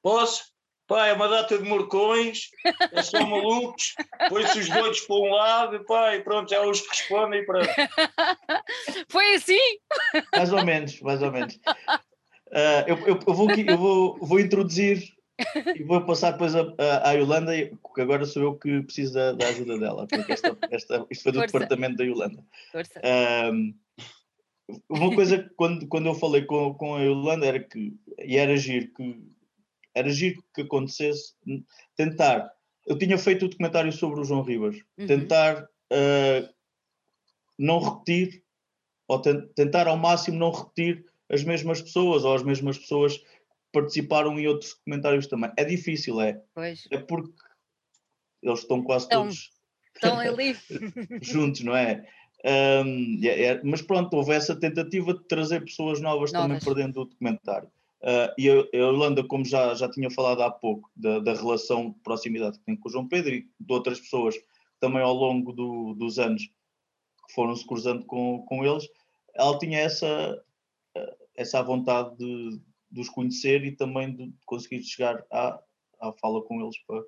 Posso? 0.03 0.52
Pá, 0.93 1.07
é 1.07 1.15
uma 1.15 1.27
data 1.27 1.57
de 1.57 1.67
morcões, 1.67 2.51
é 2.93 3.03
são 3.03 3.25
malucos, 3.27 3.95
põe-se 4.29 4.59
os 4.59 4.69
doidos 4.69 5.01
para 5.01 5.17
um 5.17 5.31
lado 5.31 5.85
pá, 5.87 6.15
e 6.15 6.21
pronto, 6.21 6.51
já 6.51 6.63
os 6.67 6.87
respondem 6.87 7.41
e 7.41 7.47
pronto. 7.47 7.67
Foi 9.09 9.37
assim? 9.37 9.57
Mais 10.37 10.53
ou 10.53 10.63
menos, 10.63 11.01
mais 11.01 11.23
ou 11.23 11.33
menos. 11.33 11.55
Uh, 11.55 12.85
eu, 12.87 12.99
eu, 13.07 13.21
eu, 13.27 13.35
vou, 13.35 13.51
eu 13.51 13.79
vou, 13.79 14.19
vou 14.21 14.39
introduzir 14.39 15.15
e 15.75 15.83
vou 15.83 16.05
passar 16.05 16.33
depois 16.33 16.55
a, 16.55 16.61
a, 16.77 17.09
à 17.09 17.13
Yolanda, 17.13 17.53
porque 17.83 18.03
agora 18.03 18.27
sou 18.27 18.43
eu 18.43 18.59
que 18.59 18.83
preciso 18.83 19.15
da, 19.15 19.33
da 19.33 19.49
ajuda 19.49 19.79
dela, 19.79 20.07
porque 20.07 20.31
esta, 20.31 20.59
esta, 20.71 21.07
isto 21.11 21.23
foi 21.23 21.33
do 21.33 21.39
Força. 21.39 21.53
departamento 21.55 21.97
da 21.97 22.05
Yolanda. 22.05 22.45
Força. 22.71 23.01
Um, 23.51 23.75
uma 24.91 25.15
coisa 25.15 25.51
quando, 25.57 25.87
quando 25.89 26.07
eu 26.07 26.15
falei 26.15 26.43
com, 26.43 26.75
com 26.75 26.97
a 26.97 27.01
Yolanda 27.01 27.47
era 27.47 27.61
que, 27.61 27.97
e 28.23 28.37
era 28.37 28.55
giro, 28.59 28.89
que 28.95 29.32
era 29.95 30.11
giro 30.11 30.43
que 30.55 30.63
acontecesse, 30.63 31.35
tentar. 31.97 32.51
Eu 32.87 32.99
tinha 32.99 33.17
feito 33.19 33.45
o 33.45 33.49
documentário 33.49 33.93
sobre 33.93 34.21
o 34.21 34.25
João 34.25 34.43
Ribas, 34.43 34.77
uhum. 34.99 35.07
tentar 35.07 35.63
uh, 35.65 36.49
não 37.59 37.79
repetir, 37.79 38.43
ou 39.07 39.21
tentar 39.21 39.87
ao 39.87 39.97
máximo 39.97 40.39
não 40.39 40.51
repetir 40.51 41.05
as 41.31 41.45
mesmas 41.45 41.81
pessoas, 41.81 42.25
ou 42.25 42.35
as 42.35 42.43
mesmas 42.43 42.79
pessoas 42.79 43.19
que 43.19 43.25
participaram 43.73 44.39
em 44.39 44.47
outros 44.47 44.75
documentários 44.75 45.27
também. 45.27 45.51
É 45.57 45.65
difícil, 45.65 46.21
é. 46.21 46.43
Pois. 46.55 46.87
É 46.91 46.99
porque 46.99 47.33
eles 48.43 48.61
estão 48.61 48.83
quase 48.83 49.05
estão, 49.05 49.23
todos 49.25 49.51
estão 49.95 50.19
ali. 50.19 50.57
juntos, 51.23 51.63
não 51.63 51.77
é? 51.77 52.05
Um, 52.45 53.21
é, 53.23 53.45
é? 53.45 53.63
Mas 53.63 53.83
pronto, 53.83 54.15
houve 54.17 54.33
essa 54.33 54.59
tentativa 54.59 55.15
de 55.15 55.25
trazer 55.25 55.65
pessoas 55.65 56.01
novas, 56.01 56.33
novas. 56.33 56.49
também 56.49 56.61
para 56.61 56.75
dentro 56.75 57.05
do 57.05 57.11
documentário. 57.11 57.71
Uh, 58.03 58.35
e 58.37 58.51
a, 58.51 58.55
a 58.55 58.77
Irlanda, 58.77 59.23
como 59.23 59.45
já, 59.45 59.75
já 59.75 59.89
tinha 59.89 60.11
falado 60.11 60.43
há 60.43 60.51
pouco, 60.51 60.91
da, 60.97 61.21
da, 61.21 61.35
relação 61.35 61.91
de 61.91 62.01
proximidade 62.01 62.59
que 62.59 62.65
tem 62.65 62.77
com 62.77 62.89
o 62.89 62.93
João 62.93 63.07
Pedro 63.07 63.33
e 63.33 63.49
de 63.61 63.73
outras 63.73 64.01
pessoas 64.01 64.35
também 64.81 65.01
ao 65.01 65.15
longo 65.15 65.53
do, 65.53 65.95
dos 65.95 66.19
anos 66.19 66.43
que 66.43 67.35
foram 67.35 67.55
se 67.55 67.65
cruzando 67.65 68.05
com, 68.05 68.45
com 68.47 68.65
eles, 68.65 68.89
ela 69.35 69.57
tinha 69.57 69.79
essa, 69.79 70.43
essa 71.37 71.63
vontade 71.63 72.17
de, 72.17 72.61
de 72.91 73.01
os 73.01 73.09
conhecer 73.09 73.65
e 73.65 73.77
também 73.77 74.15
de 74.15 74.35
conseguir 74.45 74.83
chegar 74.83 75.25
à, 75.31 75.63
à 76.01 76.13
fala 76.13 76.43
com 76.43 76.61
eles 76.61 76.77
para, 76.85 77.05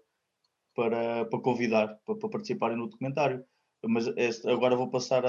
para, 0.74 1.24
para 1.24 1.40
convidar, 1.40 2.00
para, 2.06 2.14
para 2.14 2.28
participarem 2.28 2.76
no 2.76 2.88
documentário. 2.88 3.44
Mas 3.86 4.06
este, 4.16 4.48
agora 4.48 4.76
vou 4.76 4.88
passar 4.88 5.24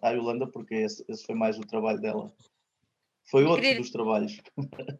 à 0.00 0.10
Yolanda, 0.10 0.46
porque 0.46 0.74
esse, 0.74 1.04
esse 1.08 1.26
foi 1.26 1.34
mais 1.34 1.58
o 1.58 1.62
trabalho 1.62 2.00
dela. 2.00 2.32
Foi 3.30 3.42
minha 3.42 3.50
outro 3.50 3.62
querida, 3.62 3.80
dos 3.80 3.90
trabalhos. 3.90 4.40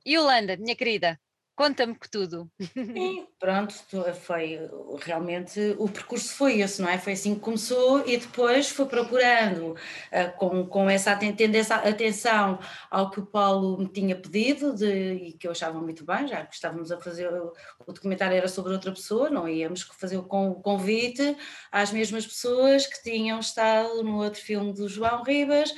Yolanda, 0.06 0.56
minha 0.56 0.76
querida, 0.76 1.18
conta-me 1.58 1.98
que 1.98 2.08
tudo. 2.08 2.48
Sim, 2.72 3.26
pronto, 3.36 3.74
foi 4.20 4.60
realmente 5.00 5.74
o 5.78 5.88
percurso 5.88 6.34
foi 6.34 6.60
esse, 6.60 6.80
não 6.80 6.88
é? 6.88 6.98
Foi 6.98 7.14
assim 7.14 7.34
que 7.34 7.40
começou 7.40 8.06
e 8.06 8.16
depois 8.18 8.68
foi 8.68 8.86
procurando, 8.86 9.72
uh, 9.72 10.36
com, 10.36 10.66
com 10.66 10.88
essa, 10.88 11.16
tendo 11.16 11.56
essa 11.56 11.76
atenção 11.76 12.60
ao 12.90 13.10
que 13.10 13.18
o 13.18 13.26
Paulo 13.26 13.78
me 13.78 13.88
tinha 13.88 14.14
pedido 14.14 14.74
de, 14.74 15.14
e 15.14 15.32
que 15.32 15.48
eu 15.48 15.50
achava 15.50 15.80
muito 15.80 16.04
bem, 16.04 16.28
já 16.28 16.46
que 16.46 16.54
estávamos 16.54 16.92
a 16.92 17.00
fazer, 17.00 17.32
o, 17.32 17.52
o 17.86 17.92
documentário 17.92 18.36
era 18.36 18.46
sobre 18.46 18.72
outra 18.72 18.92
pessoa, 18.92 19.30
não 19.30 19.48
íamos 19.48 19.82
fazer 19.82 20.18
o 20.18 20.24
convite 20.24 21.36
às 21.72 21.90
mesmas 21.90 22.26
pessoas 22.26 22.86
que 22.86 23.02
tinham 23.02 23.40
estado 23.40 24.04
no 24.04 24.22
outro 24.22 24.40
filme 24.40 24.72
do 24.72 24.86
João 24.86 25.24
Ribas 25.24 25.72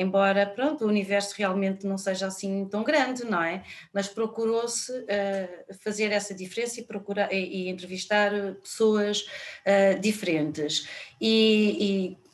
embora 0.00 0.46
pronto, 0.46 0.84
o 0.84 0.88
universo 0.88 1.34
realmente 1.36 1.86
não 1.86 1.98
seja 1.98 2.26
assim 2.26 2.66
tão 2.68 2.82
grande, 2.82 3.24
não 3.24 3.42
é? 3.42 3.62
Mas 3.92 4.08
procurou-se 4.08 4.90
uh, 4.90 5.74
fazer 5.84 6.10
essa 6.10 6.34
diferença 6.34 6.80
e, 6.80 6.84
procurar, 6.84 7.30
e, 7.32 7.66
e 7.66 7.68
entrevistar 7.68 8.30
pessoas 8.62 9.26
uh, 9.66 10.00
diferentes. 10.00 10.88
E, 11.20 12.16
e, 12.16 12.30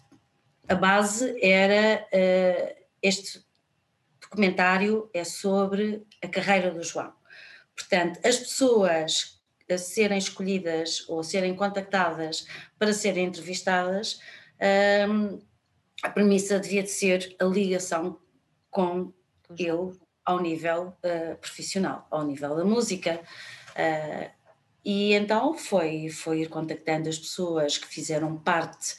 a 0.68 0.74
base 0.74 1.36
era 1.40 2.04
uh, 2.12 2.84
este 3.02 3.44
documentário 4.20 5.08
é 5.12 5.24
sobre 5.24 6.04
a 6.22 6.28
carreira 6.28 6.70
do 6.70 6.82
João. 6.82 7.12
Portanto, 7.74 8.18
as 8.24 8.36
pessoas 8.36 9.36
a 9.68 9.76
serem 9.78 10.18
escolhidas 10.18 11.04
ou 11.08 11.24
serem 11.24 11.54
contactadas 11.54 12.46
para 12.78 12.92
serem 12.92 13.26
entrevistadas 13.26 14.20
um, 15.08 15.40
a 16.02 16.10
premissa 16.10 16.58
devia 16.58 16.82
de 16.82 16.90
ser 16.90 17.34
a 17.40 17.44
ligação 17.44 18.18
com 18.70 19.12
ele 19.58 19.98
ao 20.24 20.40
nível 20.40 20.96
uh, 21.04 21.36
profissional, 21.36 22.06
ao 22.10 22.24
nível 22.24 22.56
da 22.56 22.64
música. 22.64 23.20
Uh, 23.70 24.30
e 24.84 25.14
então 25.14 25.54
foi, 25.54 26.08
foi 26.08 26.42
ir 26.42 26.48
contactando 26.48 27.08
as 27.08 27.18
pessoas 27.18 27.78
que 27.78 27.88
fizeram 27.88 28.36
parte 28.38 28.96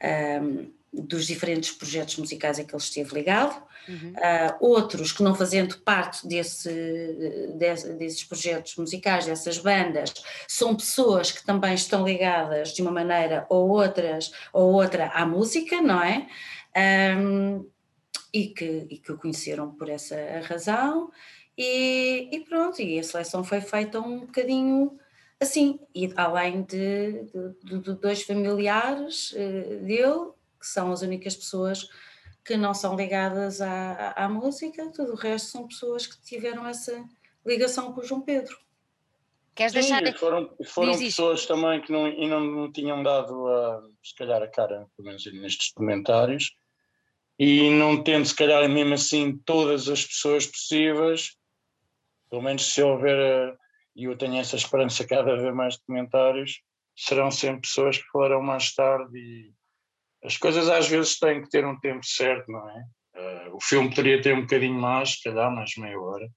um, 0.00 0.06
ehm, 0.06 0.72
dos 0.94 1.26
diferentes 1.26 1.72
projetos 1.72 2.16
musicais 2.16 2.58
a 2.58 2.64
que 2.64 2.74
ele 2.74 2.82
esteve 2.82 3.14
ligado, 3.14 3.62
uhum. 3.88 4.12
uh, 4.12 4.56
outros 4.60 5.12
que 5.12 5.22
não 5.22 5.34
fazendo 5.34 5.78
parte 5.78 6.26
desse, 6.26 6.70
desse, 7.56 7.92
desses 7.94 8.24
projetos 8.24 8.76
musicais, 8.76 9.26
dessas 9.26 9.58
bandas, 9.58 10.14
são 10.46 10.74
pessoas 10.74 11.32
que 11.32 11.44
também 11.44 11.74
estão 11.74 12.04
ligadas 12.04 12.72
de 12.72 12.82
uma 12.82 12.90
maneira 12.90 13.46
ou 13.48 13.68
outras 13.68 14.32
ou 14.52 14.72
outra 14.72 15.08
à 15.08 15.26
música, 15.26 15.80
não 15.80 16.02
é? 16.02 16.26
Um, 17.18 17.66
e, 18.32 18.48
que, 18.48 18.86
e 18.90 18.98
que 18.98 19.12
o 19.12 19.18
conheceram 19.18 19.70
por 19.70 19.88
essa 19.88 20.16
razão, 20.42 21.10
e, 21.56 22.28
e, 22.32 22.40
pronto, 22.40 22.82
e 22.82 22.98
a 22.98 23.02
seleção 23.04 23.44
foi 23.44 23.60
feita 23.60 24.00
um 24.00 24.20
bocadinho 24.20 24.98
assim, 25.40 25.78
e 25.94 26.12
além 26.16 26.62
de, 26.62 27.24
de, 27.62 27.78
de 27.78 27.94
dois 27.94 28.22
familiares 28.22 29.32
uh, 29.32 29.84
dele, 29.84 30.33
que 30.64 30.70
são 30.70 30.90
as 30.90 31.02
únicas 31.02 31.36
pessoas 31.36 31.86
que 32.42 32.56
não 32.56 32.72
são 32.72 32.96
ligadas 32.96 33.60
à, 33.60 34.12
à, 34.12 34.28
música, 34.28 34.90
tudo 34.90 35.12
o 35.12 35.16
resto 35.16 35.48
são 35.48 35.68
pessoas 35.68 36.06
que 36.06 36.20
tiveram 36.22 36.66
essa 36.66 37.04
ligação 37.44 37.92
com 37.92 38.00
o 38.00 38.04
João 38.04 38.22
Pedro. 38.22 38.58
Queres 39.54 39.72
Sim, 39.72 39.78
deixar... 39.78 40.18
foram, 40.18 40.50
foram 40.64 40.98
pessoas 40.98 41.46
também 41.46 41.80
que 41.80 41.92
não, 41.92 42.08
e 42.08 42.26
não, 42.26 42.40
não 42.40 42.72
tinham 42.72 43.02
dado, 43.02 43.46
a, 43.46 43.82
se 44.02 44.14
calhar, 44.14 44.42
a 44.42 44.48
cara, 44.48 44.86
pelo 44.96 45.08
menos 45.08 45.24
nestes 45.32 45.72
comentários, 45.72 46.54
e 47.38 47.70
não 47.70 48.02
tendo, 48.02 48.26
se 48.26 48.34
calhar, 48.34 48.68
mesmo 48.68 48.94
assim, 48.94 49.36
todas 49.44 49.88
as 49.88 50.04
pessoas 50.04 50.46
possíveis, 50.46 51.36
pelo 52.30 52.42
menos 52.42 52.72
se 52.72 52.82
houver, 52.82 53.18
eh, 53.18 53.56
e 53.96 54.04
eu 54.04 54.16
tenho 54.16 54.36
essa 54.36 54.56
esperança 54.56 55.06
cada 55.06 55.36
vez 55.36 55.54
mais 55.54 55.76
documentários, 55.78 56.60
serão 56.96 57.30
sempre 57.30 57.62
pessoas 57.62 57.98
que 57.98 58.04
foram 58.08 58.42
mais 58.42 58.74
tarde 58.74 59.18
e 59.18 59.52
as 60.24 60.36
coisas 60.36 60.68
às 60.68 60.88
vezes 60.88 61.18
têm 61.18 61.42
que 61.42 61.50
ter 61.50 61.64
um 61.64 61.78
tempo 61.78 62.04
certo, 62.04 62.50
não 62.50 62.68
é? 62.68 62.84
Uh, 63.16 63.56
o 63.56 63.60
filme 63.60 63.90
poderia 63.90 64.20
ter 64.20 64.34
um 64.34 64.40
bocadinho 64.40 64.74
mais, 64.74 65.12
se 65.12 65.22
calhar 65.22 65.54
mais 65.54 65.70
meia 65.76 66.00
hora, 66.00 66.28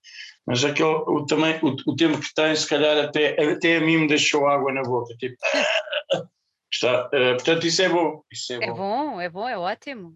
mas 0.46 0.64
aquele, 0.64 0.90
o, 0.90 1.26
também, 1.26 1.58
o, 1.64 1.76
o, 1.88 1.96
tempo 1.96 2.20
que 2.20 2.32
tem, 2.36 2.56
se 2.56 2.68
calhar 2.68 3.04
até, 3.04 3.30
até 3.42 3.78
a 3.78 3.82
mim 3.82 3.98
me 3.98 4.08
deixou 4.08 4.48
água 4.48 4.72
na 4.72 4.84
boca, 4.84 5.12
tipo, 5.18 5.36
está, 6.72 7.08
uh, 7.08 7.34
portanto 7.36 7.66
isso 7.66 7.82
é 7.82 7.90
bom. 7.90 8.22
Isso 8.32 8.54
é, 8.54 8.58
é 8.58 8.68
bom. 8.68 8.76
bom, 8.76 9.22
é 9.22 9.30
bom, 9.30 9.50
é 9.50 9.58
ótimo. 9.58 10.16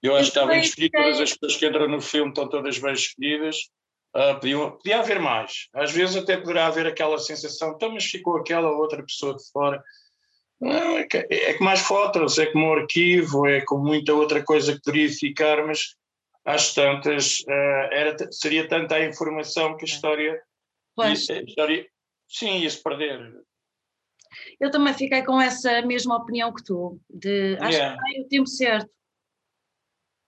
Eu 0.00 0.14
acho 0.14 0.30
que 0.30 0.38
está 0.38 0.46
bem 0.46 0.60
escolhido, 0.60 0.92
todas 0.92 1.20
as 1.20 1.32
pessoas 1.32 1.56
que 1.56 1.66
entram 1.66 1.88
no 1.88 2.00
filme 2.00 2.28
estão 2.28 2.48
todas 2.48 2.78
bem 2.78 2.92
escolhidas. 2.92 3.56
Uh, 4.14 4.34
podia, 4.34 4.70
podia 4.70 5.00
haver 5.00 5.18
mais. 5.18 5.68
Às 5.74 5.90
vezes 5.90 6.16
até 6.16 6.36
poderá 6.36 6.66
haver 6.66 6.86
aquela 6.86 7.18
sensação, 7.18 7.72
então, 7.72 7.92
mas 7.92 8.04
ficou 8.04 8.36
aquela 8.36 8.70
outra 8.70 9.02
pessoa 9.02 9.36
de 9.36 9.42
fora. 9.50 9.82
É, 10.60 11.04
que, 11.04 11.16
é 11.18 11.54
que 11.54 11.62
mais 11.62 11.80
fotos, 11.80 12.36
é 12.38 12.46
como 12.46 12.66
um 12.66 12.72
arquivo, 12.72 13.46
é 13.46 13.60
com 13.64 13.78
muita 13.78 14.12
outra 14.12 14.42
coisa 14.42 14.72
que 14.72 14.82
poderia 14.82 15.08
ficar, 15.08 15.64
mas 15.64 15.94
às 16.44 16.74
tantas 16.74 17.40
uh, 17.40 17.92
era, 17.92 18.16
seria 18.32 18.66
tanta 18.66 18.96
a 18.96 19.04
informação 19.04 19.76
que 19.76 19.84
a 19.84 19.88
história, 19.88 20.42
pois. 20.96 21.30
a 21.30 21.42
história 21.42 21.86
sim, 22.28 22.58
ia-se 22.58 22.82
perder. 22.82 23.34
Eu 24.60 24.70
também 24.70 24.92
fiquei 24.94 25.22
com 25.22 25.40
essa 25.40 25.80
mesma 25.82 26.16
opinião 26.16 26.52
que 26.52 26.64
tu, 26.64 27.00
de 27.08 27.56
acho 27.60 27.76
yeah. 27.76 27.96
que 27.96 28.04
tem 28.04 28.22
o 28.22 28.28
tempo 28.28 28.46
certo. 28.46 28.90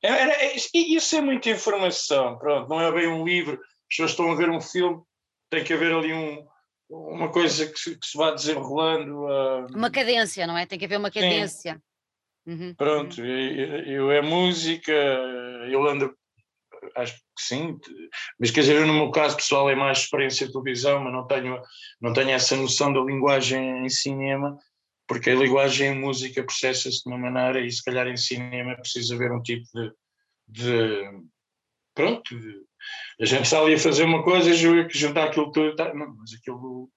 Era, 0.02 0.32
é, 0.32 0.56
isso 0.56 1.16
é 1.16 1.20
muita 1.20 1.50
informação, 1.50 2.38
pronto, 2.38 2.68
não 2.68 2.80
é 2.80 2.90
bem 2.92 3.08
um 3.08 3.24
livro, 3.24 3.54
as 3.54 3.88
pessoas 3.88 4.10
estão 4.12 4.30
a 4.30 4.34
ver 4.34 4.48
um 4.48 4.60
filme, 4.60 5.02
tem 5.50 5.62
que 5.62 5.74
haver 5.74 5.92
ali 5.92 6.12
um, 6.12 6.46
uma 6.90 7.30
coisa 7.30 7.66
que 7.66 7.78
se, 7.78 7.98
que 7.98 8.06
se 8.06 8.18
vá 8.18 8.32
desenrolando. 8.32 9.24
Uh... 9.24 9.66
Uma 9.76 9.90
cadência, 9.90 10.46
não 10.46 10.58
é? 10.58 10.66
Tem 10.66 10.78
que 10.78 10.84
haver 10.84 10.98
uma 10.98 11.10
cadência. 11.10 11.80
Uhum. 12.46 12.74
Pronto, 12.74 13.24
eu, 13.24 13.84
eu, 13.84 14.10
é 14.10 14.20
música, 14.20 14.92
eu 14.92 15.86
ando, 15.86 16.12
acho 16.96 17.14
que 17.14 17.42
sim, 17.42 17.78
mas 18.38 18.50
quer 18.50 18.62
dizer, 18.62 18.76
eu 18.76 18.86
no 18.86 18.94
meu 18.94 19.10
caso 19.10 19.36
pessoal 19.36 19.70
é 19.70 19.74
mais 19.74 19.98
experiência 19.98 20.46
de 20.46 20.52
televisão, 20.52 21.00
mas 21.00 21.12
não 21.12 21.26
tenho, 21.26 21.62
não 22.00 22.12
tenho 22.12 22.30
essa 22.30 22.56
noção 22.56 22.92
da 22.92 23.00
linguagem 23.00 23.84
em 23.84 23.88
cinema, 23.88 24.58
porque 25.06 25.30
a 25.30 25.34
linguagem 25.34 25.92
em 25.92 26.00
música 26.00 26.42
processa-se 26.42 27.02
de 27.04 27.08
uma 27.08 27.18
maneira 27.18 27.60
e 27.60 27.70
se 27.70 27.84
calhar 27.84 28.08
em 28.08 28.16
cinema 28.16 28.74
precisa 28.76 29.14
haver 29.14 29.30
um 29.32 29.42
tipo 29.42 29.66
de, 29.74 29.92
de 30.48 31.22
pronto, 31.94 32.38
de, 32.38 32.64
a 33.20 33.24
gente 33.24 33.42
está 33.42 33.60
ali 33.60 33.74
a 33.74 33.78
fazer 33.78 34.04
uma 34.04 34.22
coisa 34.22 34.50
e 34.50 34.88
que 34.88 34.98
juntar 34.98 35.24
aquilo 35.24 35.50
tudo, 35.52 35.76
tá, 35.76 35.92
não, 35.94 36.14
mas 36.16 36.32
aquilo 36.34 36.90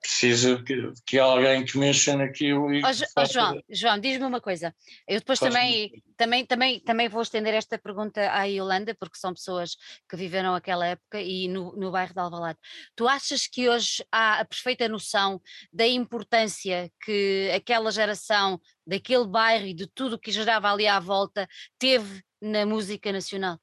precisa 0.00 0.62
que, 0.62 0.92
que 1.06 1.18
alguém 1.18 1.64
que 1.64 1.76
mexa 1.76 2.16
naquilo 2.16 2.72
e. 2.72 2.82
Oh, 2.82 3.20
oh, 3.20 3.24
João, 3.26 3.62
João 3.68 3.98
diz-me 3.98 4.24
uma 4.24 4.40
coisa. 4.40 4.74
Eu 5.06 5.18
depois 5.18 5.38
também, 5.38 6.02
também, 6.16 6.46
também, 6.46 6.80
também 6.80 7.08
vou 7.08 7.22
estender 7.22 7.54
esta 7.54 7.78
pergunta 7.78 8.20
à 8.32 8.44
Yolanda, 8.44 8.94
porque 8.94 9.18
são 9.18 9.34
pessoas 9.34 9.76
que 10.08 10.16
viveram 10.16 10.54
aquela 10.54 10.86
época 10.86 11.20
e 11.20 11.48
no, 11.48 11.74
no 11.76 11.90
bairro 11.90 12.14
de 12.14 12.20
Alvalade. 12.20 12.58
Tu 12.96 13.06
achas 13.06 13.46
que 13.46 13.68
hoje 13.68 14.04
há 14.10 14.40
a 14.40 14.44
perfeita 14.44 14.88
noção 14.88 15.40
da 15.72 15.86
importância 15.86 16.90
que 17.04 17.50
aquela 17.54 17.90
geração, 17.90 18.60
daquele 18.86 19.26
bairro 19.26 19.66
e 19.66 19.74
de 19.74 19.86
tudo 19.86 20.14
o 20.16 20.18
que 20.18 20.32
gerava 20.32 20.70
ali 20.70 20.86
à 20.86 20.98
volta, 21.00 21.48
teve 21.78 22.22
na 22.40 22.64
música 22.66 23.12
nacional? 23.12 23.58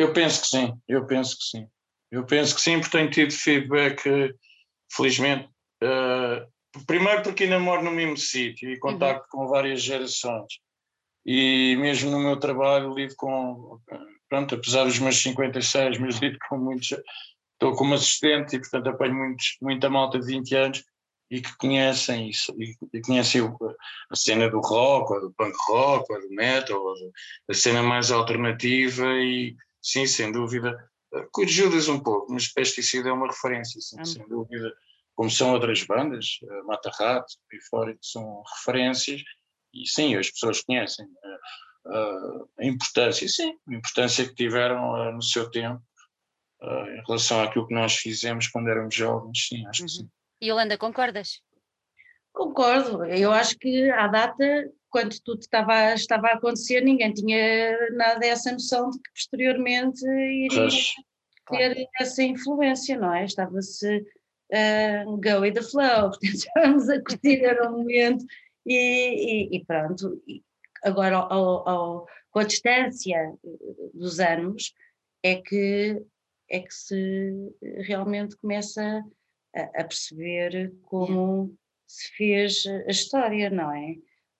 Eu 0.00 0.14
penso 0.14 0.40
que 0.40 0.46
sim, 0.46 0.72
eu 0.88 1.06
penso 1.06 1.36
que 1.36 1.44
sim. 1.44 1.68
Eu 2.10 2.24
penso 2.24 2.54
que 2.54 2.62
sim, 2.62 2.80
porque 2.80 2.96
tenho 2.96 3.10
tido 3.10 3.34
feedback 3.34 4.02
felizmente. 4.90 5.46
Uh, 5.84 6.84
primeiro 6.86 7.22
porque 7.22 7.44
ainda 7.44 7.58
moro 7.58 7.82
no 7.82 7.90
mesmo 7.90 8.16
sítio 8.16 8.70
e 8.70 8.78
contacto 8.78 9.28
uhum. 9.30 9.42
com 9.42 9.48
várias 9.48 9.82
gerações. 9.82 10.54
E 11.26 11.76
mesmo 11.76 12.10
no 12.10 12.18
meu 12.18 12.38
trabalho 12.38 12.94
lido 12.94 13.14
com, 13.14 13.78
pronto, 14.26 14.54
apesar 14.54 14.84
dos 14.84 14.98
meus 14.98 15.20
56, 15.20 15.98
mas 15.98 16.16
lido 16.16 16.38
com 16.48 16.56
muitos, 16.56 16.92
estou 17.52 17.76
como 17.76 17.92
assistente 17.92 18.56
e 18.56 18.58
portanto 18.58 18.88
apanho 18.88 19.14
muitos, 19.14 19.58
muita 19.60 19.90
malta 19.90 20.18
de 20.18 20.24
20 20.24 20.56
anos 20.56 20.84
e 21.30 21.42
que 21.42 21.54
conhecem 21.58 22.30
isso, 22.30 22.54
e, 22.58 23.02
conhecem 23.02 23.42
a 24.10 24.16
cena 24.16 24.48
do 24.48 24.60
rock, 24.60 25.12
ou 25.12 25.20
do 25.20 25.34
punk 25.34 25.54
rock, 25.68 26.10
ou 26.10 26.20
do 26.22 26.30
metal, 26.30 26.82
ou 26.82 26.94
a 27.50 27.52
cena 27.52 27.82
mais 27.82 28.10
alternativa 28.10 29.04
e 29.06 29.54
sim, 29.82 30.06
sem 30.06 30.30
dúvida, 30.32 30.76
Judas 31.46 31.88
um 31.88 32.00
pouco, 32.00 32.32
mas 32.32 32.52
Pesticida 32.52 33.08
é 33.08 33.12
uma 33.12 33.26
referência, 33.26 33.80
sim, 33.80 34.04
sem 34.04 34.26
dúvida, 34.28 34.72
como 35.14 35.30
são 35.30 35.52
outras 35.52 35.82
bandas, 35.84 36.38
uh, 36.42 36.66
Mata 36.66 36.90
Rato 36.98 37.34
e 37.52 37.58
que 37.94 38.06
são 38.06 38.42
referências, 38.56 39.20
e 39.74 39.86
sim, 39.88 40.16
as 40.16 40.30
pessoas 40.30 40.62
conhecem 40.62 41.06
uh, 41.06 41.90
uh, 41.92 42.48
a 42.58 42.64
importância, 42.64 43.28
sim, 43.28 43.56
a 43.68 43.74
importância 43.74 44.26
que 44.26 44.34
tiveram 44.34 45.12
no 45.12 45.22
seu 45.22 45.50
tempo 45.50 45.82
em 46.62 47.02
relação 47.06 47.42
àquilo 47.42 47.66
que 47.66 47.74
nós 47.74 47.96
fizemos 47.96 48.46
quando 48.46 48.68
éramos 48.68 48.94
jovens, 48.94 49.48
sim, 49.48 49.66
acho 49.66 49.82
uhum. 49.82 49.86
que 49.86 49.92
sim. 49.92 50.10
E 50.42 50.48
Yolanda, 50.48 50.76
concordas? 50.76 51.40
Concordo, 52.32 53.04
eu 53.04 53.32
acho 53.32 53.58
que 53.58 53.90
à 53.90 54.06
data, 54.06 54.70
quando 54.88 55.14
tudo 55.24 55.40
estava, 55.40 55.94
estava 55.94 56.28
a 56.28 56.34
acontecer, 56.34 56.80
ninguém 56.80 57.12
tinha 57.12 57.90
nada 57.92 58.24
essa 58.24 58.52
noção 58.52 58.90
de 58.90 58.98
que 58.98 59.10
posteriormente 59.12 60.04
iria 60.06 60.68
ter 61.48 61.88
essa 62.00 62.22
influência, 62.22 62.96
não 62.96 63.12
é? 63.12 63.24
Estava-se 63.24 63.98
uh, 63.98 65.16
go 65.16 65.40
with 65.40 65.54
the 65.54 65.62
flow, 65.62 66.10
portanto 66.10 66.34
estávamos 66.34 66.88
a 66.88 67.02
curtir 67.02 67.44
era 67.44 67.68
um 67.68 67.78
momento 67.78 68.24
e, 68.66 69.48
e, 69.52 69.56
e 69.56 69.64
pronto. 69.64 70.22
Agora, 70.84 71.16
ao, 71.16 71.68
ao, 71.68 72.06
com 72.30 72.38
a 72.38 72.44
distância 72.44 73.34
dos 73.92 74.20
anos, 74.20 74.72
é 75.22 75.36
que, 75.36 76.02
é 76.48 76.60
que 76.60 76.72
se 76.72 77.52
realmente 77.80 78.36
começa 78.36 79.04
a, 79.54 79.60
a 79.62 79.84
perceber 79.84 80.72
como 80.82 81.54
se 81.90 82.08
fez 82.16 82.64
a 82.86 82.90
história, 82.90 83.50
não 83.50 83.72
é? 83.72 83.96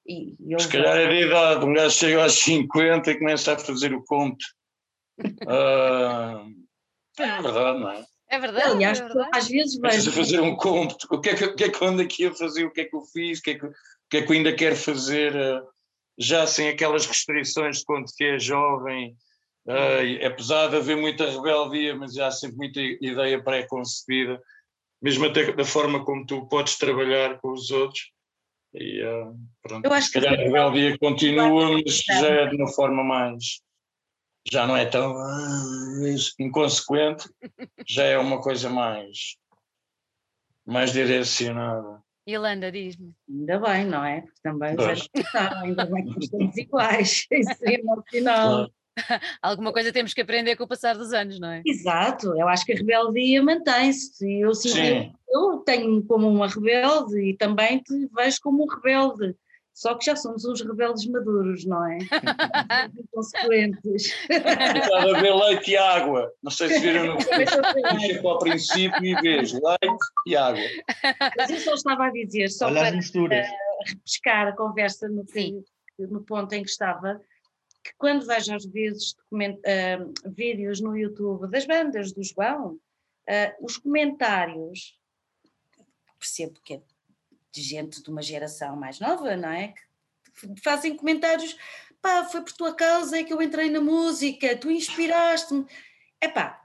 E, 0.07 0.37
e 0.39 0.61
Se 0.61 0.69
calhar 0.69 0.97
é 0.97 1.09
de 1.09 1.27
idade, 1.27 1.65
um 1.65 1.75
gajo 1.75 1.91
chega 1.97 2.23
aos 2.23 2.35
50 2.35 3.11
e 3.11 3.19
começa 3.19 3.53
a 3.53 3.59
fazer 3.59 3.93
o 3.93 4.05
conto. 4.05 4.45
uh, 5.19 6.47
é 7.19 7.43
verdade, 7.43 7.81
não 7.81 7.91
é? 7.91 8.05
É 8.31 8.39
verdade. 8.39 8.71
Aliás, 8.71 9.01
é 9.01 9.05
verdade. 9.05 9.31
às 9.33 9.49
vezes 9.49 9.79
vejo. 9.81 10.11
a 10.11 10.13
fazer 10.13 10.41
um 10.41 10.55
conto. 10.55 11.07
O 11.11 11.21
que, 11.21 11.31
é 11.31 11.35
que, 11.35 11.45
o 11.45 11.57
que 11.57 11.65
é 11.65 11.69
que 11.69 11.83
eu 11.83 11.89
ando 11.89 12.03
aqui 12.03 12.27
a 12.27 12.35
fazer? 12.35 12.65
O 12.65 12.71
que 12.71 12.83
é 12.83 12.85
que 12.85 12.95
eu 12.95 13.03
fiz? 13.03 13.41
O 13.41 13.43
que 13.43 13.51
é 13.51 13.59
que, 13.59 13.67
o 13.67 13.73
que, 14.09 14.17
é 14.19 14.23
que 14.23 14.33
eu 14.33 14.37
ainda 14.37 14.55
quero 14.55 14.77
fazer? 14.77 15.35
Uh, 15.35 15.67
já 16.17 16.47
sem 16.47 16.69
aquelas 16.69 17.07
restrições 17.07 17.79
de 17.79 17.85
quando 17.85 18.07
que 18.17 18.25
é 18.25 18.39
jovem. 18.39 19.17
Uh, 19.67 20.27
apesar 20.27 20.69
de 20.69 20.77
haver 20.77 20.97
muita 20.97 21.29
rebeldia, 21.29 21.97
mas 21.97 22.15
já 22.15 22.29
há 22.29 22.31
sempre 22.31 22.57
muita 22.57 22.81
ideia 22.81 23.43
pré-concebida 23.43 24.41
mesmo 25.03 25.27
até 25.27 25.53
da 25.53 25.65
forma 25.65 26.05
como 26.05 26.27
tu 26.27 26.47
podes 26.47 26.77
trabalhar 26.77 27.39
com 27.41 27.53
os 27.53 27.71
outros. 27.71 28.13
E, 28.75 29.03
uh, 29.03 29.37
pronto, 29.63 29.85
Eu 29.85 29.93
acho 29.93 30.09
se 30.09 30.13
calhar 30.13 30.35
a 30.35 30.37
rebeldia 30.37 30.97
continua, 30.99 31.73
mas 31.73 32.03
já 32.03 32.29
é 32.29 32.47
de 32.47 32.57
uma 32.57 32.69
forma 32.73 33.03
mais. 33.03 33.61
Já 34.51 34.67
não 34.67 34.77
é 34.77 34.87
tão 34.87 35.13
uh, 35.13 36.17
inconsequente, 36.39 37.29
já 37.87 38.05
é 38.05 38.19
uma 38.19 38.41
coisa 38.41 38.71
mais, 38.71 39.37
mais 40.65 40.93
direcionada. 40.93 42.01
Yolanda, 42.29 42.71
diz-me. 42.71 43.13
Ainda 43.29 43.59
bem, 43.59 43.85
não 43.87 44.05
é? 44.05 44.21
Porque 44.21 44.41
também 44.43 44.77
já 45.33 45.61
ainda 45.63 45.85
bem 45.87 46.13
que 46.13 46.21
estamos 46.21 46.57
iguais. 46.57 47.27
Isso 47.33 47.65
é 47.65 47.75
emocional. 47.75 48.49
Claro. 48.49 48.73
Alguma 49.43 49.73
coisa 49.73 49.93
temos 49.93 50.15
que 50.15 50.21
aprender 50.21 50.57
com 50.57 50.65
o 50.65 50.69
passar 50.69 50.97
dos 50.97 51.13
anos, 51.13 51.39
não 51.39 51.51
é? 51.51 51.63
Exato, 51.65 52.35
eu 52.39 52.49
acho 52.49 52.65
que 52.65 52.73
a 52.73 52.77
rebeldia 52.77 53.43
mantém-se. 53.43 54.41
Eu, 54.41 54.55
sim, 54.55 55.13
eu 55.29 55.59
tenho 55.59 56.03
como 56.05 56.29
uma 56.29 56.49
rebelde 56.49 57.31
e 57.31 57.37
também 57.37 57.79
te 57.79 58.09
vejo 58.15 58.39
como 58.43 58.65
um 58.65 58.67
rebelde. 58.67 59.35
Só 59.73 59.95
que 59.95 60.05
já 60.05 60.15
somos 60.15 60.45
uns 60.45 60.61
rebeldes 60.61 61.07
maduros, 61.07 61.65
não 61.65 61.87
é? 61.87 61.99
Inconsequentes. 62.99 64.15
Estava 64.29 65.17
a 65.17 65.21
ver 65.21 65.35
leite 65.35 65.71
e 65.71 65.77
água. 65.77 66.31
Não 66.43 66.51
sei 66.51 66.69
se 66.69 66.81
viram 66.81 67.07
no 67.07 67.17
Puxa 67.17 67.63
para 68.21 68.31
o 68.31 68.39
princípio 68.39 69.05
e 69.05 69.15
vejo 69.23 69.59
leite 69.65 70.05
e 70.27 70.37
água. 70.37 70.63
Mas 71.37 71.51
eu 71.51 71.59
só 71.61 71.75
estava 71.75 72.07
a 72.07 72.11
dizer, 72.11 72.51
só 72.51 72.67
Olha 72.67 72.91
para 72.91 72.99
uh, 72.99 73.49
repescar 73.87 74.49
a 74.49 74.53
conversa 74.53 75.09
no, 75.09 75.25
que, 75.25 75.63
no 75.99 76.21
ponto 76.25 76.53
em 76.53 76.63
que 76.63 76.69
estava, 76.69 77.21
que 77.83 77.93
quando 77.97 78.27
vejo 78.27 78.55
às 78.55 78.65
vezes 78.65 79.13
uh, 79.13 80.31
vídeos 80.31 80.81
no 80.81 80.97
YouTube 80.97 81.51
das 81.51 81.67
bandas 81.67 82.13
do 82.13 82.23
João, 82.23 82.75
uh, 82.75 83.65
os 83.65 83.77
comentários, 83.77 84.99
percebo 86.19 86.61
que 86.63 86.75
é 86.75 86.83
de 87.53 87.63
gente 87.63 88.03
de 88.03 88.11
uma 88.11 88.23
geração 88.23 88.77
mais 88.77 89.01
nova, 89.01 89.37
não 89.37 89.51
é? 89.51 89.75
Que 90.35 90.61
fazem 90.63 90.97
comentários, 90.97 91.57
pá, 92.01 92.25
foi 92.25 92.43
por 92.43 92.53
tua 92.53 92.75
causa 92.75 93.19
é 93.19 93.25
que 93.25 93.33
eu 93.33 93.43
entrei 93.43 93.71
na 93.71 93.81
música, 93.81 94.57
tu 94.57 94.71
inspiraste-me. 94.71 95.67
Epá, 96.23 96.61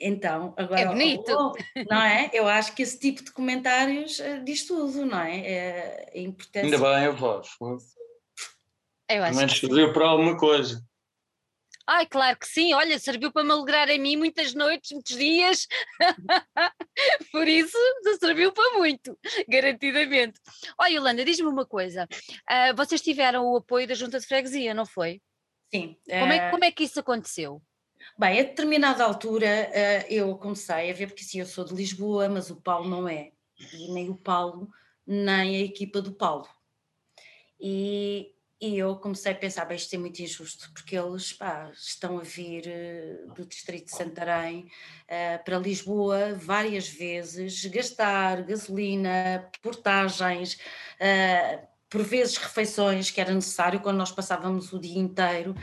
então, 0.00 0.54
agora. 0.56 0.80
É 0.80 0.86
bonito. 0.86 1.30
Oh, 1.30 1.52
não 1.90 2.02
é? 2.02 2.30
Eu 2.32 2.48
acho 2.48 2.74
que 2.74 2.82
esse 2.82 2.98
tipo 2.98 3.22
de 3.22 3.30
comentários 3.32 4.18
uh, 4.18 4.42
diz 4.42 4.66
tudo, 4.66 5.04
não 5.04 5.20
é? 5.20 5.40
É, 5.40 6.10
é 6.14 6.20
importante. 6.22 6.64
Ainda 6.64 6.78
bem, 6.78 7.04
eu 7.04 7.16
posso. 7.16 7.50
Eu 9.10 9.24
acho 9.24 9.38
Também 9.38 9.54
serviu 9.54 9.92
para 9.92 10.06
alguma 10.06 10.36
coisa. 10.36 10.82
Ai, 11.86 12.06
claro 12.06 12.38
que 12.38 12.46
sim, 12.46 12.72
olha, 12.72 12.96
serviu 13.00 13.32
para 13.32 13.42
me 13.42 13.50
alegrar 13.50 13.90
a 13.90 13.98
mim 13.98 14.16
muitas 14.16 14.54
noites, 14.54 14.92
muitos 14.92 15.16
dias, 15.16 15.66
por 17.32 17.48
isso 17.48 17.76
serviu 18.20 18.52
para 18.52 18.78
muito, 18.78 19.18
garantidamente. 19.48 20.38
Olha, 20.78 20.92
Yolanda, 20.92 21.24
diz-me 21.24 21.48
uma 21.48 21.66
coisa, 21.66 22.06
uh, 22.06 22.76
vocês 22.76 23.00
tiveram 23.00 23.44
o 23.44 23.56
apoio 23.56 23.88
da 23.88 23.94
Junta 23.94 24.20
de 24.20 24.26
Freguesia, 24.26 24.72
não 24.72 24.86
foi? 24.86 25.20
Sim. 25.74 25.96
Como, 26.08 26.32
é, 26.32 26.50
como 26.50 26.64
é 26.64 26.70
que 26.70 26.84
isso 26.84 27.00
aconteceu? 27.00 27.60
Bem, 28.16 28.38
a 28.38 28.44
determinada 28.44 29.02
altura 29.02 29.70
eu 30.08 30.36
comecei 30.36 30.92
a 30.92 30.94
ver, 30.94 31.08
porque 31.08 31.24
sim, 31.24 31.40
eu 31.40 31.46
sou 31.46 31.64
de 31.64 31.74
Lisboa, 31.74 32.28
mas 32.28 32.50
o 32.50 32.60
Paulo 32.60 32.88
não 32.88 33.08
é, 33.08 33.32
e 33.74 33.92
nem 33.92 34.08
o 34.08 34.16
Paulo, 34.16 34.70
nem 35.04 35.56
a 35.56 35.60
equipa 35.60 36.00
do 36.00 36.12
Paulo. 36.12 36.48
E, 37.60 38.32
e 38.60 38.76
eu 38.76 38.94
comecei 38.96 39.32
a 39.32 39.34
pensar, 39.34 39.64
bem, 39.64 39.76
isto 39.76 39.94
é 39.94 39.98
muito 39.98 40.20
injusto, 40.20 40.70
porque 40.74 40.94
eles 40.94 41.32
pá, 41.32 41.70
estão 41.72 42.18
a 42.18 42.22
vir 42.22 42.64
uh, 42.66 43.32
do 43.32 43.46
distrito 43.46 43.86
de 43.86 43.96
Santarém 43.96 44.70
uh, 45.06 45.42
para 45.42 45.58
Lisboa 45.58 46.34
várias 46.34 46.86
vezes, 46.86 47.64
gastar 47.64 48.42
gasolina, 48.42 49.48
portagens, 49.62 50.58
uh, 51.00 51.66
por 51.88 52.02
vezes 52.02 52.36
refeições 52.36 53.10
que 53.10 53.20
era 53.20 53.32
necessário 53.32 53.80
quando 53.80 53.96
nós 53.96 54.12
passávamos 54.12 54.74
o 54.74 54.78
dia 54.78 54.98
inteiro. 54.98 55.54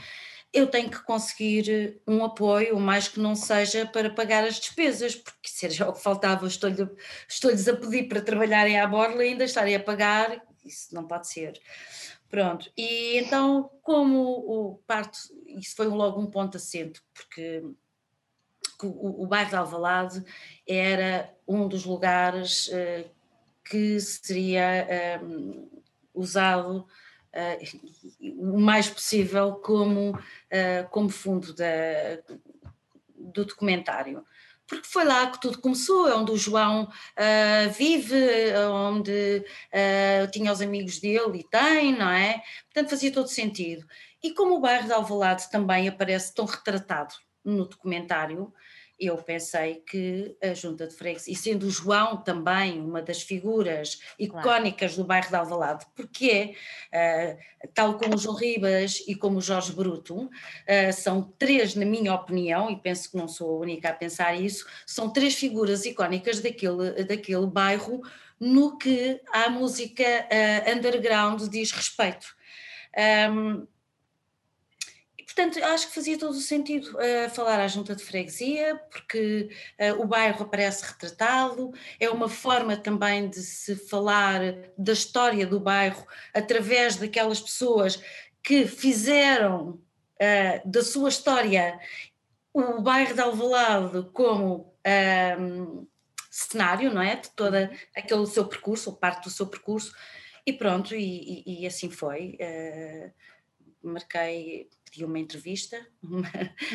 Eu 0.52 0.66
tenho 0.66 0.90
que 0.90 1.04
conseguir 1.04 2.02
um 2.08 2.26
apoio, 2.26 2.80
mais 2.80 3.08
que 3.08 3.20
não 3.20 3.36
seja 3.36 3.86
para 3.86 4.10
pagar 4.10 4.44
as 4.44 4.60
despesas, 4.60 5.16
porque 5.16 5.48
se 5.48 5.68
era 5.68 5.86
o 5.88 5.94
que 5.94 6.02
faltava, 6.02 6.48
estou-lhes 6.48 6.90
estou 7.30 7.52
a 7.52 7.78
pedir 7.78 8.08
para 8.08 8.22
trabalharem 8.22 8.80
à 8.80 8.88
borla 8.88 9.24
e 9.24 9.30
ainda 9.30 9.44
estarem 9.44 9.76
a 9.76 9.80
pagar, 9.80 10.42
isso 10.66 10.96
não 10.96 11.06
pode 11.06 11.28
ser. 11.28 11.62
Pronto, 12.30 12.70
e 12.76 13.18
então, 13.18 13.72
como 13.82 14.20
o 14.22 14.78
parte, 14.86 15.18
isso 15.48 15.76
foi 15.76 15.88
logo 15.88 16.20
um 16.20 16.30
ponto 16.30 16.58
assento, 16.58 17.02
porque 17.14 17.64
o, 18.84 19.24
o 19.24 19.28
bairro 19.28 19.50
de 19.50 19.56
Alvalade 19.56 20.24
era 20.68 21.34
um 21.48 21.68
dos 21.68 21.86
lugares 21.86 22.68
uh, 22.68 23.10
que 23.64 24.00
seria 24.00 25.22
um, 25.24 25.70
usado 26.14 26.86
uh, 27.34 28.54
o 28.54 28.60
mais 28.60 28.90
possível 28.90 29.56
como, 29.56 30.12
uh, 30.12 30.90
como 30.92 31.10
fundo 31.10 31.54
da, 31.54 31.66
do 33.16 33.46
documentário 33.46 34.26
porque 34.68 34.88
foi 34.88 35.06
lá 35.06 35.32
que 35.32 35.40
tudo 35.40 35.60
começou, 35.60 36.08
é 36.08 36.16
onde 36.16 36.32
o 36.32 36.38
João 36.38 36.84
uh, 36.84 37.72
vive, 37.72 38.16
onde 38.72 39.44
uh, 39.72 40.32
tinha 40.32 40.52
os 40.52 40.62
amigos 40.62 41.00
dele 41.00 41.40
e 41.40 41.44
tem, 41.44 41.98
não 41.98 42.10
é? 42.10 42.42
Portanto, 42.66 42.90
fazia 42.90 43.12
todo 43.12 43.28
sentido. 43.28 43.88
E 44.22 44.34
como 44.34 44.56
o 44.56 44.60
bairro 44.60 44.88
de 44.88 44.94
Alvalade 44.94 45.50
também 45.50 45.88
aparece 45.88 46.34
tão 46.34 46.46
retratado 46.46 47.16
no 47.44 47.66
documentário, 47.66 48.54
eu 49.00 49.18
pensei 49.18 49.76
que 49.76 50.36
a 50.42 50.54
Junta 50.54 50.88
de 50.88 50.96
Freguesia, 50.96 51.32
e 51.32 51.36
sendo 51.36 51.68
o 51.68 51.70
João 51.70 52.18
também 52.18 52.80
uma 52.80 53.02
das 53.02 53.22
figuras 53.22 54.02
icónicas 54.18 54.94
claro. 54.94 55.04
do 55.04 55.08
bairro 55.08 55.30
de 55.30 55.36
Alvalade, 55.36 55.86
porque 55.96 56.56
é, 56.92 57.38
uh, 57.64 57.70
tal 57.74 57.98
como 57.98 58.16
o 58.16 58.18
João 58.18 58.36
Ribas 58.36 59.04
e 59.08 59.16
como 59.16 59.38
o 59.38 59.42
Jorge 59.42 59.72
Bruto, 59.72 60.24
uh, 60.26 60.30
são 60.94 61.22
três, 61.38 61.76
na 61.76 61.86
minha 61.86 62.14
opinião, 62.14 62.72
e 62.72 62.76
penso 62.76 63.12
que 63.12 63.18
não 63.18 63.28
sou 63.28 63.56
a 63.56 63.60
única 63.60 63.90
a 63.90 63.94
pensar 63.94 64.34
isso, 64.34 64.66
são 64.86 65.12
três 65.12 65.36
figuras 65.36 65.86
icónicas 65.86 66.40
daquele, 66.40 67.04
daquele 67.04 67.46
bairro 67.46 68.02
no 68.40 68.78
que 68.78 69.22
a 69.32 69.50
música 69.50 70.04
uh, 70.04 70.76
underground 70.76 71.42
diz 71.50 71.72
respeito. 71.72 72.36
Um, 73.32 73.68
Portanto, 75.38 75.64
acho 75.64 75.90
que 75.90 75.94
fazia 75.94 76.18
todo 76.18 76.32
o 76.32 76.42
sentido 76.42 76.98
uh, 76.98 77.30
falar 77.30 77.60
à 77.60 77.68
junta 77.68 77.96
de 77.96 78.04
freguesia, 78.04 78.76
porque 78.90 79.52
uh, 79.80 80.02
o 80.02 80.08
bairro 80.08 80.42
aparece 80.42 80.84
retratado, 80.84 81.72
é 82.00 82.10
uma 82.10 82.28
forma 82.28 82.76
também 82.76 83.30
de 83.30 83.44
se 83.44 83.76
falar 83.76 84.40
da 84.76 84.94
história 84.94 85.46
do 85.46 85.60
bairro 85.60 86.04
através 86.34 86.96
daquelas 86.96 87.40
pessoas 87.40 88.02
que 88.42 88.66
fizeram 88.66 89.80
uh, 90.20 90.62
da 90.66 90.82
sua 90.82 91.10
história 91.10 91.80
o 92.52 92.82
bairro 92.82 93.14
de 93.14 93.22
Alvalade 93.22 94.10
como 94.14 94.74
ehm, 94.84 95.86
cenário, 96.32 96.92
não 96.92 97.04
é? 97.04 97.16
De 97.16 97.30
todo 97.30 97.54
aquele 97.96 98.26
seu 98.26 98.48
percurso, 98.48 98.90
ou 98.90 98.96
parte 98.96 99.26
do 99.26 99.30
seu 99.30 99.46
percurso, 99.46 99.94
e 100.44 100.52
pronto, 100.52 100.96
e, 100.96 101.44
e, 101.46 101.62
e 101.62 101.68
assim 101.68 101.92
foi. 101.92 102.36
marquei 103.84 104.68
pedi 104.98 105.06
uma 105.06 105.20
entrevista, 105.20 105.88
uma, 106.02 106.32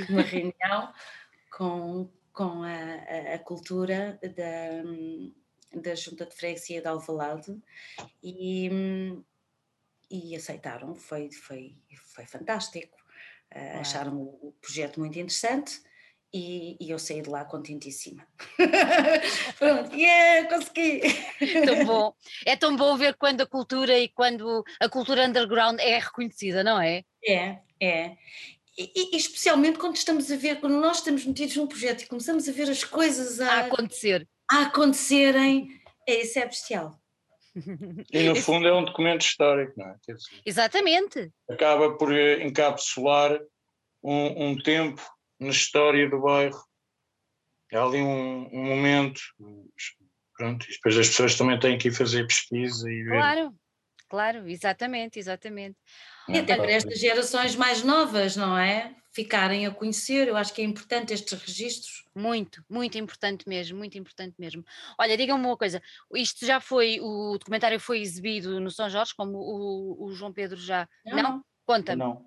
uma 0.08 0.22
reunião 0.22 0.92
com, 1.50 2.08
com 2.32 2.62
a, 2.62 3.34
a, 3.34 3.38
cultura 3.40 4.18
da, 4.22 5.80
da 5.80 5.94
Junta 5.96 6.24
de 6.24 6.34
Freguesia 6.34 6.80
de 6.80 6.86
Alvalade 6.86 7.60
e, 8.22 8.70
e 10.08 10.36
aceitaram, 10.36 10.94
foi, 10.94 11.30
foi, 11.32 11.76
foi 12.14 12.24
fantástico. 12.26 12.96
Uh, 13.54 13.80
acharam 13.80 14.16
o, 14.16 14.48
o, 14.48 14.52
projeto 14.62 14.98
muito 14.98 15.18
interessante 15.18 15.82
e, 16.32 16.78
e, 16.80 16.90
eu 16.90 16.98
saí 16.98 17.20
de 17.20 17.28
lá 17.28 17.44
contentíssima. 17.44 18.26
Pronto, 19.58 19.94
yeah, 19.94 20.48
consegui! 20.48 21.02
Tão 21.66 21.84
bom. 21.84 22.14
É 22.46 22.56
tão 22.56 22.74
bom 22.74 22.96
ver 22.96 23.14
quando 23.18 23.42
a 23.42 23.46
cultura 23.46 23.98
e 23.98 24.08
quando 24.08 24.64
a 24.80 24.88
cultura 24.88 25.26
underground 25.26 25.78
é 25.80 25.98
reconhecida, 25.98 26.64
não 26.64 26.80
é? 26.80 27.04
É, 27.22 27.60
é. 27.82 28.16
E, 28.78 29.14
e, 29.14 29.16
especialmente 29.16 29.78
quando 29.78 29.96
estamos 29.96 30.30
a 30.30 30.36
ver, 30.36 30.60
quando 30.60 30.80
nós 30.80 30.98
estamos 30.98 31.26
metidos 31.26 31.56
num 31.56 31.66
projeto 31.66 32.02
e 32.02 32.06
começamos 32.06 32.48
a 32.48 32.52
ver 32.52 32.70
as 32.70 32.84
coisas 32.84 33.40
a, 33.40 33.52
a 33.52 33.66
acontecer, 33.66 34.26
a 34.50 34.62
acontecerem, 34.62 35.68
é, 36.08 36.22
isso 36.22 36.38
é 36.38 36.46
bestial. 36.46 36.98
E 38.10 38.22
no 38.22 38.34
fundo 38.34 38.66
é 38.66 38.72
um 38.72 38.84
documento 38.84 39.22
histórico, 39.22 39.74
não 39.76 39.88
é? 39.88 39.96
Exatamente. 40.46 41.30
Acaba 41.50 41.98
por 41.98 42.10
encapsular 42.14 43.38
um, 44.02 44.46
um, 44.46 44.58
tempo 44.62 45.02
na 45.38 45.50
história 45.50 46.08
do 46.08 46.20
bairro. 46.20 46.58
É 47.70 47.76
ali 47.76 48.00
um, 48.00 48.48
um 48.52 48.64
momento. 48.64 49.20
Pronto, 50.34 50.64
e 50.66 50.72
depois 50.72 50.96
as 50.96 51.08
pessoas 51.08 51.36
também 51.36 51.60
têm 51.60 51.76
que 51.76 51.88
ir 51.88 51.92
fazer 51.92 52.26
pesquisa 52.26 52.90
e 52.90 53.02
ver. 53.02 53.18
Claro, 53.18 53.54
claro, 54.12 54.46
exatamente, 54.46 55.18
exatamente. 55.18 55.78
E 56.28 56.38
até 56.38 56.54
para 56.54 56.70
estas 56.70 57.00
gerações 57.00 57.56
mais 57.56 57.82
novas, 57.82 58.36
não 58.36 58.58
é? 58.58 58.94
Ficarem 59.10 59.64
a 59.64 59.70
conhecer, 59.70 60.28
eu 60.28 60.36
acho 60.36 60.52
que 60.52 60.60
é 60.60 60.64
importante 60.66 61.14
estes 61.14 61.32
registros. 61.40 62.04
Muito, 62.14 62.62
muito 62.68 62.98
importante 62.98 63.48
mesmo, 63.48 63.78
muito 63.78 63.96
importante 63.96 64.34
mesmo. 64.38 64.62
Olha, 64.98 65.16
diga-me 65.16 65.46
uma 65.46 65.56
coisa, 65.56 65.80
isto 66.14 66.44
já 66.44 66.60
foi, 66.60 67.00
o 67.00 67.38
documentário 67.38 67.80
foi 67.80 68.02
exibido 68.02 68.60
no 68.60 68.70
São 68.70 68.90
Jorge, 68.90 69.14
como 69.16 69.38
o, 69.38 70.04
o 70.04 70.12
João 70.12 70.30
Pedro 70.30 70.58
já. 70.58 70.86
Não? 71.06 71.22
não? 71.22 71.44
Conta-me. 71.64 71.98
Não. 71.98 72.26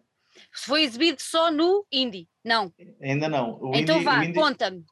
Foi 0.51 0.81
exibido 0.81 1.21
só 1.21 1.51
no 1.51 1.85
Indie? 1.91 2.27
Não. 2.43 2.73
Ainda 2.99 3.29
não. 3.29 3.59
O 3.61 3.75
então 3.75 3.97
Indie, 3.97 4.05
vá, 4.05 4.33
conta-me. 4.33 4.83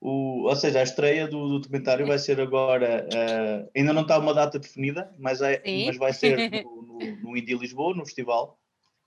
O, 0.00 0.48
ou 0.48 0.56
seja, 0.56 0.80
a 0.80 0.84
estreia 0.84 1.26
do, 1.26 1.48
do 1.48 1.58
documentário 1.58 2.06
vai 2.06 2.18
ser 2.18 2.40
agora, 2.40 3.06
uh, 3.12 3.70
ainda 3.76 3.92
não 3.92 4.02
está 4.02 4.18
uma 4.18 4.32
data 4.32 4.58
definida, 4.58 5.12
mas, 5.18 5.42
é, 5.42 5.60
mas 5.86 5.96
vai 5.96 6.12
ser 6.12 6.36
no, 6.64 6.82
no, 6.82 7.16
no 7.22 7.36
Indie 7.36 7.56
Lisboa, 7.56 7.96
no 7.96 8.06
festival, 8.06 8.58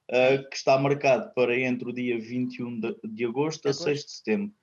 uh, 0.09 0.49
que 0.49 0.55
está 0.55 0.77
marcado 0.77 1.33
para 1.33 1.57
entre 1.57 1.89
o 1.89 1.93
dia 1.93 2.19
21 2.19 2.79
de, 2.79 2.95
de 3.03 3.25
agosto 3.25 3.69
a 3.69 3.73
6 3.73 4.05
de 4.05 4.11
setembro. 4.11 4.53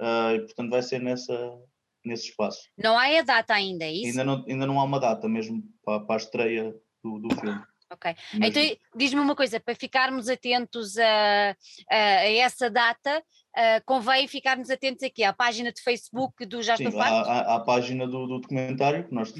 Uh, 0.00 0.34
e 0.34 0.40
portanto 0.40 0.70
vai 0.70 0.82
ser 0.82 1.00
nessa, 1.00 1.58
nesse 2.04 2.30
espaço. 2.30 2.68
Não 2.76 2.98
há 2.98 3.06
a 3.18 3.22
data 3.22 3.54
ainda, 3.54 3.84
é 3.84 3.92
isso? 3.92 4.06
Ainda 4.06 4.24
não, 4.24 4.44
ainda 4.48 4.66
não 4.66 4.80
há 4.80 4.84
uma 4.84 5.00
data 5.00 5.28
mesmo 5.28 5.62
para, 5.84 6.00
para 6.00 6.16
a 6.16 6.18
estreia 6.18 6.74
do, 7.02 7.18
do 7.18 7.34
filme. 7.36 7.60
Ok. 7.90 8.14
Mas... 8.34 8.50
Então 8.50 8.76
diz-me 8.94 9.20
uma 9.20 9.34
coisa, 9.34 9.58
para 9.58 9.74
ficarmos 9.74 10.28
atentos 10.28 10.98
a, 10.98 11.56
a, 11.90 11.96
a 11.96 12.32
essa 12.32 12.70
data, 12.70 13.22
uh, 13.58 13.84
convém 13.84 14.28
ficarmos 14.28 14.70
atentos 14.70 15.02
aqui 15.02 15.24
à 15.24 15.32
página 15.32 15.72
de 15.72 15.82
Facebook 15.82 16.46
do 16.46 16.62
Já 16.62 16.74
Estou 16.74 16.92
Farto? 16.92 17.28
À, 17.28 17.56
à, 17.56 17.60
página 17.60 18.06
do, 18.06 18.26
do, 18.26 18.38
documentário, 18.38 19.06
que 19.06 19.14
nós 19.14 19.32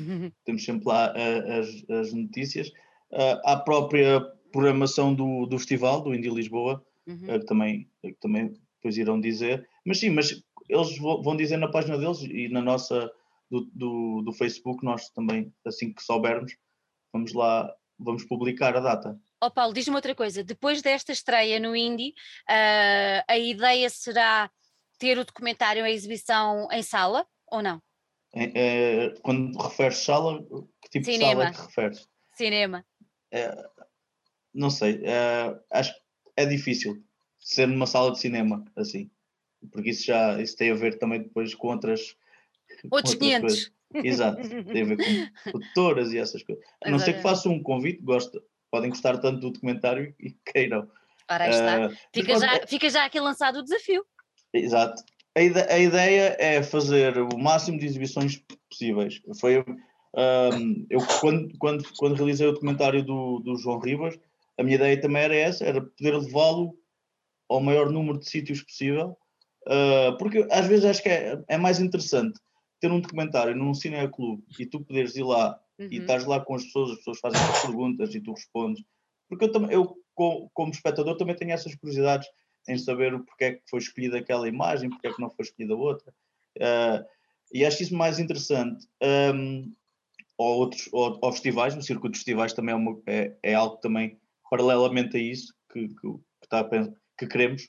temos 0.44 0.64
sempre 0.64 0.88
lá 0.88 1.12
uh, 1.12 1.52
as, 1.60 1.90
as, 1.90 2.12
notícias, 2.12 2.68
uh, 3.12 3.40
à 3.44 3.56
própria 3.56 4.20
programação 4.52 5.14
do, 5.14 5.46
do 5.46 5.58
festival, 5.58 6.02
do 6.02 6.14
Indie 6.14 6.30
Lisboa, 6.30 6.84
uhum. 7.06 7.26
que, 7.26 7.46
também, 7.46 7.88
que 8.02 8.12
também 8.20 8.52
depois 8.76 8.96
irão 8.96 9.20
dizer, 9.20 9.66
mas 9.84 9.98
sim, 9.98 10.10
mas 10.10 10.42
eles 10.68 10.98
vão 10.98 11.36
dizer 11.36 11.56
na 11.56 11.68
página 11.68 11.96
deles 11.96 12.20
e 12.22 12.48
na 12.48 12.60
nossa 12.60 13.10
do, 13.50 13.68
do, 13.72 14.22
do 14.22 14.32
Facebook, 14.32 14.84
nós 14.84 15.08
também, 15.10 15.52
assim 15.66 15.92
que 15.92 16.02
soubermos, 16.02 16.54
vamos 17.12 17.32
lá 17.32 17.72
vamos 17.98 18.24
publicar 18.24 18.76
a 18.76 18.80
data. 18.80 19.18
Oh 19.40 19.50
Paulo, 19.50 19.72
diz-me 19.72 19.94
outra 19.94 20.14
coisa, 20.14 20.42
depois 20.42 20.82
desta 20.82 21.12
estreia 21.12 21.60
no 21.60 21.76
Indie, 21.76 22.14
uh, 22.48 23.22
a 23.28 23.38
ideia 23.38 23.88
será 23.88 24.50
ter 24.98 25.16
o 25.16 25.24
documentário 25.24 25.86
em 25.86 25.94
exibição 25.94 26.68
em 26.72 26.82
sala 26.82 27.26
ou 27.46 27.62
não? 27.62 27.80
É, 28.34 28.50
é, 28.54 29.10
quando 29.22 29.56
referes 29.56 29.98
sala, 29.98 30.42
que 30.82 30.90
tipo 30.90 31.04
Cinema. 31.04 31.06
de 31.06 31.22
sala 31.22 31.44
é 31.44 31.52
que 31.52 31.60
referes? 31.60 32.08
Cinema. 32.34 32.86
É, 33.30 33.68
não 34.52 34.70
sei, 34.70 35.00
é, 35.04 35.56
acho 35.70 35.94
que 35.94 36.00
é 36.36 36.44
difícil. 36.44 37.02
ser 37.38 37.68
numa 37.68 37.86
sala 37.86 38.12
de 38.12 38.18
cinema, 38.18 38.64
assim. 38.76 39.10
Porque 39.72 39.90
isso 39.90 40.06
já 40.06 40.40
isso 40.40 40.56
tem 40.56 40.70
a 40.70 40.74
ver 40.74 40.98
também 40.98 41.22
depois 41.22 41.54
com 41.54 41.68
outras. 41.68 42.16
Outros 42.90 43.14
com 43.14 43.20
500. 43.20 43.40
Coisas. 43.40 43.72
Exato, 43.94 44.48
tem 44.64 44.82
a 44.82 44.84
ver 44.84 44.96
com 44.96 45.50
produtoras 45.50 46.12
e 46.12 46.18
essas 46.18 46.42
coisas. 46.42 46.62
A 46.84 46.90
não 46.90 46.98
ser 46.98 47.14
que 47.14 47.22
faça 47.22 47.48
um 47.48 47.62
convite, 47.62 48.02
gosta, 48.02 48.42
podem 48.70 48.90
gostar 48.90 49.18
tanto 49.18 49.40
do 49.40 49.50
documentário 49.50 50.14
e 50.18 50.30
queiram. 50.44 50.88
Ora, 51.30 51.44
aí 51.44 51.50
está. 51.50 51.86
Uh, 51.86 51.96
fica, 52.12 52.38
já, 52.38 52.66
fica 52.66 52.90
já 52.90 53.04
aqui 53.04 53.20
lançado 53.20 53.58
o 53.58 53.62
desafio. 53.62 54.04
Exato. 54.52 55.02
A, 55.36 55.42
ide 55.42 55.60
a 55.60 55.78
ideia 55.78 56.36
é 56.38 56.62
fazer 56.62 57.18
o 57.18 57.38
máximo 57.38 57.78
de 57.78 57.86
exibições 57.86 58.42
possíveis. 58.68 59.20
Foi, 59.38 59.58
um, 59.60 60.86
eu, 60.90 61.00
quando, 61.20 61.56
quando, 61.58 61.84
quando 61.96 62.16
realizei 62.16 62.46
o 62.46 62.52
documentário 62.52 63.04
do, 63.04 63.40
do 63.40 63.56
João 63.56 63.78
Ribas, 63.78 64.18
a 64.58 64.62
minha 64.62 64.76
ideia 64.76 65.00
também 65.00 65.22
era 65.22 65.36
essa, 65.36 65.64
era 65.64 65.80
poder 65.80 66.16
levá-lo 66.16 66.76
ao 67.48 67.60
maior 67.60 67.90
número 67.90 68.18
de 68.18 68.28
sítios 68.28 68.62
possível, 68.62 69.16
uh, 69.66 70.16
porque 70.18 70.46
às 70.50 70.66
vezes 70.66 70.84
acho 70.84 71.02
que 71.02 71.08
é, 71.08 71.40
é 71.46 71.56
mais 71.56 71.78
interessante 71.78 72.38
ter 72.80 72.90
um 72.90 73.00
documentário 73.00 73.56
num 73.56 73.74
cineclube 73.74 74.42
e 74.58 74.66
tu 74.66 74.80
poderes 74.80 75.16
ir 75.16 75.22
lá 75.22 75.58
uhum. 75.78 75.88
e 75.90 75.98
estás 75.98 76.24
lá 76.24 76.40
com 76.40 76.54
as 76.54 76.64
pessoas, 76.64 76.92
as 76.92 76.96
pessoas 76.98 77.20
fazem 77.20 77.40
as 77.40 77.62
perguntas 77.62 78.14
e 78.14 78.20
tu 78.20 78.32
respondes. 78.32 78.84
Porque 79.28 79.44
eu, 79.44 79.52
também, 79.52 79.72
eu 79.72 79.96
como 80.14 80.72
espectador, 80.72 81.16
também 81.16 81.36
tenho 81.36 81.52
essas 81.52 81.74
curiosidades 81.74 82.28
em 82.68 82.76
saber 82.76 83.14
o 83.14 83.24
porquê 83.24 83.44
é 83.44 83.52
que 83.52 83.62
foi 83.70 83.78
escolhida 83.78 84.18
aquela 84.18 84.48
imagem, 84.48 84.90
porque 84.90 85.06
é 85.06 85.12
que 85.12 85.20
não 85.20 85.30
foi 85.30 85.44
escolhida 85.44 85.74
outra. 85.74 86.12
Uh, 86.56 87.04
e 87.52 87.64
acho 87.64 87.82
isso 87.82 87.94
mais 87.94 88.18
interessante. 88.18 88.86
Um, 89.02 89.72
ou 90.36 90.58
outros 90.58 90.88
ou, 90.92 91.18
ou 91.20 91.32
festivais, 91.32 91.76
o 91.76 91.82
circuito 91.82 92.12
de 92.12 92.18
festivais 92.18 92.52
também 92.52 92.72
é, 92.72 92.76
uma, 92.76 93.00
é, 93.06 93.36
é 93.42 93.54
algo 93.54 93.76
também 93.78 94.18
paralelamente 94.50 95.16
a 95.16 95.20
isso 95.20 95.52
que, 95.72 95.88
que, 95.88 95.94
que, 95.94 96.20
está 96.44 96.60
a, 96.60 96.68
que 97.18 97.26
queremos, 97.26 97.68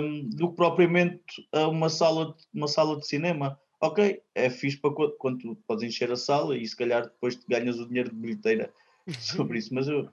um, 0.00 0.28
do 0.30 0.50
que 0.50 0.56
propriamente 0.56 1.22
uma 1.70 1.88
sala, 1.88 2.34
uma 2.52 2.68
sala 2.68 2.98
de 2.98 3.06
cinema 3.06 3.58
ok, 3.82 4.22
é 4.34 4.48
fixe 4.48 4.78
para 4.78 4.94
quando, 5.18 5.38
tu 5.38 5.56
podes 5.66 5.82
encher 5.82 6.10
a 6.12 6.16
sala 6.16 6.56
e 6.56 6.66
se 6.66 6.76
calhar 6.76 7.02
depois 7.02 7.34
ganhas 7.48 7.80
o 7.80 7.86
dinheiro 7.88 8.10
de 8.10 8.16
bilheteira 8.16 8.72
sobre 9.20 9.58
isso, 9.58 9.74
mas 9.74 9.88
eu, 9.88 10.08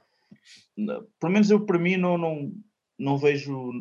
pelo 1.19 1.31
menos 1.31 1.51
eu 1.51 1.63
para 1.63 1.77
mim 1.77 1.95
não, 1.95 2.17
não, 2.17 2.51
não 2.97 3.17
vejo, 3.17 3.71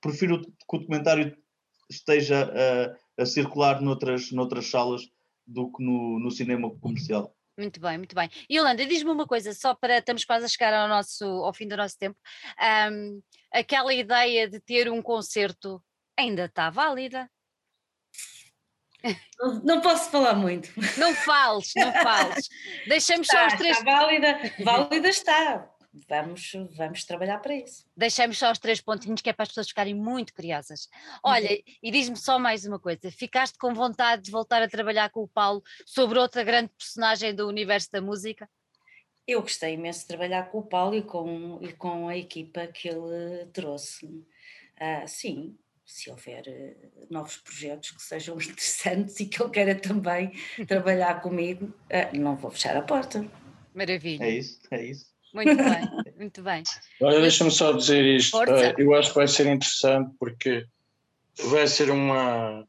prefiro 0.00 0.42
que 0.42 0.76
o 0.76 0.78
documentário 0.78 1.36
esteja 1.88 2.50
a, 3.18 3.22
a 3.22 3.26
circular 3.26 3.80
noutras, 3.80 4.32
noutras 4.32 4.66
salas 4.66 5.08
do 5.46 5.70
que 5.70 5.84
no, 5.84 6.18
no 6.18 6.30
cinema 6.30 6.68
comercial. 6.80 7.34
Muito 7.56 7.80
bem, 7.80 7.98
muito 7.98 8.14
bem. 8.14 8.28
E 8.48 8.56
Yolanda, 8.56 8.84
diz-me 8.86 9.10
uma 9.10 9.26
coisa, 9.26 9.52
só 9.52 9.74
para 9.74 9.98
estamos 9.98 10.24
quase 10.24 10.46
a 10.46 10.48
chegar 10.48 10.72
ao, 10.72 10.88
nosso, 10.88 11.24
ao 11.24 11.52
fim 11.52 11.68
do 11.68 11.76
nosso 11.76 11.96
tempo. 11.98 12.18
Um, 12.90 13.22
aquela 13.52 13.92
ideia 13.92 14.48
de 14.48 14.58
ter 14.58 14.90
um 14.90 15.02
concerto 15.02 15.80
ainda 16.18 16.46
está 16.46 16.70
válida? 16.70 17.30
Não, 19.38 19.60
não, 19.64 19.80
posso 19.80 20.10
falar 20.10 20.34
muito. 20.34 20.70
Não 20.96 21.14
fales, 21.14 21.72
não 21.74 21.92
fales. 21.92 22.48
Deixamos 22.86 23.26
está, 23.26 23.40
só 23.40 23.46
os 23.48 23.54
três. 23.54 23.78
Está 23.78 24.00
válida, 24.00 24.40
válida 24.64 25.08
está. 25.08 25.72
Vamos, 26.08 26.52
vamos 26.74 27.04
trabalhar 27.04 27.38
para 27.38 27.54
isso. 27.54 27.84
Deixamos 27.94 28.38
só 28.38 28.50
os 28.50 28.58
três 28.58 28.80
pontinhos 28.80 29.20
que 29.20 29.28
é 29.28 29.32
para 29.32 29.42
as 29.42 29.48
pessoas 29.50 29.68
ficarem 29.68 29.94
muito 29.94 30.32
curiosas. 30.32 30.88
Olha, 31.22 31.50
uhum. 31.50 31.62
e 31.82 31.90
diz-me 31.90 32.16
só 32.16 32.38
mais 32.38 32.64
uma 32.64 32.78
coisa: 32.78 33.10
ficaste 33.10 33.58
com 33.58 33.74
vontade 33.74 34.22
de 34.22 34.30
voltar 34.30 34.62
a 34.62 34.68
trabalhar 34.68 35.10
com 35.10 35.20
o 35.20 35.28
Paulo 35.28 35.62
sobre 35.84 36.18
outra 36.18 36.42
grande 36.42 36.70
personagem 36.78 37.34
do 37.34 37.46
universo 37.46 37.90
da 37.92 38.00
música? 38.00 38.48
Eu 39.26 39.42
gostei 39.42 39.74
imenso 39.74 40.00
de 40.00 40.06
trabalhar 40.06 40.50
com 40.50 40.58
o 40.58 40.66
Paulo 40.66 40.96
e 40.96 41.02
com, 41.02 41.58
e 41.60 41.72
com 41.74 42.08
a 42.08 42.16
equipa 42.16 42.66
que 42.66 42.88
ele 42.88 43.46
trouxe. 43.52 44.06
Uh, 44.06 45.06
sim, 45.06 45.56
se 45.92 46.10
houver 46.10 46.42
uh, 46.48 47.06
novos 47.10 47.36
projetos 47.36 47.90
que 47.90 48.02
sejam 48.02 48.36
interessantes 48.40 49.20
e 49.20 49.26
que 49.26 49.42
ele 49.42 49.50
queira 49.50 49.74
também 49.74 50.32
trabalhar 50.66 51.20
comigo, 51.20 51.66
uh, 51.66 52.18
não 52.18 52.36
vou 52.36 52.50
fechar 52.50 52.76
a 52.76 52.82
porta. 52.82 53.26
Maravilha. 53.74 54.24
É 54.24 54.30
isso, 54.30 54.60
é 54.70 54.84
isso. 54.84 55.12
Muito 55.34 55.56
bem, 55.56 56.14
muito 56.16 56.42
bem. 56.42 56.62
Olha, 57.00 57.20
deixa-me 57.20 57.50
só 57.50 57.72
dizer 57.72 58.04
isto. 58.04 58.36
Uh, 58.36 58.74
eu 58.78 58.94
acho 58.94 59.10
que 59.10 59.14
vai 59.16 59.28
ser 59.28 59.46
interessante 59.46 60.14
porque 60.18 60.66
vai 61.44 61.66
ser 61.66 61.90
uma, 61.90 62.66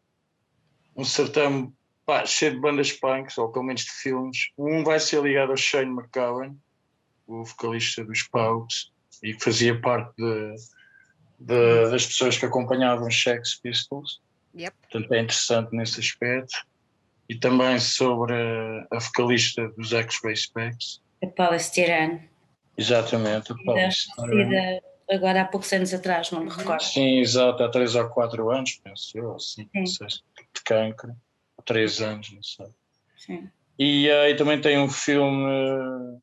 um 0.96 1.04
certame 1.04 1.74
pá, 2.06 2.26
cheio 2.26 2.54
de 2.54 2.60
bandas 2.60 2.92
punks, 2.92 3.38
ou 3.38 3.52
pelo 3.52 3.66
menos 3.66 3.84
de 3.84 3.92
filmes. 3.92 4.50
Um 4.58 4.84
vai 4.84 5.00
ser 5.00 5.22
ligado 5.22 5.52
ao 5.52 5.58
Shane 5.58 5.92
McGowan, 5.92 6.56
o 7.28 7.44
vocalista 7.44 8.04
dos 8.04 8.24
Pogues, 8.24 8.92
e 9.22 9.34
que 9.34 9.44
fazia 9.44 9.80
parte 9.80 10.14
de 10.18 10.56
de, 11.40 11.90
das 11.90 12.06
pessoas 12.06 12.38
que 12.38 12.46
acompanhavam 12.46 13.08
os 13.08 13.22
Sex 13.22 13.56
Pistols. 13.56 14.22
Yep. 14.56 14.76
Portanto, 14.82 15.14
é 15.14 15.20
interessante 15.20 15.76
nesse 15.76 16.00
aspecto. 16.00 16.54
E 17.28 17.36
também 17.36 17.80
sobre 17.80 18.34
a 18.92 19.00
vocalista 19.00 19.68
dos 19.70 19.94
X-Ray 19.94 20.36
Specs. 20.36 21.02
A 21.24 21.28
Palestirano. 21.28 22.22
Exatamente, 22.78 23.54
a 23.54 23.56
Palestirano. 23.66 24.82
Agora 25.10 25.42
há 25.42 25.46
poucos 25.46 25.72
anos 25.74 25.94
atrás, 25.94 26.32
não 26.32 26.44
me 26.44 26.50
recordo. 26.50 26.82
Sim, 26.82 27.20
exato, 27.20 27.62
há 27.64 27.70
três 27.70 27.94
ou 27.94 28.08
quatro 28.10 28.50
anos, 28.50 28.80
penso 28.84 29.18
eu, 29.18 29.36
assim, 29.36 29.70
não 29.74 29.86
sei, 29.86 30.08
de 30.08 30.64
cancro. 30.64 31.16
Há 31.58 31.62
três 31.62 32.02
anos, 32.02 32.32
não 32.32 32.42
sei. 32.42 32.68
Sim. 33.18 33.50
E 33.78 34.10
aí 34.10 34.36
também 34.36 34.62
tem 34.62 34.80
um 34.80 34.90
filme 34.90 36.20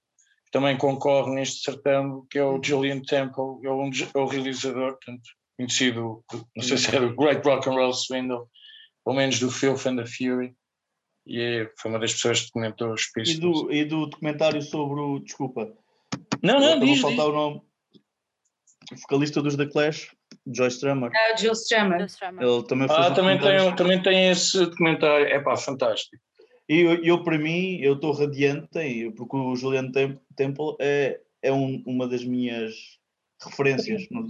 também 0.50 0.76
concorre 0.76 1.34
neste 1.34 1.62
certame, 1.62 2.22
que 2.30 2.38
é 2.38 2.44
o 2.44 2.54
uhum. 2.54 2.62
Julian 2.62 3.00
Temple, 3.00 3.64
é, 3.64 3.70
um, 3.70 3.90
é 4.14 4.18
o 4.18 4.26
realizador, 4.26 4.92
portanto, 4.92 5.22
conhecido, 5.56 6.24
não 6.56 6.62
sei 6.62 6.76
se 6.78 6.94
é 6.94 7.00
do 7.00 7.14
Great 7.14 7.46
Rock 7.46 7.68
and 7.68 7.74
Roll 7.74 7.92
Swindle, 7.92 8.48
pelo 9.04 9.16
menos 9.16 9.38
do 9.38 9.50
Filth 9.50 9.86
and 9.86 9.96
the 9.96 10.06
Fury, 10.06 10.54
e 11.26 11.40
é, 11.40 11.70
foi 11.78 11.90
uma 11.90 12.00
das 12.00 12.12
pessoas 12.12 12.40
que 12.40 12.50
comentou 12.50 12.92
os 12.92 13.06
pistas. 13.06 13.36
E 13.36 13.40
do, 13.40 13.72
e 13.72 13.84
do 13.84 14.06
documentário 14.06 14.60
sobre 14.62 15.00
o, 15.00 15.18
desculpa, 15.20 15.72
não, 16.42 16.58
não, 16.58 16.80
diz, 16.80 17.00
faltar 17.00 17.26
o 17.26 17.32
nome, 17.32 17.62
o 18.92 18.96
vocalista 18.96 19.42
dos 19.42 19.56
The 19.56 19.66
Clash, 19.66 20.10
Joy 20.46 20.68
Strummer. 20.68 21.10
Ah, 21.14 21.36
Joe 21.36 21.52
Strummer. 21.52 22.06
Ele 22.40 22.62
também 22.64 22.88
ah, 22.90 23.10
também 23.12 23.38
tem, 23.38 23.76
também 23.76 24.02
tem 24.02 24.30
esse 24.30 24.58
documentário, 24.58 25.26
é 25.26 25.38
pá, 25.38 25.56
fantástico. 25.56 26.16
E 26.70 26.82
eu, 26.82 27.04
eu, 27.04 27.24
para 27.24 27.36
mim, 27.36 27.80
eu 27.80 27.94
estou 27.94 28.12
radiante, 28.12 29.10
porque 29.16 29.36
o 29.36 29.56
Julian 29.56 29.90
Temple 29.90 30.76
é, 30.78 31.20
é 31.42 31.52
um, 31.52 31.82
uma 31.84 32.06
das 32.06 32.24
minhas 32.24 32.72
referências 33.44 34.06
no, 34.08 34.24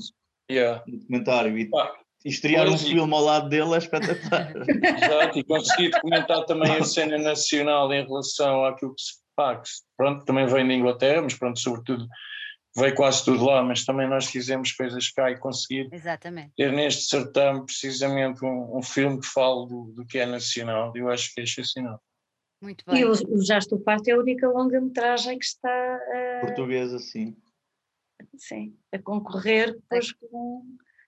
yeah. 0.51 0.83
no 0.87 1.01
documentário. 1.01 1.59
E, 1.59 1.69
ah, 1.75 1.93
e 2.25 2.31
estrear 2.31 2.67
um 2.67 2.79
filme 2.79 3.13
ao 3.13 3.21
lado 3.21 3.51
dele 3.51 3.75
é 3.75 3.77
espetacular. 3.77 4.55
Exato, 4.57 5.39
e 5.39 5.45
consegui 5.45 5.91
documentar 5.91 6.47
também 6.47 6.73
a 6.73 6.83
cena 6.83 7.19
nacional 7.19 7.93
em 7.93 8.07
relação 8.07 8.65
àquilo 8.65 8.95
que 8.95 9.03
se 9.03 9.13
faz. 9.37 9.83
Pronto, 9.95 10.25
também 10.25 10.47
vem 10.47 10.67
da 10.67 10.73
Inglaterra, 10.73 11.21
mas 11.21 11.35
pronto, 11.35 11.61
sobretudo 11.61 12.09
veio 12.75 12.95
quase 12.95 13.23
tudo 13.23 13.45
lá, 13.45 13.63
mas 13.63 13.85
também 13.85 14.09
nós 14.09 14.25
fizemos 14.25 14.73
coisas 14.73 15.11
cá 15.11 15.31
e 15.31 15.37
conseguir 15.37 15.91
Exatamente. 15.93 16.53
ter 16.57 16.73
neste 16.73 17.03
certame 17.03 17.67
precisamente 17.67 18.43
um, 18.43 18.79
um 18.79 18.83
filme 18.83 19.21
que 19.21 19.27
fale 19.27 19.69
do, 19.69 19.93
do 19.95 20.07
que 20.07 20.19
é 20.19 20.25
nacional. 20.25 20.91
Eu 20.97 21.11
acho 21.11 21.35
que 21.35 21.43
é 21.43 21.45
excepcional. 21.45 22.01
Muito 22.61 22.85
bem. 22.87 23.01
E 23.01 23.05
o, 23.05 23.13
o 23.13 23.45
Já 23.45 23.59
Estou 23.59 23.83
é 24.07 24.13
a 24.13 24.19
única 24.19 24.49
longa-metragem 24.49 25.39
que 25.39 25.45
está. 25.45 26.01
Uh, 26.41 26.47
Portuguesa, 26.47 26.99
sim. 26.99 27.37
Sim, 28.37 28.77
a 28.93 28.99
concorrer 28.99 29.73
depois 29.73 30.13
com, 30.13 30.63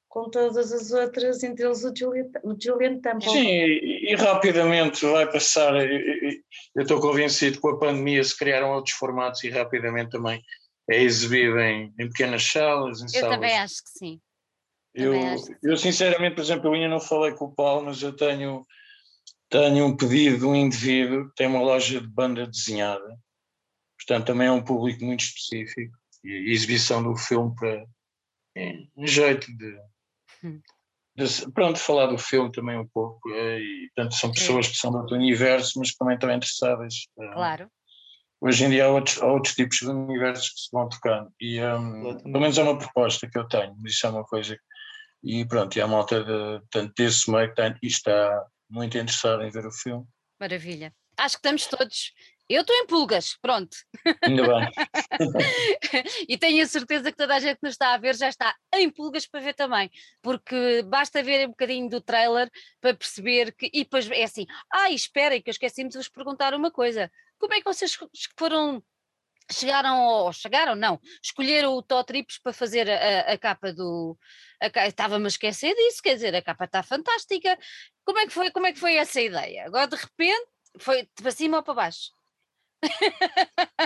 com 0.09 0.31
todas 0.31 0.73
as 0.73 0.93
outras, 0.93 1.43
entre 1.43 1.67
eles 1.67 1.85
o 1.85 1.93
Julian, 1.95 2.31
o 2.43 2.57
Julian 2.59 3.01
Temple. 3.01 3.29
Sim, 3.29 3.47
e, 3.47 4.13
e, 4.13 4.15
rapidamente 4.15 5.05
vai 5.05 5.31
passar. 5.31 5.75
Eu 5.77 6.83
estou 6.83 7.01
convencido 7.01 7.57
que 7.57 7.63
com 7.63 7.71
a 7.71 7.79
pandemia 7.79 8.25
se 8.25 8.37
criaram 8.37 8.73
outros 8.73 8.95
formatos 8.95 9.45
e 9.45 9.51
rapidamente 9.51 10.11
também 10.11 10.43
é 10.91 11.03
exibido 11.03 11.59
em, 11.61 11.93
em 11.99 12.09
pequenas 12.09 12.45
salas. 12.45 13.01
Em 13.01 13.05
eu 13.05 13.21
salas. 13.21 13.35
também 13.37 13.59
acho 13.59 13.85
que 13.85 13.91
sim. 13.91 14.21
Eu, 14.95 15.15
eu, 15.63 15.77
sinceramente, 15.77 16.35
por 16.35 16.43
exemplo, 16.43 16.69
eu 16.69 16.75
ainda 16.75 16.89
não 16.89 17.01
falei 17.01 17.33
com 17.33 17.47
o 17.47 17.55
Paulo, 17.55 17.87
mas 17.87 18.03
eu 18.03 18.15
tenho 18.15 18.67
tenho 19.53 19.85
um 19.85 19.95
pedido 19.95 20.39
de 20.39 20.45
um 20.47 20.57
indivíduo 20.57 21.29
que 21.29 21.35
tem 21.37 21.47
uma 21.47 21.61
loja 21.61 22.01
de 22.01 22.09
banda 22.09 22.47
desenhada, 22.47 23.19
portanto 23.99 24.27
também 24.27 24.49
é 24.49 24.53
um 24.53 24.65
público 24.65 25.05
muito 25.05 25.21
específico, 25.21 25.95
e 26.25 26.33
a 26.33 26.53
exibição 26.53 27.03
do 27.03 27.15
filme 27.15 27.55
para 27.55 27.85
é, 28.57 28.73
um 28.97 29.07
jeito 29.07 29.47
de, 29.55 29.79
hum. 30.43 30.61
de, 31.15 31.53
pronto, 31.53 31.79
falar 31.79 32.07
do 32.07 32.17
filme 32.17 32.51
também 32.51 32.79
um 32.79 32.89
pouco, 32.89 33.31
é, 33.31 33.61
e 33.61 33.91
portanto 33.95 34.15
são 34.15 34.33
pessoas 34.33 34.69
que 34.69 34.77
são 34.77 34.91
do 34.91 34.99
outro 34.99 35.17
universo, 35.17 35.79
mas 35.79 35.91
que 35.91 35.99
também 35.99 36.15
estão 36.15 36.33
interessadas. 36.33 37.07
É. 37.21 37.33
Claro. 37.33 37.71
Hoje 38.41 38.65
em 38.65 38.71
dia 38.71 38.87
há 38.87 38.89
outros, 38.89 39.23
há 39.23 39.27
outros 39.27 39.55
tipos 39.55 39.79
de 39.79 39.89
universos 39.89 40.49
que 40.49 40.61
se 40.61 40.69
vão 40.73 40.89
tocando, 40.89 41.31
e 41.39 41.63
um, 41.63 42.17
pelo 42.23 42.41
menos 42.41 42.57
é 42.57 42.63
uma 42.63 42.79
proposta 42.79 43.29
que 43.29 43.39
eu 43.39 43.47
tenho, 43.47 43.77
mas 43.79 43.93
isso 43.93 44.07
é 44.07 44.11
uma 44.11 44.25
coisa 44.25 44.59
e 45.23 45.45
pronto, 45.45 45.77
e 45.77 45.81
a 45.81 45.87
malta 45.87 46.25
de, 46.25 46.67
tanto 46.71 46.93
desse 46.97 47.31
meio 47.31 47.55
que 47.55 47.61
está, 47.61 47.79
está 47.83 48.45
muito 48.73 48.97
interessado 48.97 49.43
em 49.43 49.51
ver 49.51 49.67
o 49.67 49.71
filme. 49.71 50.07
Maravilha. 50.41 50.93
Acho 51.17 51.37
que 51.37 51.47
estamos 51.47 51.67
todos 51.67 52.13
Eu 52.49 52.63
estou 52.63 52.75
em 52.75 52.87
pulgas, 52.87 53.37
pronto. 53.41 53.77
Ainda 54.23 54.43
bem. 54.43 54.73
e 56.29 56.39
tenho 56.39 56.63
a 56.63 56.67
certeza 56.67 57.13
que 57.13 57.17
toda 57.17 57.35
a 57.35 57.39
gente 57.39 57.59
que 57.59 57.67
nos 57.67 57.75
está 57.75 57.93
a 57.93 57.99
ver 57.99 58.17
já 58.17 58.29
está 58.29 58.57
em 58.75 58.91
pulgas 58.91 59.27
para 59.27 59.41
ver 59.41 59.55
também, 59.55 59.91
porque 60.23 60.83
basta 60.85 61.23
ver 61.23 61.47
um 61.47 61.51
bocadinho 61.51 61.89
do 61.89 62.01
trailer 62.01 62.51
para 62.81 62.95
perceber 62.95 63.53
que. 63.53 63.71
E 63.73 63.85
depois 63.85 64.11
é 64.11 64.25
assim, 64.25 64.47
ah, 64.73 64.91
esperem, 64.91 65.41
que 65.43 65.51
eu 65.51 65.53
esqueci-me 65.53 65.91
de 65.91 65.99
vos 65.99 66.09
perguntar 66.09 66.55
uma 66.55 66.71
coisa. 66.71 67.11
Como 67.39 67.53
é 67.55 67.59
que 67.59 67.65
vocês 67.65 67.97
foram 68.39 68.83
chegaram 69.53 70.01
ou 70.05 70.33
chegaram, 70.33 70.75
não, 70.75 71.01
escolheram 71.23 71.75
o 71.75 71.83
Tó 71.83 72.03
Trips 72.03 72.39
para 72.39 72.53
fazer 72.53 72.89
a, 72.91 73.33
a 73.33 73.39
capa 73.39 73.73
do. 73.73 74.17
Estava-me 74.87 75.25
a 75.25 75.29
esquecer 75.29 75.75
disso, 75.75 76.03
quer 76.03 76.15
dizer, 76.15 76.35
a 76.35 76.43
capa 76.43 76.65
está 76.65 76.83
fantástica. 76.83 77.59
Como 78.05 78.19
é 78.19 78.27
que 78.27 78.33
foi, 78.33 78.51
como 78.51 78.67
é 78.67 78.73
que 78.73 78.79
foi 78.79 78.97
essa 78.97 79.21
ideia? 79.21 79.67
Agora 79.67 79.87
de 79.87 79.97
repente 79.97 80.47
foi 80.79 81.09
para 81.15 81.31
cima 81.31 81.59
ou 81.59 81.63
para 81.63 81.75
baixo? 81.75 82.11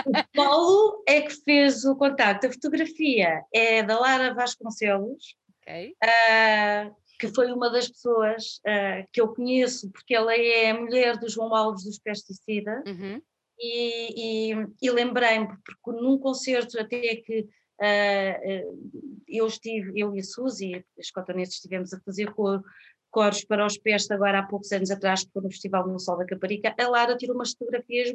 O 0.05 0.11
Paulo 0.33 1.03
é 1.07 1.21
que 1.21 1.33
fez 1.43 1.85
o 1.85 1.95
contacto. 1.95 2.47
A 2.47 2.51
fotografia 2.51 3.43
é 3.53 3.83
da 3.83 3.99
Lara 3.99 4.33
Vasconcelos, 4.33 5.35
okay. 5.61 5.93
uh, 6.03 6.95
que 7.19 7.27
foi 7.27 7.51
uma 7.51 7.69
das 7.69 7.87
pessoas 7.87 8.59
uh, 8.65 9.07
que 9.11 9.21
eu 9.21 9.33
conheço, 9.33 9.91
porque 9.91 10.15
ela 10.15 10.35
é 10.35 10.71
a 10.71 10.79
mulher 10.79 11.17
do 11.17 11.29
João 11.29 11.53
Alves 11.53 11.83
dos 11.83 11.99
Pesticidas. 11.99 12.83
Uhum 12.87 13.21
e, 13.59 14.51
e, 14.51 14.67
e 14.81 14.91
lembrei-me, 14.91 15.47
porque 15.47 15.99
num 16.01 16.17
concerto 16.17 16.79
até 16.79 17.15
que 17.17 17.41
uh, 17.81 19.17
eu 19.27 19.47
estive, 19.47 19.99
eu 19.99 20.15
e 20.15 20.19
a 20.19 20.23
Suzy, 20.23 20.85
as 20.99 21.11
cotonetes 21.11 21.55
estivemos 21.55 21.93
a 21.93 21.99
fazer 22.01 22.33
cor, 22.33 22.63
coros 23.09 23.43
para 23.43 23.65
os 23.65 23.77
pés 23.77 24.09
agora 24.11 24.39
há 24.39 24.43
poucos 24.43 24.71
anos 24.71 24.91
atrás, 24.91 25.23
que 25.23 25.31
foi 25.31 25.41
no 25.41 25.49
Festival 25.49 25.87
no 25.87 25.99
Sol 25.99 26.17
da 26.17 26.25
Caparica, 26.25 26.75
a 26.77 26.87
Lara 26.87 27.17
tirou 27.17 27.35
umas 27.35 27.51
fotografias 27.51 28.13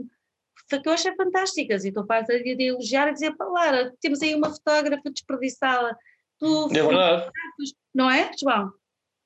que 0.69 0.89
eu 0.89 0.93
achei 0.93 1.15
fantásticas 1.17 1.85
e 1.85 1.89
estou 1.89 2.07
farta 2.07 2.39
de, 2.39 2.55
de 2.55 2.65
elogiar 2.65 3.09
e 3.09 3.13
dizer 3.13 3.37
para 3.37 3.49
Lara, 3.49 3.95
temos 4.01 4.23
aí 4.23 4.35
uma 4.35 4.51
fotógrafa 4.51 5.11
desperdiçada, 5.11 5.97
tu 6.39 6.69
é 6.71 6.83
verdade. 6.83 7.33
não 7.95 8.11
é, 8.11 8.31
João? 8.39 8.73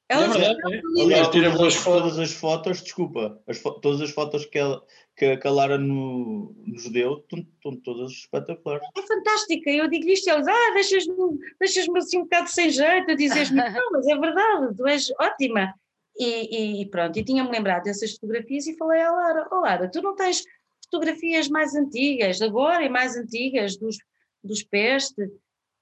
Ela 0.09 0.25
é 0.25 0.29
verdade, 0.29 0.75
é. 0.75 1.03
Aliás, 1.03 1.29
todas, 1.29 1.85
todas 1.85 2.19
as 2.19 2.33
fotos, 2.33 2.83
desculpa, 2.83 3.43
as 3.47 3.59
fo 3.59 3.73
todas 3.81 4.01
as 4.01 4.11
fotos 4.11 4.47
que, 4.47 4.59
ela, 4.59 4.83
que, 5.17 5.37
que 5.37 5.49
a 5.49 5.51
Lara 5.51 5.79
no, 5.79 6.55
nos 6.67 6.91
deu 6.91 7.25
estão, 7.33 7.77
todas 7.83 8.13
espetaculares. 8.13 8.87
É 8.97 9.03
fantástica, 9.03 9.71
eu 9.71 9.89
digo 9.89 10.09
isto 10.09 10.29
e 10.29 10.31
eles, 10.31 10.47
ah, 10.47 10.71
deixas-me 10.75 11.39
deixas 11.59 11.89
assim 11.97 12.19
um 12.19 12.25
bocado 12.25 12.51
sem 12.51 12.71
jeito, 12.71 13.11
a 13.11 13.15
dizeres-me, 13.15 13.57
não, 13.71 13.93
mas 13.93 14.07
é 14.07 14.17
verdade, 14.17 14.77
tu 14.77 14.87
és 14.87 15.11
ótima. 15.19 15.75
E, 16.19 16.83
e 16.83 16.87
pronto, 16.87 17.19
e 17.19 17.25
tinha-me 17.25 17.51
lembrado 17.51 17.85
dessas 17.85 18.13
fotografias 18.13 18.67
e 18.67 18.77
falei 18.77 19.03
à 19.03 19.11
Lara, 19.11 19.49
oh 19.53 19.61
Lara, 19.61 19.91
tu 19.91 20.01
não 20.01 20.15
tens 20.15 20.43
fotografias 20.85 21.49
mais 21.49 21.75
antigas, 21.75 22.41
agora 22.41 22.85
e 22.85 22.89
mais 22.89 23.17
antigas, 23.17 23.77
dos, 23.77 23.97
dos 24.43 24.63
peste, 24.63 25.31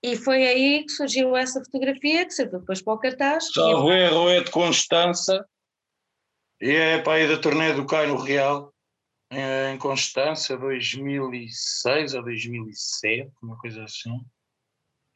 e 0.03 0.17
foi 0.17 0.47
aí 0.47 0.85
que 0.85 0.91
surgiu 0.91 1.37
essa 1.37 1.63
fotografia, 1.65 2.25
que 2.25 2.35
serviu 2.35 2.59
depois 2.59 2.83
para 2.83 2.95
o 2.95 2.99
cartaz. 2.99 3.49
Salvo 3.53 3.93
erro, 3.93 4.29
é 4.29 4.43
de 4.43 4.51
Constança, 4.51 5.47
e 6.61 6.71
é 6.71 6.99
para 6.99 7.15
aí 7.15 7.29
da 7.29 7.39
turnê 7.39 7.73
do 7.73 7.87
Caio 7.87 8.17
Real, 8.17 8.74
em 9.35 9.79
Constança, 9.79 10.57
2006 10.57 12.15
ou 12.15 12.23
2007, 12.23 13.33
uma 13.43 13.59
coisa 13.59 13.85
assim. 13.85 14.21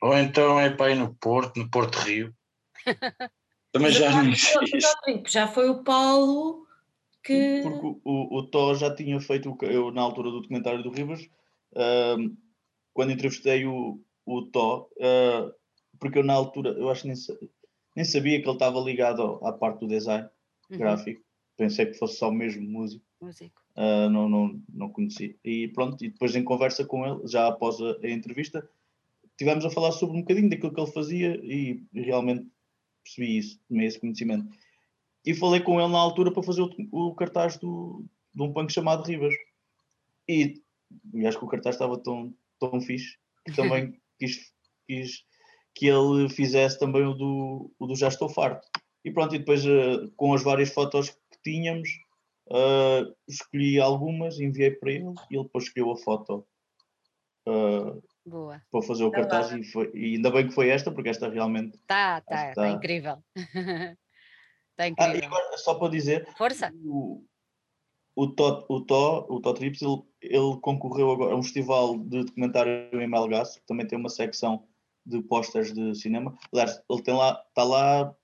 Ou 0.03 0.16
então 0.16 0.59
é 0.59 0.71
para 0.71 0.93
aí 0.93 0.95
no 0.95 1.14
Porto, 1.14 1.59
no 1.59 1.71
Porto 1.71 1.97
Rio. 1.97 2.35
Também 3.73 3.93
já 3.93 4.11
não 4.11 4.33
Já 5.27 5.47
foi 5.47 5.69
o 5.69 5.83
Paulo 5.83 6.66
que. 7.23 7.61
Porque 7.62 7.87
o, 7.87 8.01
o, 8.05 8.39
o 8.39 8.43
Tó 8.47 8.75
já 8.75 8.95
tinha 8.95 9.21
feito, 9.21 9.57
eu 9.62 9.91
na 9.91 10.03
altura 10.03 10.31
do 10.31 10.41
documentário 10.41 10.83
do 10.83 10.91
Rivas, 10.91 11.29
uh, 11.73 12.37
quando 12.95 13.12
entrevistei 13.12 13.66
o, 13.66 14.01
o 14.25 14.43
Tó, 14.47 14.89
uh, 14.97 15.53
porque 15.99 16.19
eu 16.19 16.25
na 16.25 16.33
altura, 16.33 16.71
eu 16.71 16.89
acho 16.89 17.03
que 17.03 17.09
nem, 17.09 17.16
nem 17.95 18.05
sabia 18.05 18.41
que 18.41 18.47
ele 18.47 18.55
estava 18.55 18.81
ligado 18.81 19.39
à 19.45 19.53
parte 19.53 19.81
do 19.81 19.89
design 19.89 20.29
uhum. 20.71 20.79
gráfico, 20.79 21.23
pensei 21.57 21.87
que 21.87 21.99
fosse 21.99 22.16
só 22.16 22.31
mesmo 22.31 22.62
músico. 22.62 23.05
Músico. 23.21 23.61
Uh, 23.79 24.11
não, 24.11 24.29
não, 24.29 24.61
não 24.68 24.89
conheci. 24.89 25.39
E 25.45 25.68
pronto, 25.68 26.05
e 26.05 26.09
depois 26.09 26.35
em 26.35 26.43
conversa 26.43 26.85
com 26.85 27.07
ele, 27.07 27.29
já 27.29 27.47
após 27.47 27.81
a, 27.81 27.97
a 28.03 28.11
entrevista, 28.11 28.68
tivemos 29.37 29.64
a 29.64 29.70
falar 29.70 29.93
sobre 29.93 30.16
um 30.16 30.20
bocadinho 30.20 30.51
daquilo 30.51 30.74
que 30.74 30.81
ele 30.81 30.91
fazia 30.91 31.41
e, 31.45 31.81
realmente 31.95 32.45
percebi 33.05 33.39
isso, 33.39 33.61
tomei 33.68 33.87
esse 33.87 34.01
conhecimento. 34.01 34.49
E 35.24 35.33
falei 35.33 35.61
com 35.61 35.81
ele 35.81 35.93
na 35.93 35.99
altura 35.99 36.33
para 36.33 36.43
fazer 36.43 36.62
o, 36.62 36.70
o 36.91 37.14
cartaz 37.14 37.57
do, 37.57 38.05
de 38.35 38.43
um 38.43 38.53
punk 38.53 38.72
chamado 38.72 39.07
Rivas. 39.07 39.33
E, 40.29 40.61
e 41.14 41.24
acho 41.24 41.39
que 41.39 41.45
o 41.45 41.49
cartaz 41.49 41.76
estava 41.76 41.97
tão, 41.99 42.35
tão 42.59 42.81
fixe 42.81 43.16
que 43.47 43.55
também 43.55 43.97
quis, 44.18 44.53
quis 44.89 45.24
que 45.72 45.87
ele 45.87 46.29
fizesse 46.29 46.81
também 46.81 47.05
o 47.05 47.14
do, 47.14 47.70
o 47.79 47.87
do 47.87 47.95
Já 47.95 48.09
Estou 48.09 48.29
Farto. 48.29 48.66
E 49.05 49.12
pronto, 49.12 49.37
e 49.37 49.39
depois 49.39 49.64
uh, 49.64 50.11
com 50.16 50.35
as 50.35 50.43
várias 50.43 50.70
fotos 50.70 51.11
que 51.11 51.43
tínhamos, 51.45 51.89
uh, 52.51 53.14
escolhi 53.26 53.80
algumas, 53.80 54.38
enviei 54.40 54.70
para 54.70 54.92
ele 54.92 55.12
e 55.30 55.36
ele 55.36 55.44
depois 55.44 55.64
escolheu 55.64 55.90
a 55.92 55.96
foto 55.96 56.46
uh, 57.46 58.03
Boa. 58.24 58.62
para 58.70 58.82
fazer 58.82 59.05
o 59.05 59.11
tá 59.11 59.18
cartaz 59.18 59.53
e, 59.53 59.64
foi, 59.64 59.90
e, 59.94 60.16
ainda 60.16 60.30
bem 60.30 60.49
que 60.49 60.55
foi 60.55 60.68
esta, 60.68 60.90
porque 60.90 61.09
esta 61.09 61.28
realmente 61.28 61.76
está 61.76 62.20
tá, 62.22 62.53
tá 62.53 62.68
incrível. 62.70 63.22
Está 63.34 64.88
incrível. 64.88 65.22
Ah, 65.22 65.26
agora, 65.26 65.59
só 65.59 65.74
para 65.74 65.90
dizer, 65.90 66.28
Força. 66.36 66.72
O, 66.84 67.24
o 68.14 68.26
Tó, 68.26 68.66
o 68.68 68.80
Tó, 68.80 69.26
o 69.28 69.40
Tó 69.40 69.53
Trips, 69.53 69.82
ele, 69.82 70.03
ele, 70.20 70.61
concorreu 70.61 71.11
agora 71.11 71.34
a 71.34 71.36
um 71.36 71.42
festival 71.42 71.99
de 71.99 72.24
documentário 72.24 73.01
em 73.01 73.09
Melgaço, 73.09 73.61
que 73.61 73.66
também 73.66 73.86
tem 73.86 73.99
uma 73.99 74.09
secção 74.09 74.66
de 75.07 75.22
posters 75.22 75.72
de 75.72 75.94
cinema. 75.94 76.36
Aliás, 76.53 76.82
ele 76.90 77.03
tem 77.03 77.14
lá, 77.14 77.42
está 77.49 77.64
lá 77.64 78.14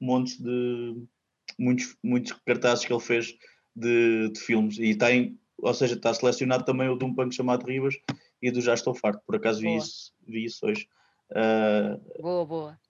montes 0.00 0.38
de 0.40 1.06
muitos, 1.58 1.96
muitos 2.02 2.32
cartazes 2.44 2.84
que 2.84 2.92
ele 2.92 3.00
fez 3.00 3.34
de, 3.74 4.30
de 4.30 4.40
filmes 4.40 4.78
e 4.78 4.94
tem, 4.94 5.38
ou 5.58 5.74
seja, 5.74 5.94
está 5.94 6.12
selecionado 6.12 6.64
também 6.64 6.88
o 6.88 6.96
de 6.96 7.04
um 7.04 7.14
punk 7.14 7.34
chamado 7.34 7.66
Rivas 7.66 7.94
e 8.40 8.50
do 8.50 8.60
Já 8.60 8.74
Estou 8.74 8.94
Farto, 8.94 9.22
por 9.26 9.36
acaso 9.36 9.60
vi 9.60 9.76
isso, 9.76 10.12
vi 10.26 10.44
isso 10.44 10.66
hoje. 10.66 10.88
Uh, 11.30 12.22
boa, 12.22 12.46
boa. 12.46 12.80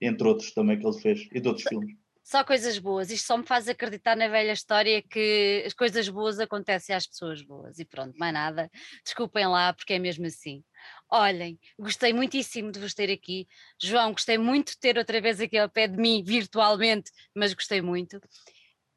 Entre 0.00 0.26
outros 0.26 0.52
também 0.52 0.78
que 0.78 0.86
ele 0.86 1.00
fez 1.00 1.28
e 1.32 1.40
de 1.40 1.48
outros 1.48 1.66
filmes 1.68 1.96
só 2.28 2.44
coisas 2.44 2.78
boas. 2.78 3.10
Isto 3.10 3.26
só 3.26 3.38
me 3.38 3.46
faz 3.46 3.68
acreditar 3.68 4.14
na 4.14 4.28
velha 4.28 4.52
história 4.52 5.00
que 5.00 5.64
as 5.66 5.72
coisas 5.72 6.06
boas 6.10 6.38
acontecem 6.38 6.94
às 6.94 7.06
pessoas 7.06 7.40
boas. 7.40 7.78
E 7.78 7.86
pronto, 7.86 8.18
mais 8.18 8.34
nada. 8.34 8.70
Desculpem 9.02 9.46
lá, 9.46 9.72
porque 9.72 9.94
é 9.94 9.98
mesmo 9.98 10.26
assim. 10.26 10.62
Olhem, 11.10 11.58
gostei 11.78 12.12
muitíssimo 12.12 12.70
de 12.70 12.78
vos 12.78 12.92
ter 12.92 13.10
aqui. 13.10 13.48
João, 13.80 14.12
gostei 14.12 14.36
muito 14.36 14.72
de 14.72 14.78
ter 14.78 14.98
outra 14.98 15.20
vez 15.20 15.40
aqui 15.40 15.56
ao 15.56 15.68
pé 15.68 15.88
de 15.88 15.96
mim, 15.96 16.22
virtualmente, 16.22 17.10
mas 17.34 17.54
gostei 17.54 17.80
muito. 17.80 18.20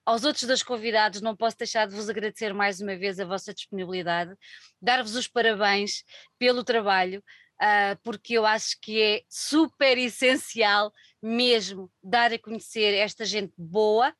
Aos 0.05 0.25
outros 0.25 0.43
dois 0.43 0.61
convidados, 0.61 1.21
não 1.21 1.37
posso 1.37 1.57
deixar 1.57 1.87
de 1.87 1.95
vos 1.95 2.09
agradecer 2.09 2.53
mais 2.53 2.81
uma 2.81 2.97
vez 2.97 3.19
a 3.19 3.25
vossa 3.25 3.53
disponibilidade, 3.53 4.35
dar-vos 4.81 5.15
os 5.15 5.27
parabéns 5.27 6.03
pelo 6.37 6.65
trabalho, 6.65 7.23
uh, 7.61 7.97
porque 8.03 8.33
eu 8.33 8.45
acho 8.45 8.77
que 8.81 9.01
é 9.01 9.23
super 9.29 9.97
essencial 9.97 10.91
mesmo 11.21 11.89
dar 12.03 12.33
a 12.33 12.39
conhecer 12.39 12.93
esta 12.95 13.23
gente 13.23 13.53
boa 13.57 14.13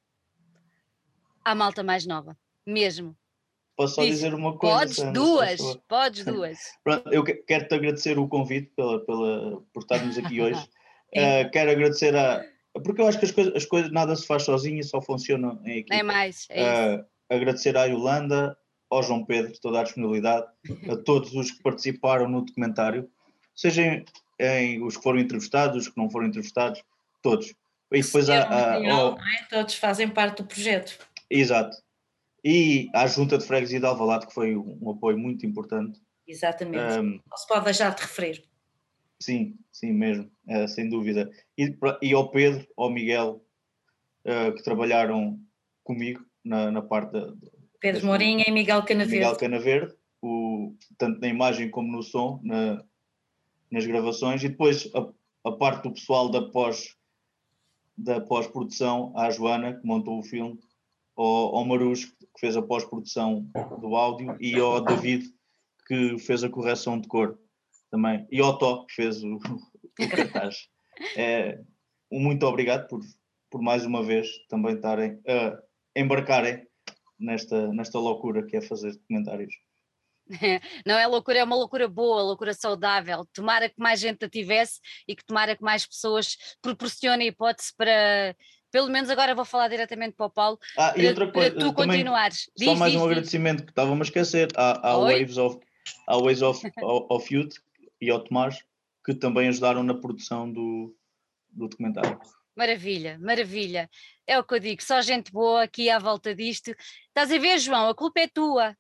à 1.44 1.56
malta 1.56 1.84
mais 1.84 2.06
nova, 2.06 2.38
mesmo. 2.66 3.18
Posso 3.82 3.96
só 3.96 4.02
Diz, 4.04 4.12
dizer 4.12 4.34
uma 4.36 4.56
coisa? 4.56 4.78
Podes 4.78 4.96
Sandra, 4.96 5.14
duas, 5.14 5.78
podes 5.88 6.26
duas. 6.26 6.60
Pronto, 6.84 7.12
eu 7.12 7.24
quero-te 7.24 7.74
agradecer 7.74 8.20
o 8.20 8.28
convite 8.28 8.72
pela, 8.76 9.04
pela, 9.04 9.60
por 9.74 9.82
estarmos 9.82 10.18
aqui 10.20 10.40
hoje. 10.42 10.62
uh, 10.62 11.50
quero 11.52 11.72
agradecer 11.72 12.16
a. 12.16 12.46
Porque 12.84 13.02
eu 13.02 13.08
acho 13.08 13.18
que 13.18 13.26
as 13.26 13.32
coisas, 13.32 13.56
as 13.56 13.66
coisas 13.66 13.92
nada 13.92 14.16
se 14.16 14.28
faz 14.28 14.44
sozinho 14.44 14.80
e 14.80 14.84
só 14.84 15.02
funcionam 15.02 15.60
em 15.66 15.80
equipe. 15.80 15.96
É 15.96 16.04
mais, 16.04 16.46
é 16.50 16.96
uh, 16.96 17.06
Agradecer 17.30 17.76
à 17.76 17.86
Yolanda, 17.86 18.56
ao 18.90 19.02
João 19.02 19.26
Pedro, 19.26 19.52
toda 19.60 19.80
a 19.80 19.84
disponibilidade, 19.84 20.46
a 20.90 20.96
todos 21.04 21.34
os 21.34 21.50
que 21.50 21.64
participaram 21.64 22.30
no 22.30 22.46
documentário, 22.46 23.10
sejam 23.56 24.04
em, 24.40 24.84
os 24.84 24.96
que 24.96 25.04
foram 25.04 25.20
entrevistados, 25.20 25.88
os 25.88 25.90
que 25.90 25.98
não 25.98 26.10
foram 26.10 26.28
entrevistados, 26.28 26.84
todos. 27.24 27.54
E 27.92 28.02
depois 28.02 28.30
há, 28.30 28.44
há, 28.44 28.76
há, 28.76 28.80
é? 28.80 29.44
Todos 29.50 29.74
fazem 29.76 30.08
parte 30.08 30.38
do 30.38 30.48
projeto. 30.48 30.98
Exato. 31.30 31.76
E 32.44 32.90
a 32.94 33.06
Junta 33.08 33.38
de 33.38 33.46
Freguesia 33.46 33.80
de 33.80 33.86
Alvalade, 33.86 34.28
que 34.28 34.34
foi 34.34 34.56
um, 34.56 34.90
apoio 34.90 35.18
muito 35.18 35.46
importante. 35.46 36.00
Exatamente. 36.28 37.00
Um, 37.00 37.20
não 37.30 37.38
se 37.38 37.48
pode 37.48 37.66
deixar 37.66 37.94
de 37.94 38.02
referir. 38.02 38.44
Sim, 39.22 39.56
sim 39.72 39.92
mesmo, 39.92 40.32
é, 40.48 40.66
sem 40.68 40.90
dúvida. 40.90 41.30
E, 41.58 41.78
e 42.02 42.14
ao 42.14 42.32
Pedro, 42.32 42.68
ao 42.76 42.90
Miguel, 42.90 43.46
uh, 44.26 44.54
que 44.56 44.64
trabalharam 44.64 45.40
comigo 45.84 46.26
na, 46.44 46.72
na 46.72 46.82
parte 46.82 47.12
da. 47.12 47.34
Pedro 47.80 48.06
Mourinha 48.08 48.46
e 48.48 48.52
Miguel 48.52 48.84
Canaverde. 48.84 49.18
Miguel 49.18 49.36
Canaverde, 49.38 49.96
o, 50.22 50.76
tanto 50.98 51.20
na 51.20 51.28
imagem 51.28 51.70
como 51.70 51.92
no 51.92 52.02
som, 52.02 52.40
na, 52.44 52.84
nas 53.72 53.86
gravações. 53.86 54.44
E 54.44 54.50
depois 54.50 54.90
a, 54.96 55.50
a 55.50 55.52
parte 55.52 55.84
do 55.84 55.94
pessoal 55.94 56.30
da 56.30 56.50
pós 56.50 56.96
da 57.98 58.20
pós-produção 58.20 59.14
à 59.16 59.30
Joana, 59.30 59.80
que 59.80 59.86
montou 59.86 60.20
o 60.20 60.24
filme, 60.24 60.60
ao, 61.16 61.56
ao 61.56 61.66
Marus, 61.66 62.12
que 62.34 62.40
fez 62.40 62.56
a 62.56 62.62
pós-produção 62.62 63.46
do 63.80 63.96
áudio, 63.96 64.36
e 64.40 64.60
ao 64.60 64.82
David, 64.82 65.26
que 65.88 66.18
fez 66.20 66.44
a 66.44 66.50
correção 66.50 67.00
de 67.00 67.08
cor 67.08 67.38
também, 67.90 68.26
e 68.32 68.40
ao 68.40 68.58
Tó, 68.58 68.86
que 68.86 68.96
fez 68.96 69.24
o, 69.24 69.36
o 70.00 70.10
cartaz. 70.10 70.68
É, 71.18 71.60
muito 72.12 72.46
obrigado 72.46 72.88
por, 72.88 73.02
por 73.50 73.62
mais 73.62 73.86
uma 73.86 74.04
vez 74.04 74.28
também 74.48 74.76
estarem 74.76 75.20
a 75.28 75.50
uh, 75.50 75.58
embarcarem 75.96 76.66
nesta, 77.20 77.72
nesta 77.74 78.00
loucura 78.00 78.46
que 78.46 78.58
é 78.58 78.62
fazer 78.62 78.94
documentários. 78.94 79.54
Não 80.86 80.98
é 80.98 81.06
loucura, 81.08 81.40
é 81.40 81.44
uma 81.44 81.56
loucura 81.56 81.88
boa, 81.88 82.22
loucura 82.22 82.54
saudável. 82.54 83.26
Tomara 83.34 83.70
que 83.70 83.80
mais 83.80 84.00
gente 84.00 84.24
a 84.24 84.30
tivesse 84.30 84.80
e 85.08 85.16
que 85.16 85.26
tomara 85.26 85.56
que 85.56 85.64
mais 85.64 85.86
pessoas 85.86 86.38
proporcionem 86.62 87.28
hipótese 87.28 87.74
para, 87.76 88.36
pelo 88.72 88.90
menos 88.90 89.10
agora 89.10 89.36
vou 89.36 89.46
falar 89.46 89.68
diretamente 89.68 90.16
para 90.16 90.26
o 90.26 90.30
Paulo, 90.30 90.60
ah, 90.78 90.94
e 90.96 91.06
outra 91.08 91.32
coisa, 91.32 91.56
tu 91.56 91.74
continuares. 91.74 92.50
Diz, 92.58 92.70
só 92.70 92.76
mais 92.76 92.94
diz, 92.94 93.02
um 93.02 93.04
diz. 93.04 93.12
agradecimento 93.12 93.64
que 93.64 93.72
estava-me 93.72 94.00
a 94.00 94.04
esquecer 94.04 94.48
à, 94.56 94.92
à 94.92 94.98
Waves, 94.98 95.38
of, 95.38 95.60
à 96.08 96.18
Waves 96.18 96.42
of, 96.42 96.62
of 96.82 97.34
Youth 97.34 97.56
e 98.00 98.10
ao 98.10 98.24
Tomás, 98.24 98.64
que 99.06 99.14
também 99.14 99.48
ajudaram 99.48 99.84
na 99.84 99.94
produção 99.94 100.52
do, 100.52 100.96
do 101.50 101.68
documentário. 101.68 102.20
Maravilha, 102.56 103.18
maravilha. 103.20 103.90
É 104.28 104.38
o 104.38 104.44
que 104.44 104.54
eu 104.54 104.60
digo, 104.60 104.84
só 104.84 105.02
gente 105.02 105.32
boa 105.32 105.64
aqui 105.64 105.90
à 105.90 106.00
volta 106.00 106.36
disto. 106.36 106.72
Estás 107.08 107.32
a 107.32 107.38
ver, 107.38 107.60
João? 107.60 107.90
A 107.90 107.96
culpa 107.96 108.20
é 108.20 108.28
tua. 108.28 108.76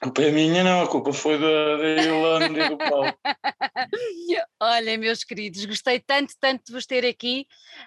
A 0.00 0.06
culpa 0.06 0.22
é 0.22 0.30
minha, 0.32 0.64
não, 0.64 0.82
a 0.82 0.88
culpa 0.88 1.12
foi 1.12 1.38
da, 1.38 1.76
da 1.76 2.02
Irlanda 2.02 2.66
e 2.66 2.68
do 2.68 2.76
Paulo. 2.76 3.14
Olha, 4.60 4.98
meus 4.98 5.22
queridos, 5.22 5.64
gostei 5.64 6.00
tanto, 6.00 6.34
tanto 6.40 6.64
de 6.66 6.72
vos 6.72 6.86
ter 6.86 7.06
aqui. 7.06 7.46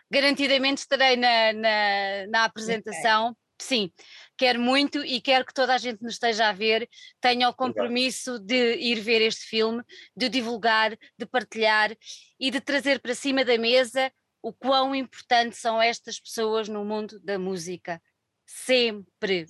Garantidamente 0.10 0.82
estarei 0.82 1.18
na, 1.18 1.52
na, 1.52 2.28
na 2.30 2.44
apresentação. 2.46 3.28
Okay. 3.28 3.46
Sim, 3.58 3.92
quero 4.38 4.60
muito 4.60 5.04
e 5.04 5.22
quero 5.22 5.46
que 5.46 5.54
toda 5.54 5.74
a 5.74 5.78
gente 5.78 6.02
nos 6.04 6.14
esteja 6.14 6.50
a 6.50 6.54
ver, 6.54 6.90
tenha 7.22 7.48
o 7.48 7.54
compromisso 7.54 8.38
de 8.38 8.76
ir 8.76 9.00
ver 9.00 9.22
este 9.22 9.46
filme, 9.46 9.82
de 10.16 10.28
divulgar, 10.28 10.98
de 11.18 11.26
partilhar 11.26 11.96
e 12.38 12.52
de 12.52 12.60
trazer 12.60 13.00
para 13.00 13.16
cima 13.16 13.46
da 13.46 13.58
mesa 13.58 14.12
o 14.42 14.54
quão 14.54 14.94
importantes 14.94 15.60
são 15.60 15.82
estas 15.82 16.20
pessoas 16.20 16.68
no 16.68 16.84
mundo 16.84 17.20
da 17.22 17.40
música. 17.40 18.02
Sempre. 18.46 19.46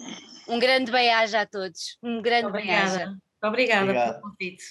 Um 0.47 0.59
grande 0.59 0.91
beijo 0.91 1.37
a 1.37 1.45
todos. 1.45 1.97
Um 2.01 2.21
grande 2.21 2.51
bem-aja. 2.51 3.15
Obrigada 3.43 3.93
pelo 3.93 4.21
convite. 4.21 4.63